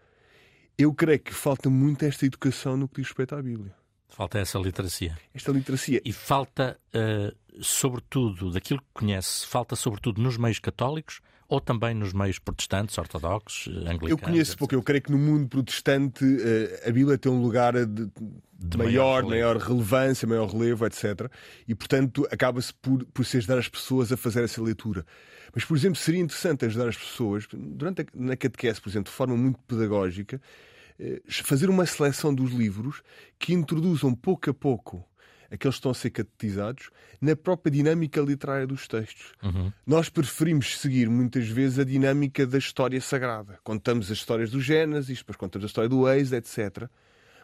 Eu 0.76 0.94
creio 0.94 1.18
que 1.18 1.34
falta 1.34 1.68
muito 1.68 2.04
esta 2.04 2.24
educação 2.24 2.76
no 2.76 2.88
que 2.88 3.00
diz 3.00 3.08
respeito 3.08 3.34
à 3.34 3.42
Bíblia. 3.42 3.74
Falta 4.08 4.38
essa 4.38 4.58
literacia. 4.58 5.18
Esta 5.34 5.52
literacia. 5.52 6.00
E 6.04 6.12
falta, 6.12 6.78
uh, 6.94 7.62
sobretudo, 7.62 8.50
daquilo 8.50 8.80
que 8.80 8.86
conhece, 8.94 9.46
falta 9.46 9.76
sobretudo 9.76 10.22
nos 10.22 10.36
meios 10.36 10.58
católicos 10.58 11.20
ou 11.48 11.60
também 11.60 11.94
nos 11.94 12.12
meios 12.12 12.38
protestantes, 12.38 12.98
ortodoxos, 12.98 13.68
eh, 13.68 13.90
anglicanos? 13.90 14.10
Eu 14.10 14.18
conheço 14.18 14.50
etc. 14.52 14.58
pouco. 14.58 14.74
Eu 14.74 14.82
creio 14.82 15.02
que 15.02 15.10
no 15.10 15.18
mundo 15.18 15.48
protestante 15.48 16.24
uh, 16.24 16.88
a 16.88 16.92
Bíblia 16.92 17.16
tem 17.16 17.32
um 17.32 17.40
lugar 17.40 17.72
de, 17.86 18.10
de 18.58 18.76
maior, 18.76 19.22
maior, 19.22 19.24
maior, 19.24 19.56
relevância, 19.56 20.28
maior 20.28 20.46
relevo, 20.46 20.84
etc. 20.84 21.30
E, 21.66 21.74
portanto, 21.74 22.28
acaba-se 22.30 22.74
por, 22.74 23.04
por 23.06 23.24
se 23.24 23.38
ajudar 23.38 23.58
as 23.58 23.68
pessoas 23.68 24.12
a 24.12 24.16
fazer 24.16 24.44
essa 24.44 24.62
leitura. 24.62 25.06
Mas, 25.54 25.64
por 25.64 25.74
exemplo, 25.74 25.98
seria 25.98 26.20
interessante 26.20 26.66
ajudar 26.66 26.88
as 26.88 26.96
pessoas, 26.96 27.46
durante 27.50 28.02
a, 28.02 28.04
na 28.14 28.36
catequese, 28.36 28.80
por 28.80 28.90
exemplo, 28.90 29.10
de 29.10 29.16
forma 29.16 29.34
muito 29.34 29.58
pedagógica, 29.66 30.40
eh, 31.00 31.22
fazer 31.26 31.70
uma 31.70 31.86
seleção 31.86 32.34
dos 32.34 32.52
livros 32.52 33.02
que 33.38 33.54
introduzam 33.54 34.14
pouco 34.14 34.50
a 34.50 34.54
pouco 34.54 35.07
aqueles 35.50 35.76
que 35.76 35.78
estão 35.78 35.90
a 35.90 35.94
ser 35.94 36.10
catequizados 36.10 36.90
na 37.20 37.34
própria 37.34 37.70
dinâmica 37.70 38.20
literária 38.20 38.66
dos 38.66 38.86
textos. 38.86 39.32
Uhum. 39.42 39.72
Nós 39.86 40.08
preferimos 40.08 40.78
seguir 40.78 41.08
muitas 41.08 41.48
vezes 41.48 41.78
a 41.78 41.84
dinâmica 41.84 42.46
da 42.46 42.58
história 42.58 43.00
sagrada. 43.00 43.58
Contamos 43.64 44.10
as 44.10 44.18
histórias 44.18 44.50
do 44.50 44.60
Gênesis, 44.60 45.18
depois 45.18 45.36
contamos 45.36 45.64
a 45.64 45.68
história 45.68 45.88
do 45.88 46.08
Eis, 46.08 46.32
etc. 46.32 46.88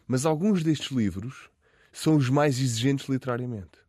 Mas 0.07 0.27
alguns 0.27 0.63
destes 0.63 0.91
livros 0.91 1.49
são 1.93 2.17
os 2.17 2.29
mais 2.29 2.61
exigentes 2.61 3.09
literariamente. 3.09 3.85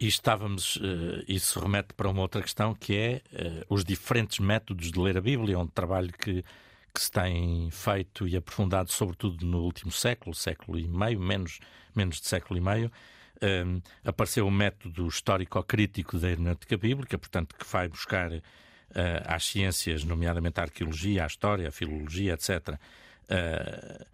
E 0.00 0.06
estávamos, 0.06 0.76
uh, 0.76 1.22
isso 1.28 1.60
remete 1.60 1.92
para 1.92 2.08
uma 2.08 2.22
outra 2.22 2.40
questão 2.40 2.74
que 2.74 2.96
é 2.96 3.22
uh, 3.32 3.66
os 3.68 3.84
diferentes 3.84 4.38
métodos 4.38 4.90
de 4.90 4.98
ler 4.98 5.18
a 5.18 5.20
Bíblia, 5.20 5.58
um 5.58 5.66
trabalho 5.66 6.10
que, 6.10 6.42
que 6.94 7.00
se 7.00 7.10
tem 7.10 7.70
feito 7.70 8.26
e 8.26 8.34
aprofundado, 8.34 8.90
sobretudo 8.90 9.44
no 9.44 9.60
último 9.60 9.92
século, 9.92 10.34
século 10.34 10.78
e 10.78 10.88
meio, 10.88 11.20
menos, 11.20 11.60
menos 11.94 12.18
de 12.18 12.26
século 12.26 12.58
e 12.58 12.62
meio. 12.62 12.90
Uh, 13.42 13.82
apareceu 14.04 14.46
o 14.46 14.50
método 14.50 15.08
histórico-crítico 15.08 16.18
da 16.18 16.30
hermenêutica 16.30 16.76
bíblica, 16.76 17.16
portanto, 17.16 17.54
que 17.56 17.66
vai 17.66 17.88
buscar 17.88 18.30
uh, 18.30 18.42
às 19.24 19.46
ciências, 19.46 20.04
nomeadamente 20.04 20.60
a 20.60 20.64
arqueologia, 20.64 21.24
a 21.24 21.26
história, 21.26 21.68
a 21.68 21.72
filologia, 21.72 22.34
etc., 22.34 22.74
uh, 23.30 24.04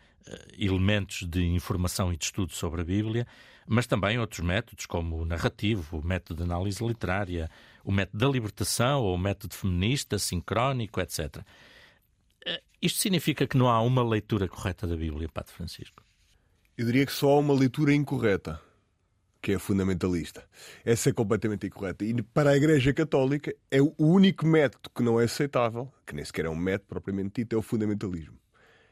elementos 0.58 1.22
de 1.22 1.44
informação 1.44 2.12
e 2.12 2.16
de 2.16 2.24
estudo 2.24 2.52
sobre 2.52 2.80
a 2.80 2.84
Bíblia 2.84 3.26
mas 3.66 3.86
também 3.86 4.18
outros 4.18 4.40
métodos, 4.40 4.86
como 4.86 5.16
o 5.16 5.24
narrativo, 5.24 5.98
o 5.98 6.06
método 6.06 6.44
de 6.44 6.50
análise 6.50 6.84
literária, 6.84 7.50
o 7.84 7.90
método 7.90 8.18
da 8.18 8.28
libertação 8.28 9.02
ou 9.02 9.14
o 9.14 9.18
método 9.18 9.54
feminista, 9.54 10.18
sincrónico, 10.18 11.00
etc. 11.00 11.38
Eh, 12.44 12.62
isto 12.80 13.00
significa 13.00 13.46
que 13.46 13.58
não 13.58 13.68
há 13.68 13.80
uma 13.82 14.04
leitura 14.04 14.46
correta 14.46 14.86
da 14.86 14.96
Bíblia, 14.96 15.28
Padre 15.28 15.52
Francisco? 15.52 16.02
Eu 16.78 16.86
diria 16.86 17.04
que 17.04 17.12
só 17.12 17.30
há 17.30 17.38
uma 17.38 17.54
leitura 17.54 17.92
incorreta, 17.92 18.60
que 19.46 19.52
é 19.52 19.60
fundamentalista. 19.60 20.42
Essa 20.84 21.10
é 21.10 21.12
completamente 21.12 21.68
incorreta. 21.68 22.04
E 22.04 22.20
para 22.20 22.50
a 22.50 22.56
Igreja 22.56 22.92
Católica, 22.92 23.54
é 23.70 23.80
o 23.80 23.94
único 23.96 24.44
método 24.44 24.90
que 24.92 25.04
não 25.04 25.20
é 25.20 25.24
aceitável, 25.24 25.88
que 26.04 26.16
nem 26.16 26.24
sequer 26.24 26.46
é 26.46 26.50
um 26.50 26.56
método 26.56 26.88
propriamente 26.88 27.42
dito, 27.42 27.54
é 27.54 27.56
o 27.56 27.62
fundamentalismo. 27.62 28.36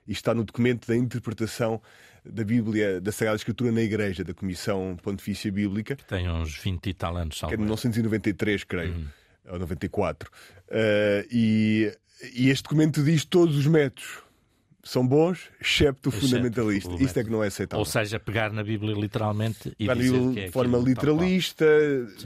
Isto 0.06 0.20
está 0.20 0.32
no 0.32 0.44
documento 0.44 0.86
da 0.86 0.94
interpretação 0.94 1.82
da 2.24 2.44
Bíblia, 2.44 3.00
da 3.00 3.10
Sagrada 3.10 3.34
Escritura 3.34 3.72
na 3.72 3.82
Igreja, 3.82 4.22
da 4.22 4.32
Comissão 4.32 4.96
Pontifícia 5.02 5.50
Bíblica. 5.50 5.96
Que 5.96 6.04
tem 6.04 6.30
uns 6.30 6.56
20 6.56 6.86
e 6.86 6.94
tal 6.94 7.16
anos, 7.16 7.40
Que 7.40 7.46
é 7.46 7.48
de 7.48 7.56
1993, 7.56 8.62
creio, 8.62 8.94
uhum. 8.94 9.06
ou 9.48 9.58
94. 9.58 10.30
Uh, 10.30 11.26
e, 11.32 11.92
e 12.32 12.48
este 12.48 12.62
documento 12.62 13.02
diz 13.02 13.24
todos 13.24 13.56
os 13.56 13.66
métodos 13.66 14.22
são 14.84 15.06
bons, 15.06 15.50
excepto 15.60 16.10
o 16.10 16.12
fundamentalista. 16.12 16.92
Isto 17.00 17.18
é 17.18 17.24
que 17.24 17.30
não 17.30 17.42
é 17.42 17.46
aceitável. 17.46 17.80
Ou 17.80 17.84
seja, 17.84 18.20
pegar 18.20 18.52
na 18.52 18.62
Bíblia 18.62 18.94
literalmente 18.94 19.70
e 19.78 19.86
pegar 19.86 19.94
dizer 19.94 20.32
que 20.32 20.40
é 20.40 20.44
de 20.46 20.52
forma 20.52 20.78
literalista, 20.78 21.66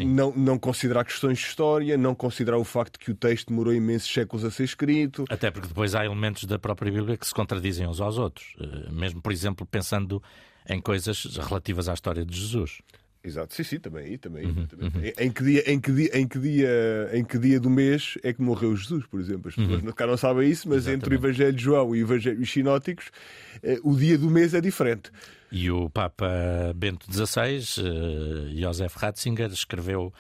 não, 0.00 0.32
não 0.36 0.58
considerar 0.58 1.04
questões 1.04 1.38
de 1.38 1.44
história, 1.44 1.96
não 1.96 2.14
considerar 2.14 2.58
o 2.58 2.64
facto 2.64 2.98
que 2.98 3.12
o 3.12 3.14
texto 3.14 3.48
demorou 3.48 3.72
imensos 3.72 4.12
séculos 4.12 4.44
a 4.44 4.50
ser 4.50 4.64
escrito. 4.64 5.24
Até 5.30 5.50
porque 5.50 5.68
depois 5.68 5.94
há 5.94 6.04
elementos 6.04 6.44
da 6.44 6.58
própria 6.58 6.90
Bíblia 6.90 7.16
que 7.16 7.26
se 7.26 7.34
contradizem 7.34 7.86
uns 7.86 8.00
aos 8.00 8.18
outros. 8.18 8.54
Eh, 8.60 8.90
mesmo, 8.90 9.22
por 9.22 9.30
exemplo, 9.30 9.64
pensando 9.64 10.20
em 10.68 10.80
coisas 10.80 11.24
relativas 11.36 11.88
à 11.88 11.94
história 11.94 12.24
de 12.24 12.36
Jesus. 12.36 12.82
Exato, 13.28 13.54
sim, 13.54 13.62
sim, 13.62 13.78
também 13.78 14.04
aí, 14.04 14.18
também, 14.18 14.46
uhum, 14.46 14.66
também. 14.66 14.88
Uhum. 14.88 15.12
Em, 15.18 15.30
que 15.30 15.44
dia, 15.44 15.70
em, 15.70 15.78
que 15.78 15.92
dia, 15.92 16.10
em, 16.18 16.26
que 16.26 16.38
dia, 16.38 17.10
em 17.12 17.24
que 17.24 17.38
dia 17.38 17.60
do 17.60 17.70
mês 17.70 18.16
é 18.22 18.32
que 18.32 18.40
morreu 18.40 18.74
Jesus, 18.74 19.06
por 19.06 19.20
exemplo? 19.20 19.48
As 19.48 19.54
pessoas 19.54 19.82
uhum. 19.82 19.92
cá 19.92 20.06
não 20.06 20.16
sabem 20.16 20.50
isso, 20.50 20.68
mas 20.68 20.78
Exatamente. 20.78 21.04
entre 21.04 21.14
o 21.14 21.18
Evangelho 21.18 21.52
de 21.52 21.62
João 21.62 21.94
e 21.94 22.02
o 22.02 22.06
Evangelho 22.06 22.40
os 22.40 22.50
sinóticos, 22.50 23.10
eh, 23.62 23.78
o 23.82 23.94
dia 23.94 24.16
do 24.16 24.30
mês 24.30 24.54
é 24.54 24.60
diferente. 24.60 25.10
E 25.52 25.70
o 25.70 25.88
Papa 25.88 26.26
Bento 26.74 27.06
XVI, 27.12 27.58
eh, 27.84 28.60
Josef 28.60 28.98
Ratzinger, 28.98 29.50
escreveu 29.50 30.12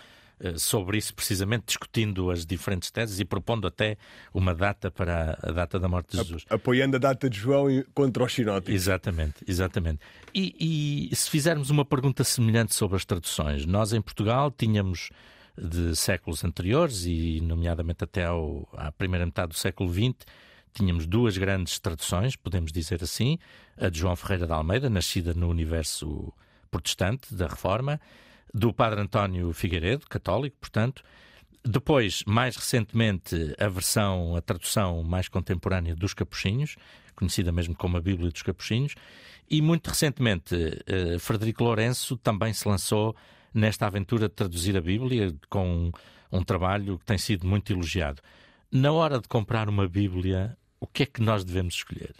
sobre 0.56 0.98
isso, 0.98 1.14
precisamente 1.14 1.66
discutindo 1.66 2.30
as 2.30 2.46
diferentes 2.46 2.90
teses 2.90 3.18
e 3.20 3.24
propondo 3.24 3.66
até 3.66 3.96
uma 4.32 4.54
data 4.54 4.90
para 4.90 5.38
a 5.42 5.50
data 5.50 5.78
da 5.78 5.88
morte 5.88 6.12
de 6.12 6.18
Jesus. 6.18 6.44
Apoiando 6.48 6.96
a 6.96 6.98
data 6.98 7.28
de 7.28 7.38
João 7.38 7.66
contra 7.94 8.24
os 8.24 8.32
sinóticos. 8.32 8.74
Exatamente, 8.74 9.36
exatamente. 9.46 10.00
E, 10.34 11.08
e 11.10 11.16
se 11.16 11.28
fizermos 11.28 11.70
uma 11.70 11.84
pergunta 11.84 12.22
semelhante 12.22 12.74
sobre 12.74 12.96
as 12.96 13.04
traduções, 13.04 13.66
nós 13.66 13.92
em 13.92 14.00
Portugal 14.00 14.50
tínhamos 14.50 15.10
de 15.60 15.96
séculos 15.96 16.44
anteriores 16.44 17.04
e, 17.04 17.40
nomeadamente, 17.40 18.04
até 18.04 18.24
ao, 18.24 18.68
à 18.72 18.92
primeira 18.92 19.26
metade 19.26 19.48
do 19.48 19.56
século 19.56 19.92
XX, 19.92 20.24
tínhamos 20.72 21.06
duas 21.06 21.36
grandes 21.36 21.78
traduções, 21.78 22.36
podemos 22.36 22.70
dizer 22.70 23.02
assim: 23.02 23.38
a 23.76 23.88
de 23.88 23.98
João 23.98 24.14
Ferreira 24.14 24.46
de 24.46 24.52
Almeida, 24.52 24.88
nascida 24.88 25.34
no 25.34 25.48
universo 25.48 26.32
protestante 26.70 27.34
da 27.34 27.46
Reforma, 27.46 28.00
do 28.52 28.72
Padre 28.72 29.00
António 29.00 29.52
Figueiredo, 29.52 30.06
católico, 30.08 30.56
portanto. 30.60 31.02
Depois, 31.64 32.22
mais 32.26 32.56
recentemente, 32.56 33.54
a 33.58 33.68
versão, 33.68 34.36
a 34.36 34.40
tradução 34.40 35.02
mais 35.02 35.28
contemporânea 35.28 35.94
dos 35.94 36.14
Capuchinhos, 36.14 36.76
conhecida 37.14 37.50
mesmo 37.50 37.74
como 37.74 37.96
a 37.96 38.00
Bíblia 38.00 38.30
dos 38.30 38.42
Capuchinhos, 38.42 38.94
e 39.50 39.60
muito 39.60 39.88
recentemente, 39.88 40.54
eh, 40.86 41.18
Frederico 41.18 41.64
Lourenço 41.64 42.16
também 42.16 42.52
se 42.52 42.68
lançou 42.68 43.16
nesta 43.52 43.86
aventura 43.86 44.28
de 44.28 44.34
traduzir 44.34 44.76
a 44.76 44.80
Bíblia 44.80 45.34
com 45.48 45.90
um 46.30 46.42
trabalho 46.44 46.98
que 46.98 47.04
tem 47.04 47.18
sido 47.18 47.46
muito 47.46 47.72
elogiado. 47.72 48.22
Na 48.70 48.92
hora 48.92 49.18
de 49.18 49.26
comprar 49.26 49.68
uma 49.68 49.88
Bíblia, 49.88 50.56
o 50.78 50.86
que 50.86 51.02
é 51.02 51.06
que 51.06 51.22
nós 51.22 51.44
devemos 51.44 51.74
escolher? 51.74 52.14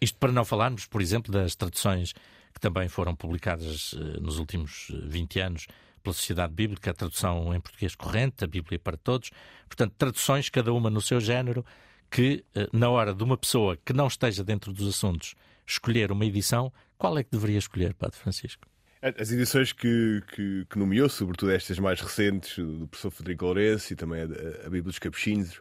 Isto 0.00 0.18
para 0.18 0.32
não 0.32 0.44
falarmos, 0.44 0.86
por 0.86 1.00
exemplo, 1.00 1.30
das 1.30 1.54
traduções 1.54 2.14
que 2.52 2.60
também 2.60 2.88
foram 2.88 3.14
publicadas 3.14 3.94
eh, 3.96 4.20
nos 4.20 4.38
últimos 4.38 4.88
20 4.90 5.38
eh, 5.38 5.42
anos 5.42 5.66
pela 6.02 6.12
Sociedade 6.12 6.52
Bíblica, 6.52 6.90
a 6.90 6.94
tradução 6.94 7.54
em 7.54 7.60
português 7.60 7.94
corrente, 7.94 8.44
a 8.44 8.46
Bíblia 8.46 8.78
para 8.78 8.96
todos. 8.96 9.30
Portanto, 9.66 9.94
traduções, 9.96 10.48
cada 10.48 10.72
uma 10.72 10.90
no 10.90 11.00
seu 11.00 11.20
género, 11.20 11.64
que 12.10 12.44
eh, 12.54 12.68
na 12.72 12.90
hora 12.90 13.14
de 13.14 13.22
uma 13.22 13.36
pessoa 13.36 13.78
que 13.84 13.92
não 13.92 14.06
esteja 14.06 14.44
dentro 14.44 14.72
dos 14.72 14.88
assuntos 14.88 15.34
escolher 15.66 16.12
uma 16.12 16.26
edição, 16.26 16.72
qual 16.98 17.16
é 17.16 17.24
que 17.24 17.30
deveria 17.30 17.58
escolher, 17.58 17.94
Padre 17.94 18.18
Francisco? 18.18 18.66
As 19.00 19.32
edições 19.32 19.72
que, 19.72 20.22
que, 20.32 20.64
que, 20.70 20.78
nomeou, 20.78 21.08
sobretudo 21.08 21.50
estas 21.50 21.76
mais 21.80 22.00
recentes, 22.00 22.56
do 22.56 22.86
professor 22.86 23.10
Federico 23.10 23.46
Lourenço 23.46 23.92
e 23.92 23.96
também 23.96 24.20
a, 24.20 24.24
a 24.24 24.64
Bíblia 24.64 24.82
dos 24.82 25.00
Capuchinhos, 25.00 25.60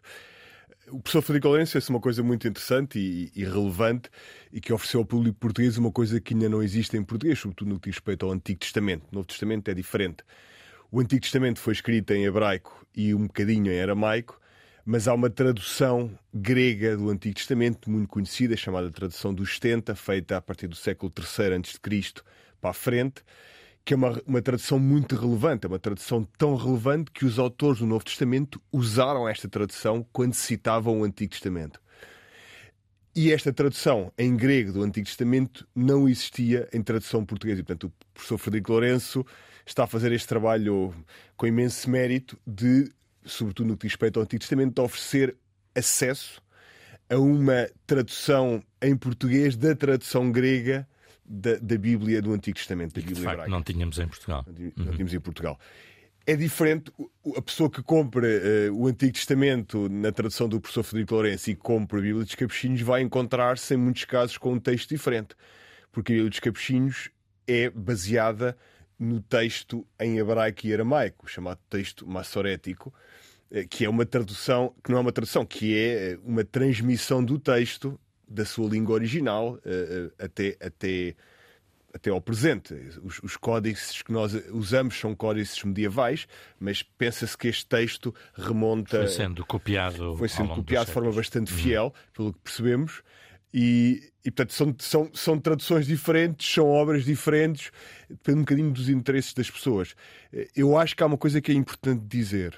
o 0.89 0.99
professor 0.99 1.21
Federico 1.21 1.47
Lourenço 1.47 1.73
fez 1.73 1.89
uma 1.89 1.99
coisa 1.99 2.23
muito 2.23 2.47
interessante 2.47 2.99
e, 2.99 3.31
e, 3.35 3.43
relevante 3.43 4.09
e 4.51 4.59
que 4.59 4.73
ofereceu 4.73 5.01
ao 5.01 5.05
público 5.05 5.37
português 5.39 5.77
uma 5.77 5.91
coisa 5.91 6.19
que 6.19 6.33
ainda 6.33 6.49
não 6.49 6.61
existe 6.61 6.97
em 6.97 7.03
português, 7.03 7.39
sobretudo 7.39 7.69
no 7.69 7.79
que 7.79 7.89
diz 7.89 7.97
respeito 7.97 8.25
ao 8.25 8.31
Antigo 8.31 8.59
Testamento. 8.59 9.03
O 9.11 9.15
Novo 9.15 9.27
Testamento 9.27 9.69
é 9.69 9.73
diferente. 9.73 10.23
O 10.91 10.99
Antigo 10.99 11.21
Testamento 11.21 11.59
foi 11.59 11.73
escrito 11.73 12.11
em 12.11 12.25
hebraico 12.25 12.85
e 12.95 13.13
um 13.13 13.27
bocadinho 13.27 13.71
em 13.71 13.79
aramaico, 13.79 14.39
mas 14.83 15.07
há 15.07 15.13
uma 15.13 15.29
tradução 15.29 16.11
grega 16.33 16.97
do 16.97 17.09
Antigo 17.09 17.35
Testamento 17.35 17.89
muito 17.89 18.09
conhecida, 18.09 18.57
chamada 18.57 18.91
tradução 18.91 19.33
dos 19.33 19.53
70, 19.53 19.95
feita 19.95 20.37
a 20.37 20.41
partir 20.41 20.67
do 20.67 20.75
século 20.75 21.11
III 21.15 21.55
a.C., 21.55 22.21
para 22.59 22.71
a 22.71 22.73
frente, 22.73 23.23
que 23.83 23.93
é 23.93 23.97
uma, 23.97 24.21
uma 24.25 24.41
tradução 24.41 24.79
muito 24.79 25.15
relevante, 25.15 25.65
é 25.65 25.69
uma 25.69 25.79
tradução 25.79 26.23
tão 26.37 26.55
relevante 26.55 27.11
que 27.11 27.25
os 27.25 27.39
autores 27.39 27.79
do 27.79 27.85
Novo 27.85 28.05
Testamento 28.05 28.61
usaram 28.71 29.27
esta 29.27 29.47
tradução 29.49 30.05
quando 30.11 30.33
citavam 30.33 31.01
o 31.01 31.03
Antigo 31.03 31.31
Testamento. 31.31 31.81
E 33.13 33.33
esta 33.33 33.51
tradução 33.51 34.11
em 34.17 34.37
grego 34.37 34.71
do 34.71 34.83
Antigo 34.83 35.05
Testamento 35.05 35.67
não 35.75 36.07
existia 36.07 36.69
em 36.71 36.81
tradução 36.81 37.25
portuguesa. 37.25 37.59
E, 37.59 37.63
portanto, 37.63 37.87
o 37.87 38.13
professor 38.13 38.37
Frederico 38.37 38.71
Lourenço 38.71 39.25
está 39.65 39.83
a 39.83 39.87
fazer 39.87 40.13
este 40.13 40.27
trabalho 40.27 40.93
com 41.35 41.45
imenso 41.45 41.89
mérito 41.89 42.39
de, 42.47 42.89
sobretudo 43.25 43.67
no 43.67 43.77
que 43.77 43.87
diz 43.87 43.93
respeito 43.93 44.17
ao 44.17 44.23
Antigo 44.23 44.39
Testamento, 44.39 44.75
de 44.75 44.81
oferecer 44.81 45.35
acesso 45.75 46.41
a 47.09 47.17
uma 47.17 47.69
tradução 47.85 48.63
em 48.81 48.95
português 48.95 49.57
da 49.57 49.75
tradução 49.75 50.31
grega 50.31 50.87
da, 51.25 51.55
da 51.55 51.77
Bíblia 51.77 52.21
do 52.21 52.33
Antigo 52.33 52.57
Testamento, 52.57 52.93
da 52.93 53.01
e 53.01 53.03
Bíblia 53.03 53.23
facto, 53.23 53.49
não 53.49 53.63
tínhamos 53.63 53.99
em 53.99 54.07
Portugal. 54.07 54.45
Não, 54.47 54.85
uhum. 54.85 54.91
tínhamos 54.91 55.13
em 55.13 55.19
Portugal. 55.19 55.59
É 56.25 56.35
diferente 56.35 56.91
a 57.35 57.41
pessoa 57.41 57.69
que 57.69 57.81
compra 57.81 58.27
uh, 58.27 58.75
o 58.75 58.87
Antigo 58.87 59.13
Testamento 59.13 59.89
na 59.89 60.11
tradução 60.11 60.47
do 60.47 60.61
professor 60.61 60.83
Federico 60.83 61.15
Lourenço 61.15 61.49
e 61.49 61.55
compra 61.55 61.97
a 61.97 62.01
Bíblia 62.01 62.23
dos 62.23 62.35
Capuchinhos 62.35 62.81
vai 62.81 63.01
encontrar-se 63.01 63.73
em 63.73 63.77
muitos 63.77 64.05
casos 64.05 64.37
com 64.37 64.53
um 64.53 64.59
texto 64.59 64.89
diferente, 64.89 65.35
porque 65.91 66.13
a 66.13 66.15
Bíblia 66.15 66.29
dos 66.29 66.39
Capuchinhos 66.39 67.09
é 67.47 67.69
baseada 67.69 68.55
no 68.99 69.19
texto 69.19 69.85
em 69.99 70.19
hebraico 70.19 70.67
e 70.67 70.73
aramaico, 70.73 71.27
chamado 71.27 71.59
texto 71.67 72.07
massorético, 72.07 72.93
eh, 73.49 73.65
que 73.67 73.83
é 73.83 73.89
uma 73.89 74.05
tradução, 74.05 74.75
que 74.83 74.91
não 74.91 74.99
é 74.99 75.01
uma 75.01 75.11
tradução, 75.11 75.43
que 75.43 75.75
é 75.75 76.11
eh, 76.11 76.19
uma 76.23 76.43
transmissão 76.43 77.25
do 77.25 77.39
texto 77.39 77.99
da 78.31 78.45
sua 78.45 78.69
língua 78.69 78.95
original 78.95 79.55
uh, 79.55 80.11
até, 80.17 80.57
até, 80.61 81.15
até 81.93 82.09
ao 82.09 82.21
presente. 82.21 82.73
Os, 83.03 83.19
os, 83.21 83.37
códices 83.37 84.01
que 84.01 84.11
nós 84.11 84.33
usamos 84.51 84.97
são 84.99 85.13
códices 85.13 85.63
medievais, 85.63 86.27
mas 86.59 86.81
pensa-se 86.81 87.37
que 87.37 87.47
este 87.47 87.65
texto 87.65 88.13
remonta. 88.33 88.99
Foi 88.99 89.07
sendo 89.07 89.45
copiado. 89.45 90.17
Foi 90.17 90.29
sendo 90.29 90.49
copiado 90.55 90.87
de 90.87 90.93
forma 90.93 91.11
bastante 91.11 91.51
uhum. 91.51 91.57
fiel, 91.57 91.85
uhum. 91.85 92.13
pelo 92.13 92.33
que 92.33 92.39
percebemos. 92.39 93.03
E, 93.53 94.11
e 94.23 94.31
portanto, 94.31 94.53
são, 94.53 94.75
são, 94.79 95.09
são 95.13 95.37
traduções 95.37 95.85
diferentes, 95.85 96.49
são 96.49 96.69
obras 96.69 97.03
diferentes, 97.03 97.69
depende 98.09 98.37
um 98.37 98.41
bocadinho 98.41 98.71
dos 98.71 98.87
interesses 98.87 99.33
das 99.33 99.51
pessoas. 99.51 99.93
Eu 100.55 100.77
acho 100.77 100.95
que 100.95 101.03
há 101.03 101.05
uma 101.05 101.17
coisa 101.17 101.41
que 101.41 101.51
é 101.51 101.55
importante 101.55 102.01
dizer. 102.05 102.55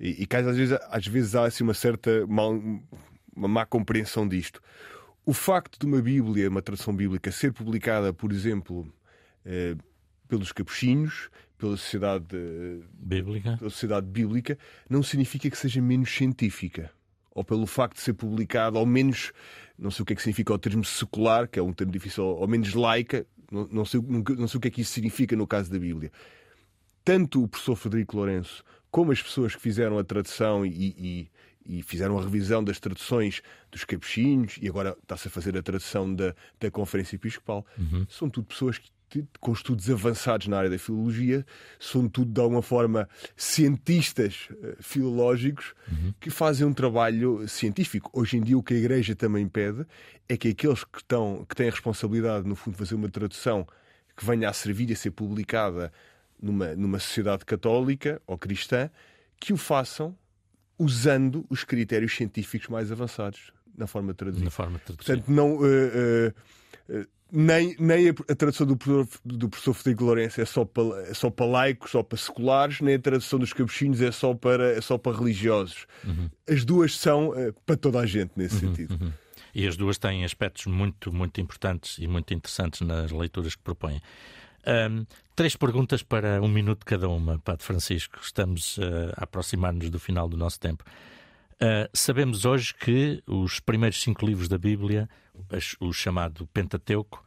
E, 0.00 0.22
e 0.22 0.26
que 0.26 0.36
às 0.36 0.56
vezes, 0.56 0.78
às 0.88 1.06
vezes 1.06 1.34
há 1.34 1.44
assim, 1.44 1.64
uma 1.64 1.74
certa 1.74 2.26
mal, 2.26 2.58
uma 3.38 3.48
má 3.48 3.64
compreensão 3.64 4.26
disto. 4.26 4.60
O 5.24 5.32
facto 5.32 5.78
de 5.78 5.86
uma 5.86 6.02
Bíblia, 6.02 6.48
uma 6.48 6.62
tradução 6.62 6.94
bíblica, 6.94 7.30
ser 7.30 7.52
publicada, 7.52 8.12
por 8.12 8.32
exemplo, 8.32 8.92
eh, 9.44 9.76
pelos 10.26 10.52
capuchinhos, 10.52 11.30
pela 11.56 11.76
sociedade 11.76 12.26
eh, 12.34 12.80
bíblica. 12.94 13.56
pela 13.56 13.70
sociedade 13.70 14.06
bíblica, 14.06 14.58
não 14.88 15.02
significa 15.02 15.48
que 15.50 15.56
seja 15.56 15.80
menos 15.80 16.10
científica. 16.10 16.90
Ou 17.30 17.44
pelo 17.44 17.66
facto 17.66 17.96
de 17.96 18.02
ser 18.02 18.14
publicada, 18.14 18.78
ou 18.78 18.86
menos, 18.86 19.32
não 19.78 19.90
sei 19.90 20.02
o 20.02 20.06
que 20.06 20.12
é 20.12 20.16
que 20.16 20.22
significa 20.22 20.52
o 20.52 20.58
termo 20.58 20.84
secular, 20.84 21.46
que 21.46 21.58
é 21.58 21.62
um 21.62 21.72
termo 21.72 21.92
difícil, 21.92 22.24
ou 22.24 22.48
menos 22.48 22.74
laica, 22.74 23.26
não, 23.50 23.68
não, 23.70 23.84
sei, 23.84 24.00
não, 24.00 24.24
não 24.36 24.48
sei 24.48 24.58
o 24.58 24.60
que 24.60 24.68
é 24.68 24.70
que 24.70 24.80
isso 24.80 24.92
significa 24.92 25.36
no 25.36 25.46
caso 25.46 25.70
da 25.70 25.78
Bíblia. 25.78 26.10
Tanto 27.04 27.42
o 27.42 27.48
professor 27.48 27.76
Frederico 27.76 28.16
Lourenço 28.16 28.64
como 28.90 29.12
as 29.12 29.22
pessoas 29.22 29.54
que 29.54 29.60
fizeram 29.60 29.98
a 29.98 30.04
tradução 30.04 30.64
e, 30.64 30.94
e, 30.98 31.30
e 31.68 31.82
fizeram 31.82 32.18
a 32.18 32.22
revisão 32.22 32.64
das 32.64 32.80
traduções 32.80 33.42
dos 33.70 33.84
capuchinhos 33.84 34.58
e 34.60 34.68
agora 34.68 34.96
está-se 35.02 35.28
a 35.28 35.30
fazer 35.30 35.56
a 35.56 35.62
tradução 35.62 36.12
da, 36.12 36.34
da 36.58 36.70
Conferência 36.70 37.16
Episcopal. 37.16 37.64
Uhum. 37.78 38.06
São 38.08 38.30
tudo 38.30 38.46
pessoas 38.46 38.78
que 38.78 38.90
com 39.40 39.52
estudos 39.52 39.88
avançados 39.88 40.48
na 40.48 40.58
área 40.58 40.70
da 40.70 40.78
filologia, 40.78 41.44
são 41.80 42.08
tudo 42.08 42.30
de 42.30 42.40
alguma 42.40 42.60
forma 42.60 43.08
cientistas 43.36 44.48
uh, 44.50 44.82
filológicos 44.82 45.74
uhum. 45.90 46.12
que 46.20 46.30
fazem 46.30 46.66
um 46.66 46.74
trabalho 46.74 47.48
científico. 47.48 48.10
Hoje 48.12 48.36
em 48.36 48.42
dia 48.42 48.58
o 48.58 48.62
que 48.62 48.74
a 48.74 48.76
Igreja 48.76 49.16
também 49.16 49.48
pede 49.48 49.86
é 50.28 50.36
que 50.36 50.48
aqueles 50.48 50.84
que, 50.84 50.98
estão, 50.98 51.44
que 51.48 51.56
têm 51.56 51.68
a 51.68 51.70
responsabilidade, 51.70 52.46
no 52.46 52.54
fundo, 52.54 52.74
de 52.74 52.78
fazer 52.78 52.94
uma 52.94 53.08
tradução 53.08 53.66
que 54.14 54.24
venha 54.26 54.48
a 54.48 54.52
servir 54.52 54.92
a 54.92 54.96
ser 54.96 55.12
publicada 55.12 55.92
numa, 56.40 56.74
numa 56.74 56.98
sociedade 56.98 57.44
católica 57.44 58.20
ou 58.26 58.36
cristã, 58.36 58.90
que 59.40 59.52
o 59.52 59.56
façam 59.56 60.14
usando 60.78 61.44
os 61.50 61.64
critérios 61.64 62.14
científicos 62.14 62.68
mais 62.68 62.92
avançados 62.92 63.52
na 63.76 63.86
forma 63.86 64.12
de 64.12 64.16
traduzir. 64.18 64.44
Na 64.44 64.50
forma 64.50 64.78
de 64.78 64.84
traduzir. 64.84 65.06
Portanto, 65.06 65.32
não, 65.32 65.56
uh, 65.56 65.62
uh, 65.62 66.98
uh, 67.00 67.06
nem, 67.30 67.76
nem 67.78 68.08
a, 68.08 68.34
tradução 68.34 68.66
do 68.66 68.76
professor, 68.76 69.20
do 69.24 69.48
professor 69.48 69.74
Federico 69.74 70.04
Lourenço 70.04 70.40
é 70.40 70.44
só, 70.44 70.64
para, 70.64 71.02
é 71.02 71.14
só 71.14 71.30
para 71.30 71.46
laicos, 71.46 71.90
só 71.90 72.02
para 72.02 72.18
seculares, 72.18 72.80
nem 72.80 72.94
a 72.94 72.98
tradução 72.98 73.38
dos 73.38 73.52
capuchinhos 73.52 74.00
é 74.00 74.10
só 74.10 74.34
para, 74.34 74.72
é 74.72 74.80
só 74.80 74.96
para 74.96 75.16
religiosos. 75.16 75.86
Uhum. 76.04 76.30
As 76.48 76.64
duas 76.64 76.96
são 76.96 77.32
para 77.66 77.76
toda 77.76 78.00
a 78.00 78.06
gente 78.06 78.32
nesse 78.36 78.54
uhum, 78.54 78.74
sentido. 78.74 78.98
Uhum. 79.00 79.12
E 79.54 79.66
as 79.66 79.76
duas 79.76 79.98
têm 79.98 80.24
aspectos 80.24 80.66
muito, 80.66 81.12
muito 81.12 81.40
importantes 81.40 81.98
e 81.98 82.06
muito 82.06 82.32
interessantes 82.32 82.80
nas 82.80 83.10
leituras 83.10 83.54
que 83.54 83.62
propõem. 83.62 84.00
Um, 84.68 85.06
três 85.34 85.56
perguntas 85.56 86.02
para 86.02 86.42
um 86.42 86.48
minuto 86.48 86.84
cada 86.84 87.08
uma, 87.08 87.38
Padre 87.38 87.64
Francisco. 87.64 88.18
Estamos 88.20 88.76
uh, 88.76 89.14
a 89.16 89.24
aproximar-nos 89.24 89.88
do 89.88 89.98
final 89.98 90.28
do 90.28 90.36
nosso 90.36 90.60
tempo. 90.60 90.84
Uh, 91.54 91.88
sabemos 91.94 92.44
hoje 92.44 92.74
que 92.74 93.22
os 93.26 93.60
primeiros 93.60 94.02
cinco 94.02 94.26
livros 94.26 94.46
da 94.46 94.58
Bíblia, 94.58 95.08
o 95.80 95.90
chamado 95.90 96.46
Pentateuco, 96.48 97.24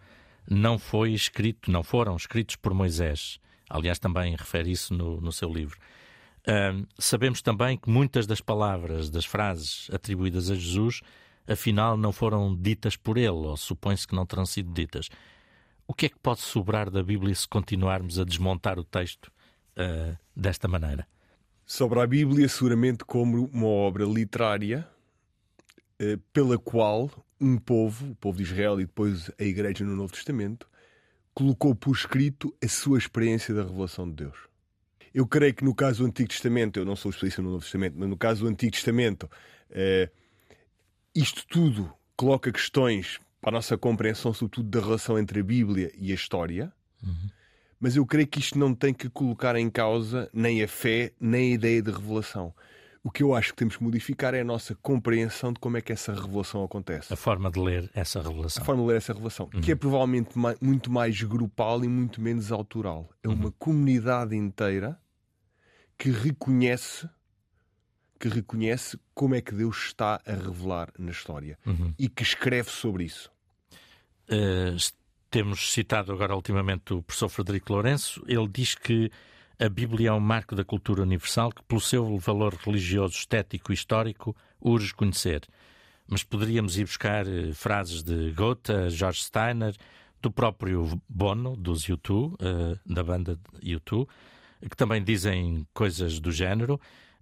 não 0.48 0.78
foi 0.78 1.14
escrito, 1.14 1.72
não 1.72 1.82
foram 1.82 2.16
escritos 2.16 2.56
por 2.56 2.76
Moisés. 2.76 3.39
Aliás, 3.68 3.98
também 3.98 4.36
refere 4.36 4.72
isso 4.72 4.94
no, 4.94 5.20
no 5.20 5.32
seu 5.32 5.52
livro. 5.52 5.80
Uh, 6.42 6.86
sabemos 7.00 7.42
também 7.42 7.76
que 7.76 7.89
muitas 7.89 8.28
das 8.28 8.39
palavras, 8.39 9.10
das 9.10 9.26
frases 9.26 9.89
atribuídas 9.92 10.52
a 10.52 10.56
Jesus, 10.56 11.02
afinal 11.48 11.98
não 11.98 12.12
foram 12.12 12.56
ditas 12.56 12.96
por 12.96 13.18
ele, 13.18 13.30
ou 13.30 13.58
supõe-se 13.58 14.08
que 14.08 14.16
não 14.16 14.28
terão 14.28 14.46
sido 14.46 14.72
ditas. 14.72 15.10
O 15.92 15.94
que 15.94 16.06
é 16.06 16.10
que 16.10 16.20
pode 16.20 16.39
sobrar 16.39 16.89
da 16.89 17.04
Bíblia 17.04 17.36
se 17.36 17.46
continuarmos 17.46 18.18
a 18.18 18.24
desmontar 18.24 18.80
o 18.80 18.84
texto 18.84 19.30
uh, 19.76 20.18
desta 20.34 20.66
maneira? 20.66 21.06
Sobre 21.66 22.00
a 22.00 22.08
Bíblia, 22.08 22.48
seguramente 22.48 23.04
como 23.04 23.50
uma 23.52 23.68
obra 23.68 24.06
literária 24.06 24.88
uh, 26.02 26.18
pela 26.32 26.58
qual 26.58 27.12
um 27.42 27.58
povo, 27.58 28.12
o 28.12 28.16
povo 28.16 28.38
de 28.38 28.44
Israel 28.44 28.80
e 28.80 28.86
depois 28.86 29.30
a 29.38 29.44
Igreja 29.44 29.84
no 29.84 29.94
Novo 29.94 30.14
Testamento, 30.14 30.66
colocou 31.34 31.76
por 31.76 31.94
escrito 31.94 32.56
a 32.64 32.70
sua 32.70 32.98
experiência 32.98 33.54
da 33.54 33.64
revelação 33.64 34.08
de 34.08 34.16
Deus. 34.16 34.38
Eu 35.14 35.28
creio 35.28 35.54
que 35.54 35.66
no 35.66 35.76
caso 35.76 36.04
do 36.04 36.08
Antigo 36.08 36.30
Testamento, 36.30 36.80
eu 36.80 36.86
não 36.86 36.96
sou 36.96 37.10
especialista 37.10 37.42
no 37.42 37.52
Novo 37.52 37.64
Testamento, 37.64 37.96
mas 37.98 38.08
no 38.08 38.16
caso 38.16 38.46
do 38.46 38.48
Antigo 38.48 38.72
Testamento, 38.72 39.24
uh, 39.24 40.10
isto 41.14 41.46
tudo 41.50 41.94
coloca 42.16 42.50
questões 42.50 43.20
para 43.42 43.50
a 43.50 43.54
nossa 43.54 43.78
compreensão, 43.78 44.34
sobretudo, 44.34 44.70
da 44.70 44.80
relação 44.80 45.18
entre 45.18 45.39
a 45.39 45.44
Bíblia 45.44 45.92
e 45.98 46.12
a 46.12 46.16
história. 46.16 46.72
Uhum. 47.04 47.30
Mas 47.80 47.96
eu 47.96 48.06
creio 48.06 48.28
que 48.28 48.39
isto 48.39 48.60
não 48.60 48.76
tem 48.76 48.94
que 48.94 49.10
colocar 49.10 49.56
em 49.56 49.68
causa 49.68 50.30
nem 50.32 50.62
a 50.62 50.68
fé, 50.68 51.12
nem 51.20 51.52
a 51.52 51.56
ideia 51.56 51.82
de 51.82 51.92
revelação. 51.92 52.54
O 53.04 53.10
que 53.10 53.24
eu 53.24 53.34
acho 53.34 53.50
que 53.50 53.58
temos 53.58 53.76
que 53.76 53.84
modificar 53.84 54.36
é 54.36 54.42
a 54.42 54.44
nossa 54.44 54.76
compreensão 54.76 55.52
de 55.52 55.60
como 55.60 55.76
é 55.76 55.82
que 55.82 55.92
essa 55.92 56.14
revelação 56.14 56.64
acontece. 56.64 57.12
A 57.12 57.16
forma 57.16 57.50
de 57.50 57.60
ler 57.60 57.89
essa 57.96 58.22
revelação. 58.22 58.62
A 58.62 58.66
forma 58.66 58.84
de 58.84 58.89
ler 58.89 58.98
essa 58.98 59.12
revelação, 59.12 59.50
uhum. 59.52 59.62
que 59.62 59.72
é 59.72 59.76
provavelmente 59.76 60.30
muito 60.62 60.92
mais 60.92 61.20
grupal 61.24 61.84
e 61.84 61.88
muito 61.88 62.22
menos 62.22 62.52
autoral. 62.52 63.10
É 63.24 63.28
uma 63.28 63.46
uhum. 63.46 63.54
comunidade 63.58 64.36
inteira 64.36 65.00
que 65.98 66.12
reconhece 66.12 67.10
que 68.22 68.30
reconhece 68.30 68.99
como 69.15 69.34
é 69.34 69.41
que 69.41 69.51
Deus 69.51 69.86
está 69.88 70.22
a 70.28 70.34
revelar 70.34 70.93
na 70.99 71.09
história 71.09 71.57
uhum. 71.65 71.91
e 71.97 72.07
que 72.07 72.22
escreve 72.22 72.69
sobre 72.69 73.05
isso. 73.05 73.32
Uh, 74.30 74.78
temos 75.32 75.74
citado 75.74 76.13
agora 76.13 76.36
ultimamente 76.36 76.93
o 76.93 77.01
professor 77.01 77.30
Frederico 77.30 77.74
Lourenço. 77.74 78.24
Ele 78.28 78.47
diz 78.47 78.76
que 78.76 79.11
a 79.59 79.67
Bíblia 79.67 80.09
é 80.09 80.13
um 80.13 80.19
marco 80.19 80.55
da 80.55 80.63
cultura 80.63 81.01
universal 81.01 81.51
que, 81.51 81.63
pelo 81.63 81.82
seu 81.82 82.15
valor 82.19 82.53
religioso, 82.53 83.15
estético 83.15 83.72
e 83.72 83.74
histórico, 83.74 84.36
urge 84.61 84.93
conhecer. 84.93 85.41
Mas 86.07 86.24
poderíamos 86.24 86.78
ir 86.78 86.84
buscar 86.84 87.26
uh, 87.26 87.51
frases 87.55 88.03
de 88.03 88.32
Goethe, 88.34 88.91
George 88.91 89.24
Steiner, 89.24 89.76
do 90.22 90.30
próprio 90.30 91.01
Bono, 91.09 91.57
dos 91.57 91.88
U2, 91.88 92.34
uh, 92.34 92.80
da 92.86 93.03
banda 93.03 93.39
U2, 93.63 94.07
que 94.69 94.78
também 94.78 95.03
dizem 95.03 95.65
coisas 95.74 96.19
do 96.19 96.32
género 96.32 96.80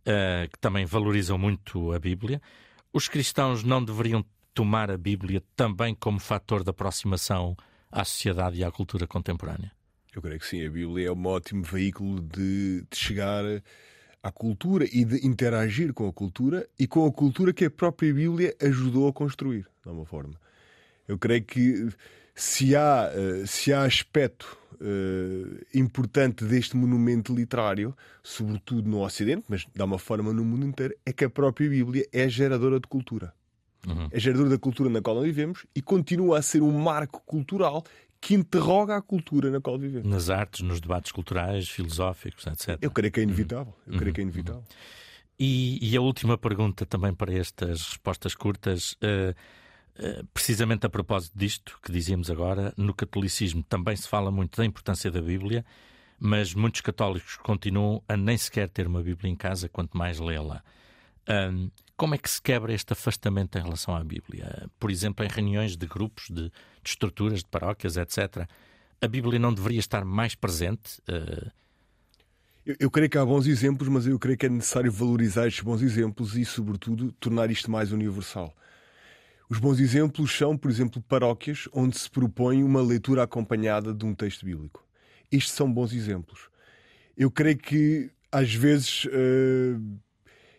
uh, 0.10 0.50
que 0.50 0.58
também 0.60 0.86
valorizam 0.86 1.38
muito 1.38 1.92
a 1.92 2.00
Bíblia. 2.00 2.42
Os 2.92 3.08
cristãos 3.08 3.64
não 3.64 3.84
deveriam 3.84 4.26
tomar 4.54 4.90
a 4.90 4.98
Bíblia 4.98 5.44
também 5.56 5.94
como 5.94 6.20
fator 6.20 6.64
de 6.64 6.70
aproximação 6.70 7.56
à 7.92 8.04
sociedade 8.04 8.58
e 8.58 8.64
à 8.64 8.72
cultura 8.72 9.08
contemporânea? 9.08 9.72
Eu 10.14 10.22
creio 10.22 10.40
que 10.40 10.48
sim. 10.48 10.66
A 10.66 10.70
Bíblia 10.70 11.08
é 11.08 11.12
um 11.12 11.26
ótimo 11.28 11.64
veículo 11.64 12.20
de, 12.20 12.82
de 12.90 12.98
chegar 12.98 13.44
à 14.22 14.32
cultura 14.32 14.86
e 14.92 15.06
de 15.06 15.26
interagir 15.26 15.94
com 15.94 16.08
a 16.08 16.14
cultura 16.14 16.68
e 16.78 16.88
com 16.88 17.06
a 17.06 17.12
cultura 17.12 17.54
que 17.54 17.66
a 17.66 17.72
própria 17.72 18.14
Bíblia 18.14 18.56
ajudou 18.62 19.08
a 19.08 19.14
construir, 19.14 19.62
de 19.82 19.88
alguma 19.88 20.06
forma. 20.06 20.34
Eu 21.08 21.18
creio 21.18 21.44
que 21.44 21.90
se 22.40 22.74
há, 22.74 23.12
eh, 23.14 23.46
se 23.46 23.74
há 23.74 23.84
aspecto 23.84 24.58
uh, 24.76 25.66
importante 25.74 26.46
deste 26.46 26.78
monumento 26.78 27.36
literário, 27.36 27.94
sobretudo 28.24 28.90
no 28.90 29.04
Ocidente, 29.04 29.44
mas 29.50 29.68
de 29.76 29.84
uma 29.84 30.00
forma 30.00 30.32
no 30.32 30.46
mundo 30.46 30.66
inteiro, 30.66 30.96
é 31.06 31.12
que 31.12 31.26
a 31.26 31.30
própria 31.30 31.70
Bíblia 31.70 32.08
é 32.14 32.30
geradora 32.30 32.80
de 32.80 32.88
cultura. 32.88 33.34
Uhum. 33.86 34.08
É 34.10 34.18
geradora 34.18 34.52
da 34.52 34.58
cultura 34.58 34.90
na 34.90 35.02
qual 35.02 35.18
nós 35.18 35.26
vivemos 35.26 35.66
e 35.76 35.82
continua 35.82 36.40
a 36.40 36.42
ser 36.42 36.62
um 36.62 36.72
marco 36.72 37.22
cultural 37.26 37.84
que 38.22 38.36
interroga 38.36 38.96
a 38.96 39.02
cultura 39.02 39.52
na 39.52 39.60
qual 39.60 39.78
vivemos. 39.78 40.10
Nas 40.10 40.30
artes, 40.30 40.62
nos 40.62 40.80
debates 40.80 41.12
culturais, 41.12 41.68
filosóficos, 41.68 42.48
etc. 42.48 42.78
Eu 42.82 42.92
creio 42.92 43.12
que 43.12 43.20
é 43.20 43.24
inevitável. 43.24 43.76
Eu 43.86 43.98
creio 43.98 44.14
que 44.14 44.22
é 44.22 44.24
uhum. 44.24 44.30
inevitável. 44.30 44.64
E, 45.38 45.78
e, 45.82 45.96
a 45.98 46.02
última 46.02 46.38
pergunta 46.38 46.86
também 46.86 47.14
para 47.14 47.34
estas 47.34 47.82
respostas 47.82 48.34
curtas. 48.34 48.94
Uh, 48.94 49.32
eh, 49.32 49.36
precisamente 50.34 50.86
a 50.86 50.90
propósito 50.90 51.38
disto 51.38 51.78
que 51.84 51.92
dizíamos 51.92 52.30
agora, 52.30 52.74
no 52.78 52.94
catolicismo 52.94 53.64
também 53.64 53.96
se 53.96 54.08
fala 54.08 54.32
muito 54.32 54.58
da 54.58 54.66
importância 54.66 55.12
da 55.12 55.22
Bíblia, 55.22 55.66
mas 56.20 56.54
muitos 56.54 56.82
católicos 56.82 57.38
continuam 57.38 58.04
a 58.08 58.16
nem 58.16 58.38
sequer 58.38 58.70
ter 58.70 58.88
uma 58.88 59.02
Bíblia 59.02 59.32
em 59.32 59.36
casa, 59.36 59.70
quanto 59.70 59.98
mais 59.98 60.20
lê-la. 60.20 60.64
Um, 61.30 61.70
como 61.96 62.16
é 62.16 62.18
que 62.18 62.30
se 62.30 62.42
quebra 62.42 62.74
este 62.74 62.94
afastamento 62.94 63.58
em 63.58 63.62
relação 63.62 63.96
à 63.96 64.04
Bíblia? 64.04 64.70
Por 64.80 64.90
exemplo, 64.90 65.26
em 65.26 65.28
reuniões 65.28 65.76
de 65.76 65.86
grupos, 65.86 66.30
de, 66.30 66.44
de 66.44 66.52
estruturas, 66.86 67.40
de 67.40 67.50
paróquias, 67.50 67.98
etc. 67.98 68.48
A 69.02 69.08
Bíblia 69.08 69.38
não 69.38 69.54
deveria 69.54 69.80
estar 69.80 70.04
mais 70.06 70.34
presente? 70.34 71.02
Uh... 71.10 71.52
Eu, 72.66 72.76
eu, 72.80 72.92
creio 72.92 73.10
que 73.10 73.18
há 73.18 73.26
bons 73.26 73.48
exemplos, 73.48 73.90
mas 73.90 74.06
eu 74.08 74.18
creio 74.18 74.38
que 74.38 74.46
é 74.46 74.50
necessário 74.50 74.92
valorizar 74.92 75.48
estes 75.48 75.64
bons 75.64 75.82
exemplos 75.82 76.36
e, 76.36 76.46
sobretudo, 76.46 77.12
tornar 77.14 77.52
isto 77.52 77.70
mais 77.70 77.92
universal. 77.92 78.54
Os 79.50 79.58
bons 79.58 79.80
exemplos 79.80 80.38
são, 80.38 80.56
por 80.56 80.70
exemplo, 80.70 81.02
paróquias 81.02 81.68
onde 81.74 81.98
se 81.98 82.10
propõe 82.10 82.64
uma 82.64 82.82
leitura 82.82 83.24
acompanhada 83.24 83.94
de 83.94 84.06
um 84.06 84.14
texto 84.14 84.46
bíblico. 84.46 84.86
Estes 85.32 85.54
são 85.54 85.72
bons 85.72 85.92
exemplos. 85.92 86.50
Eu 87.18 87.32
creio 87.32 87.58
que 87.58 88.12
às 88.32 88.54
vezes. 88.54 89.06
Uh, 89.06 90.00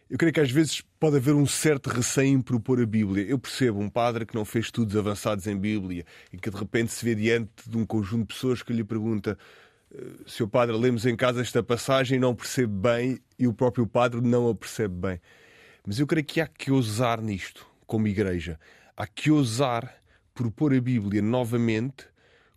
eu 0.09 0.19
creio 0.19 0.33
que 0.33 0.41
às 0.41 0.51
vezes 0.51 0.83
pode 0.99 1.17
haver 1.17 1.35
um 1.37 1.47
certo 1.47 1.89
receio 1.89 2.27
em 2.27 2.43
propor 2.43 2.81
a 2.81 2.87
Bíblia. 2.87 3.25
Eu 3.25 3.39
percebo 3.39 3.79
um 3.79 3.89
padre 3.89 4.27
que 4.27 4.35
não 4.35 4.45
fez 4.45 4.65
estudos 4.65 4.97
avançados 4.97 5.47
em 5.47 5.57
Bíblia 5.57 6.05
e 6.33 6.37
que 6.37 6.51
de 6.51 6.57
repente 6.57 6.91
se 6.91 7.05
vê 7.05 7.15
diante 7.15 7.71
de 7.71 7.79
um 7.79 7.87
conjunto 7.87 8.23
de 8.23 8.35
pessoas 8.35 8.61
que 8.61 8.73
lhe 8.73 8.83
pergunta 8.83 9.39
eh, 9.95 10.05
se 10.27 10.43
o 10.43 10.49
padre 10.49 10.77
lemos 10.77 11.07
em 11.07 11.15
casa 11.15 11.41
esta 11.41 11.63
passagem 11.63 12.19
não 12.19 12.35
percebe 12.35 12.73
bem 12.73 13.21
e 13.39 13.47
o 13.47 13.53
próprio 13.53 13.87
padre 13.87 14.21
não 14.21 14.49
a 14.49 14.55
percebe 14.55 14.95
bem. 14.95 15.21
Mas 15.87 16.01
eu 16.01 16.09
creio 16.09 16.27
que 16.27 16.41
há 16.41 16.47
que 16.49 16.73
ousar 16.73 17.23
nisto, 17.23 17.65
como 17.91 18.07
igreja 18.07 18.57
há 18.97 19.05
que 19.05 19.33
ousar 19.33 19.93
propor 20.33 20.73
a 20.73 20.81
Bíblia 20.81 21.21
novamente 21.21 22.07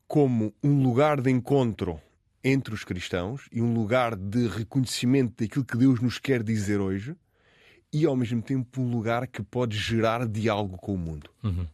como 0.07 0.53
um 0.63 0.83
lugar 0.83 1.19
de 1.19 1.31
encontro 1.31 1.99
entre 2.43 2.71
os 2.71 2.83
cristãos 2.83 3.49
e 3.51 3.59
um 3.59 3.73
lugar 3.73 4.15
de 4.15 4.47
reconhecimento 4.47 5.43
daquilo 5.43 5.65
que 5.65 5.75
Deus 5.75 5.99
nos 5.99 6.19
quer 6.19 6.43
dizer 6.43 6.79
hoje 6.79 7.15
e 7.91 8.05
ao 8.05 8.15
mesmo 8.15 8.43
tempo 8.43 8.79
um 8.79 8.91
lugar 8.91 9.25
que 9.25 9.41
pode 9.41 9.75
gerar 9.75 10.27
diálogo 10.27 10.77
com 10.77 10.93
o 10.93 10.97
mundo. 10.99 11.31
Uhum. 11.43 11.65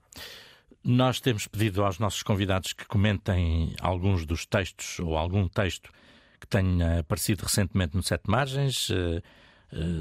Nós 0.82 1.20
temos 1.20 1.46
pedido 1.46 1.84
aos 1.84 2.00
nossos 2.00 2.24
convidados 2.24 2.72
que 2.72 2.86
comentem 2.86 3.76
alguns 3.82 4.26
dos 4.26 4.46
textos 4.46 5.00
ou 5.00 5.18
algum 5.18 5.50
texto 5.50 5.92
que 6.40 6.48
tenha 6.48 7.00
aparecido 7.00 7.44
recentemente 7.44 7.94
no 7.94 8.02
Sete 8.02 8.30
Margens. 8.30 8.90
Uh, 8.90 9.22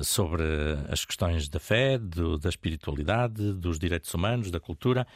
sobre 0.02 0.42
as 0.88 1.04
questões 1.04 1.48
da 1.48 1.60
fé, 1.60 1.98
do, 1.98 2.38
da 2.38 2.48
espiritualidade, 2.48 3.52
dos 3.52 3.78
direitos 3.78 4.12
humanos, 4.14 4.50
da 4.50 4.58
cultura. 4.58 5.06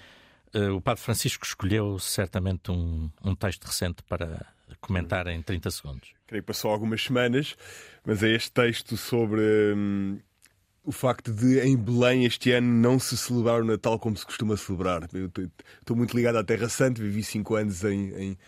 Eh, 0.53 0.70
o 0.70 0.80
Padre 0.80 1.03
Francisco 1.03 1.44
escolheu 1.44 1.98
certamente 1.98 2.70
um, 2.70 3.11
um 3.24 3.34
texto 3.34 3.64
recente 3.64 4.03
para 4.03 4.46
comentar 4.80 5.26
em 5.26 5.40
30 5.40 5.70
segundos. 5.70 6.11
Creio 6.26 6.42
que 6.42 6.46
passou 6.46 6.70
algumas 6.70 7.03
semanas, 7.03 7.57
mas 8.05 8.22
é 8.22 8.30
este 8.30 8.53
texto 8.53 8.96
sobre 8.96 9.40
hum, 9.74 10.18
o 10.84 10.92
facto 10.92 11.32
de 11.32 11.61
em 11.61 11.76
Belém 11.76 12.24
este 12.24 12.53
ano 12.53 12.68
não 12.68 12.98
se 12.98 13.16
celebrar 13.16 13.62
o 13.62 13.64
Natal 13.64 13.98
como 13.98 14.16
se 14.16 14.26
costuma 14.26 14.57
celebrar. 14.57 15.09
Eu 15.12 15.30
estou 15.80 15.96
muito 15.96 16.14
ligado 16.14 16.36
à 16.36 16.44
Terra 16.44 16.68
Santa, 16.68 17.00
vivi 17.00 17.22
cinco 17.22 17.55
anos 17.55 17.82
em, 17.84 18.12
em, 18.14 18.38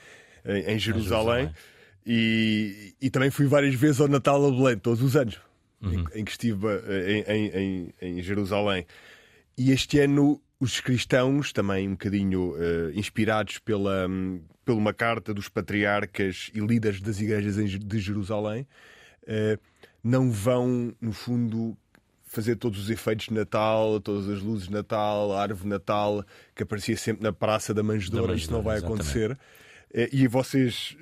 em 0.44 0.48
Jerusalém, 0.48 0.74
em 0.74 0.78
Jerusalém. 0.78 1.50
E, 2.06 2.94
e 3.00 3.08
também 3.08 3.30
fui 3.30 3.46
várias 3.46 3.74
vezes 3.74 3.98
ao 3.98 4.08
Natal 4.08 4.44
a 4.46 4.50
Belém, 4.50 4.76
todos 4.76 5.00
os 5.00 5.16
anos 5.16 5.40
uhum. 5.84 6.06
em, 6.14 6.20
em, 6.20 6.24
que 6.24 6.30
estive 6.30 6.66
eh, 6.66 7.24
em, 7.26 7.94
em, 8.00 8.22
Jerusalém. 8.22 8.86
E 9.56 9.70
este 9.70 9.98
ano 10.00 10.40
os 10.58 10.80
cristãos, 10.80 11.52
também 11.52 11.88
um 11.88 11.92
bocadinho 11.92 12.52
uh, 12.52 12.90
inspirados 12.94 13.58
pela, 13.58 14.08
um, 14.08 14.40
pela 14.64 14.78
uma 14.78 14.94
carta 14.94 15.34
dos 15.34 15.48
patriarcas 15.48 16.50
e 16.54 16.60
líderes 16.60 17.00
das 17.00 17.20
igrejas 17.20 17.56
de 17.56 17.98
Jerusalém, 17.98 18.66
uh, 19.24 19.60
não 20.02 20.30
vão, 20.30 20.94
no 21.00 21.12
fundo, 21.12 21.76
fazer 22.24 22.56
todos 22.56 22.80
os 22.80 22.90
efeitos 22.90 23.26
de 23.26 23.34
Natal, 23.34 24.00
todas 24.00 24.28
as 24.28 24.42
luzes 24.42 24.68
de 24.68 24.72
Natal, 24.72 25.32
a 25.32 25.42
árvore 25.42 25.64
de 25.64 25.68
Natal, 25.68 26.24
que 26.54 26.62
aparecia 26.62 26.96
sempre 26.96 27.22
na 27.22 27.32
Praça 27.32 27.72
da 27.72 27.82
Manjedoura. 27.82 28.32
Da 28.32 28.38
Isto 28.38 28.52
não 28.52 28.62
vai 28.62 28.78
exatamente. 28.78 29.38
Acontecer. 29.94 30.10
E 30.12 30.26
vocês, 30.26 30.96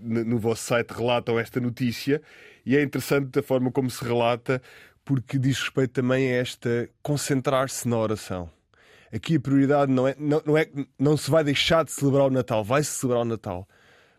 no 0.00 0.38
vosso 0.38 0.62
site, 0.62 0.90
relatam 0.90 1.38
esta 1.38 1.60
notícia 1.60 2.20
e 2.66 2.76
é 2.76 2.82
interessante 2.82 3.38
a 3.38 3.42
forma 3.42 3.70
como 3.70 3.90
se 3.90 4.04
relata, 4.04 4.60
porque 5.04 5.38
diz 5.38 5.60
respeito 5.60 5.92
também 5.92 6.32
a 6.32 6.36
esta 6.36 6.88
concentrar-se 7.02 7.86
na 7.88 7.96
oração. 7.98 8.50
Aqui 9.12 9.36
a 9.36 9.40
prioridade 9.40 9.92
não 9.92 10.08
é, 10.08 10.16
não, 10.18 10.42
não, 10.44 10.58
é, 10.58 10.68
não 10.98 11.16
se 11.16 11.30
vai 11.30 11.44
deixar 11.44 11.84
de 11.84 11.92
celebrar 11.92 12.26
o 12.26 12.30
Natal, 12.30 12.64
vai-se 12.64 12.90
celebrar 12.90 13.22
o 13.22 13.24
Natal, 13.24 13.68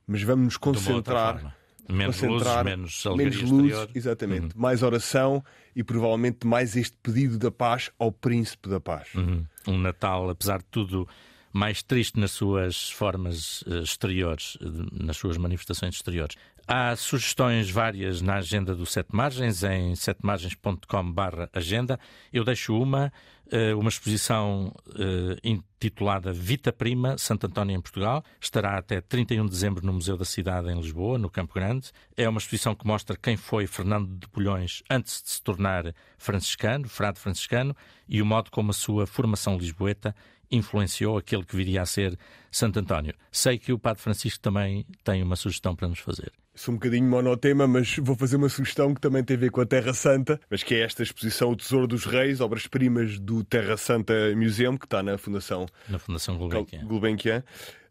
mas 0.08 0.22
vamos 0.24 0.46
nos 0.46 0.58
concentrar. 0.58 1.56
Menos 1.88 2.20
concentrar, 2.20 2.66
luzes, 2.66 3.06
menos, 3.06 3.18
menos 3.18 3.42
luzes, 3.42 3.88
exatamente. 3.94 4.56
Uhum. 4.56 4.62
Mais 4.62 4.82
oração 4.82 5.44
e 5.76 5.84
provavelmente 5.84 6.48
mais 6.48 6.76
este 6.76 6.98
pedido 6.98 7.38
da 7.38 7.52
paz 7.52 7.92
ao 8.00 8.12
Príncipe 8.12 8.70
da 8.70 8.80
Paz. 8.80 9.14
Uhum. 9.14 9.46
Um 9.68 9.78
Natal, 9.78 10.28
apesar 10.30 10.60
de 10.60 10.66
tudo, 10.72 11.08
mais 11.56 11.82
triste 11.82 12.20
nas 12.20 12.32
suas 12.32 12.92
formas 12.92 13.62
uh, 13.62 13.80
exteriores, 13.80 14.58
nas 14.92 15.16
suas 15.16 15.38
manifestações 15.38 15.96
exteriores. 15.96 16.36
Há 16.68 16.94
sugestões 16.98 17.70
várias 17.70 18.22
na 18.22 18.36
agenda 18.36 18.76
do 18.76 18.86
Sete 18.88 19.16
Margens, 19.16 19.64
em 19.64 19.96
setemargens.com/agenda. 19.96 21.98
Eu 22.34 22.44
deixo 22.44 22.76
uma, 22.76 23.14
eh, 23.52 23.76
uma 23.76 23.88
exposição 23.88 24.74
eh, 24.98 25.38
intitulada 25.44 26.34
Vita 26.34 26.74
Prima, 26.74 27.20
Santo 27.20 27.46
António 27.46 27.78
em 27.78 27.82
Portugal. 27.82 28.24
Estará 28.42 28.80
até 28.80 29.00
31 29.00 29.46
de 29.46 29.52
dezembro 29.52 29.86
no 29.86 29.94
Museu 29.94 30.18
da 30.18 30.26
Cidade, 30.26 30.70
em 30.70 30.76
Lisboa, 30.76 31.20
no 31.20 31.30
Campo 31.30 31.54
Grande. 31.54 31.92
É 32.18 32.28
uma 32.28 32.40
exposição 32.40 32.74
que 32.74 32.88
mostra 32.88 33.16
quem 33.16 33.38
foi 33.38 33.68
Fernando 33.68 34.18
de 34.18 34.26
Bulhões 34.28 34.82
antes 34.90 35.22
de 35.22 35.30
se 35.30 35.44
tornar 35.44 35.94
franciscano, 36.18 36.90
frade 36.90 37.20
franciscano, 37.20 37.78
e 38.10 38.24
o 38.24 38.26
modo 38.26 38.50
como 38.50 38.72
a 38.72 38.74
sua 38.74 39.06
formação 39.06 39.56
lisboeta 39.56 40.16
influenciou 40.52 41.18
aquele 41.18 41.44
que 41.44 41.56
viria 41.56 41.82
a 41.82 41.86
ser 41.86 42.18
Santo 42.52 42.80
António. 42.80 43.14
Sei 43.32 43.58
que 43.58 43.74
o 43.74 43.80
Padre 43.80 44.02
Francisco 44.02 44.40
também 44.40 44.86
tem 45.04 45.22
uma 45.22 45.36
sugestão 45.36 45.76
para 45.76 45.88
nos 45.88 46.00
fazer. 46.00 46.32
Sou 46.54 46.74
um 46.74 46.78
bocadinho 46.78 47.10
monotema, 47.10 47.68
mas 47.68 47.98
vou 47.98 48.16
fazer 48.16 48.38
uma 48.38 48.48
sugestão 48.48 48.94
que 48.94 49.02
também 49.02 49.24
tem 49.24 49.36
a 49.36 49.40
ver 49.40 49.52
com 49.52 49.60
a 49.60 49.66
Terra 49.66 49.94
Santa, 49.94 50.40
mas 50.50 50.64
que 50.64 50.74
é 50.74 50.82
esta 50.82 51.04
exposição 51.04 51.52
O 51.52 51.56
Tesouro 51.56 51.86
dos 51.86 52.06
Reis, 52.06 52.40
obras-primas 52.40 53.20
do 53.20 53.44
Terra 53.44 53.76
Santa 53.76 54.14
Museum, 54.36 54.78
que 54.78 54.86
está 54.86 55.04
na 55.04 55.18
Fundação, 55.18 55.66
na 55.90 56.00
Fundação 56.00 56.38
Gulbenkian. 56.38 56.86
Gulbenkian. 56.86 57.44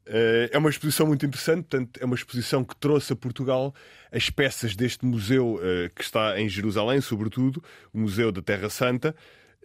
Eh, 0.07 0.51
é 0.53 0.59
uma 0.59 0.71
exposição 0.71 1.07
muito 1.07 1.25
interessante, 1.25 1.67
portanto, 1.69 2.01
é 2.01 2.05
uma 2.05 2.15
exposição 2.15 2.65
que 2.65 2.77
trouxe 2.77 3.13
a 3.13 3.17
Portugal 3.17 3.75
as 4.13 4.31
peças 4.31 4.77
deste 4.77 5.05
museu 5.05 5.59
eh, 5.63 5.91
que 5.95 6.03
está 6.03 6.39
em 6.41 6.49
Jerusalém, 6.49 7.01
sobretudo, 7.01 7.63
o 7.93 7.99
Museu 7.99 8.31
da 8.31 8.43
Terra 8.43 8.69
Santa, 8.69 9.15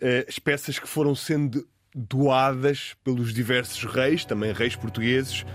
eh, 0.01 0.25
as 0.27 0.39
peças 0.39 0.79
que 0.79 0.87
foram 0.87 1.13
sendo 1.13 1.67
doadas 1.95 2.95
pelos 3.03 3.33
diversos 3.33 3.83
reis, 3.83 4.25
também 4.25 4.53
reis 4.53 4.75
portugueses, 4.75 5.45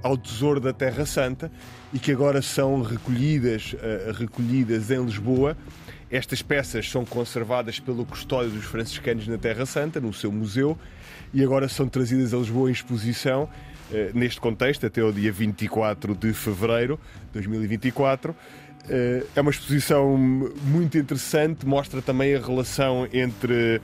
ao 0.00 0.16
Tesouro 0.16 0.60
da 0.60 0.72
Terra 0.72 1.04
Santa 1.04 1.50
e 1.92 1.98
que 1.98 2.12
agora 2.12 2.40
são 2.40 2.82
recolhidas, 2.82 3.74
recolhidas 4.16 4.92
em 4.92 5.04
Lisboa. 5.04 5.56
Estas 6.08 6.40
peças 6.40 6.88
são 6.88 7.04
conservadas 7.04 7.80
pelo 7.80 8.06
custódio 8.06 8.52
dos 8.52 8.64
franciscanos 8.64 9.26
na 9.26 9.36
Terra 9.36 9.66
Santa, 9.66 10.00
no 10.00 10.12
seu 10.12 10.30
museu, 10.30 10.78
e 11.34 11.42
agora 11.42 11.68
são 11.68 11.88
trazidas 11.88 12.32
a 12.32 12.36
Lisboa 12.36 12.68
em 12.68 12.72
exposição 12.72 13.48
eh, 13.92 14.10
neste 14.14 14.40
contexto, 14.40 14.86
até 14.86 15.02
o 15.02 15.12
dia 15.12 15.30
24 15.30 16.14
de 16.14 16.32
fevereiro 16.32 16.98
de 17.26 17.32
2024. 17.34 18.34
Eh, 18.88 19.24
é 19.34 19.40
uma 19.40 19.50
exposição 19.50 20.16
muito 20.16 20.96
interessante, 20.98 21.66
mostra 21.66 22.00
também 22.00 22.34
a 22.34 22.40
relação 22.40 23.08
entre 23.12 23.80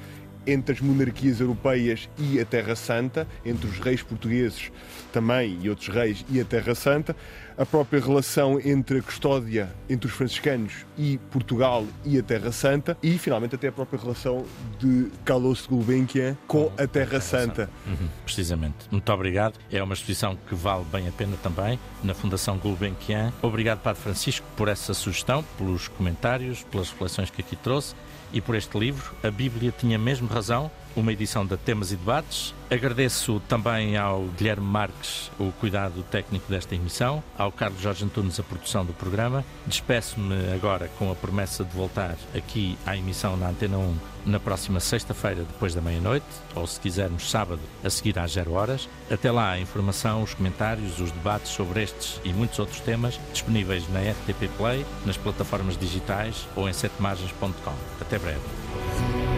entre 0.47 0.75
as 0.75 0.81
monarquias 0.81 1.41
europeias 1.41 2.09
e 2.19 2.41
a 2.41 2.45
Terra 2.45 2.75
Santa, 2.75 3.27
entre 3.45 3.67
os 3.69 3.79
reis 3.79 4.03
portugueses 4.03 4.71
também 5.13 5.59
e 5.61 5.69
outros 5.69 5.89
reis 5.89 6.25
e 6.31 6.41
a 6.41 6.45
Terra 6.45 6.75
Santa, 6.75 7.15
a 7.57 7.67
própria 7.67 8.01
relação 8.01 8.59
entre 8.59 8.99
a 8.99 9.03
custódia 9.03 9.73
entre 9.89 10.09
os 10.09 10.13
franciscanos 10.15 10.87
e 10.97 11.19
Portugal 11.31 11.87
e 12.05 12.19
a 12.19 12.23
Terra 12.23 12.51
Santa 12.51 12.97
e 13.03 13.19
finalmente 13.19 13.55
até 13.55 13.69
a 13.69 13.73
própria 13.73 14.01
relação 14.01 14.45
de 14.79 15.11
Carlos 15.25 15.67
Gulbenkian 15.67 16.37
com 16.47 16.73
a 16.79 16.87
Terra 16.87 17.21
Santa. 17.21 17.69
Uhum, 17.87 18.09
precisamente. 18.25 18.77
Muito 18.91 19.13
obrigado. 19.13 19.59
É 19.71 19.83
uma 19.83 19.95
exposição 19.95 20.37
que 20.49 20.55
vale 20.55 20.85
bem 20.91 21.09
a 21.09 21.13
pena 21.13 21.37
também 21.43 21.79
na 22.03 22.15
Fundação 22.15 22.57
Gulbenkian. 22.59 23.33
Obrigado, 23.43 23.81
Padre 23.81 24.03
Francisco, 24.03 24.47
por 24.57 24.69
essa 24.69 24.95
sugestão, 24.95 25.45
pelos 25.59 25.89
comentários, 25.89 26.63
pelas 26.65 26.91
reflexões 26.91 27.31
que 27.31 27.43
aqui 27.43 27.57
trouxe 27.57 27.95
e 28.33 28.41
por 28.41 28.55
este 28.55 28.79
livro. 28.79 29.13
A 29.23 29.31
Bíblia 29.31 29.73
tinha 29.77 29.99
mesmo 29.99 30.29
razão, 30.29 30.71
uma 30.97 31.13
edição 31.13 31.45
de 31.45 31.57
Temas 31.57 31.93
e 31.93 31.97
Debates. 31.97 32.55
Agradeço 32.71 33.41
também 33.49 33.97
ao 33.97 34.23
Guilherme 34.39 34.67
Marques 34.67 35.31
o 35.39 35.53
cuidado 35.53 36.03
técnico 36.05 36.51
desta 36.51 36.75
emissão, 36.75 37.23
ao 37.37 37.53
Carlos 37.53 37.81
Jorge 37.81 38.05
Antunes 38.05 38.41
a 38.41 38.43
produção 38.43 38.85
do 38.85 38.93
programa. 38.93 39.45
Despeço-me 39.67 40.53
agora 40.55 40.89
com 40.99 41.11
a 41.11 41.15
promessa 41.15 41.65
de 41.65 41.77
voltar 41.77 42.17
aqui 42.35 42.79
à 42.87 42.97
emissão 42.97 43.37
na 43.37 43.49
Antena 43.51 43.79
1 43.79 44.13
na 44.25 44.39
próxima 44.39 44.81
sexta-feira, 44.81 45.43
depois 45.43 45.75
da 45.75 45.81
meia-noite, 45.81 46.27
ou 46.55 46.67
se 46.67 46.79
quisermos 46.79 47.31
sábado, 47.31 47.61
a 47.83 47.91
seguir 47.91 48.19
às 48.19 48.33
zero 48.33 48.53
horas. 48.53 48.89
Até 49.11 49.31
lá, 49.31 49.51
a 49.51 49.61
informação, 49.61 50.23
os 50.23 50.35
comentários, 50.35 51.01
os 51.01 51.11
debates 51.11 51.51
sobre 51.51 51.83
estes 51.83 52.21
e 52.25 52.33
muitos 52.33 52.59
outros 52.59 52.81
temas 52.81 53.19
disponíveis 53.33 53.89
na 53.89 54.01
RTP 54.01 54.49
Play, 54.57 54.87
nas 55.05 55.17
plataformas 55.17 55.77
digitais 55.77 56.47
ou 56.55 56.69
em 56.69 56.73
setemargens.com. 56.73 57.75
Até 58.01 58.19
breve. 58.19 59.32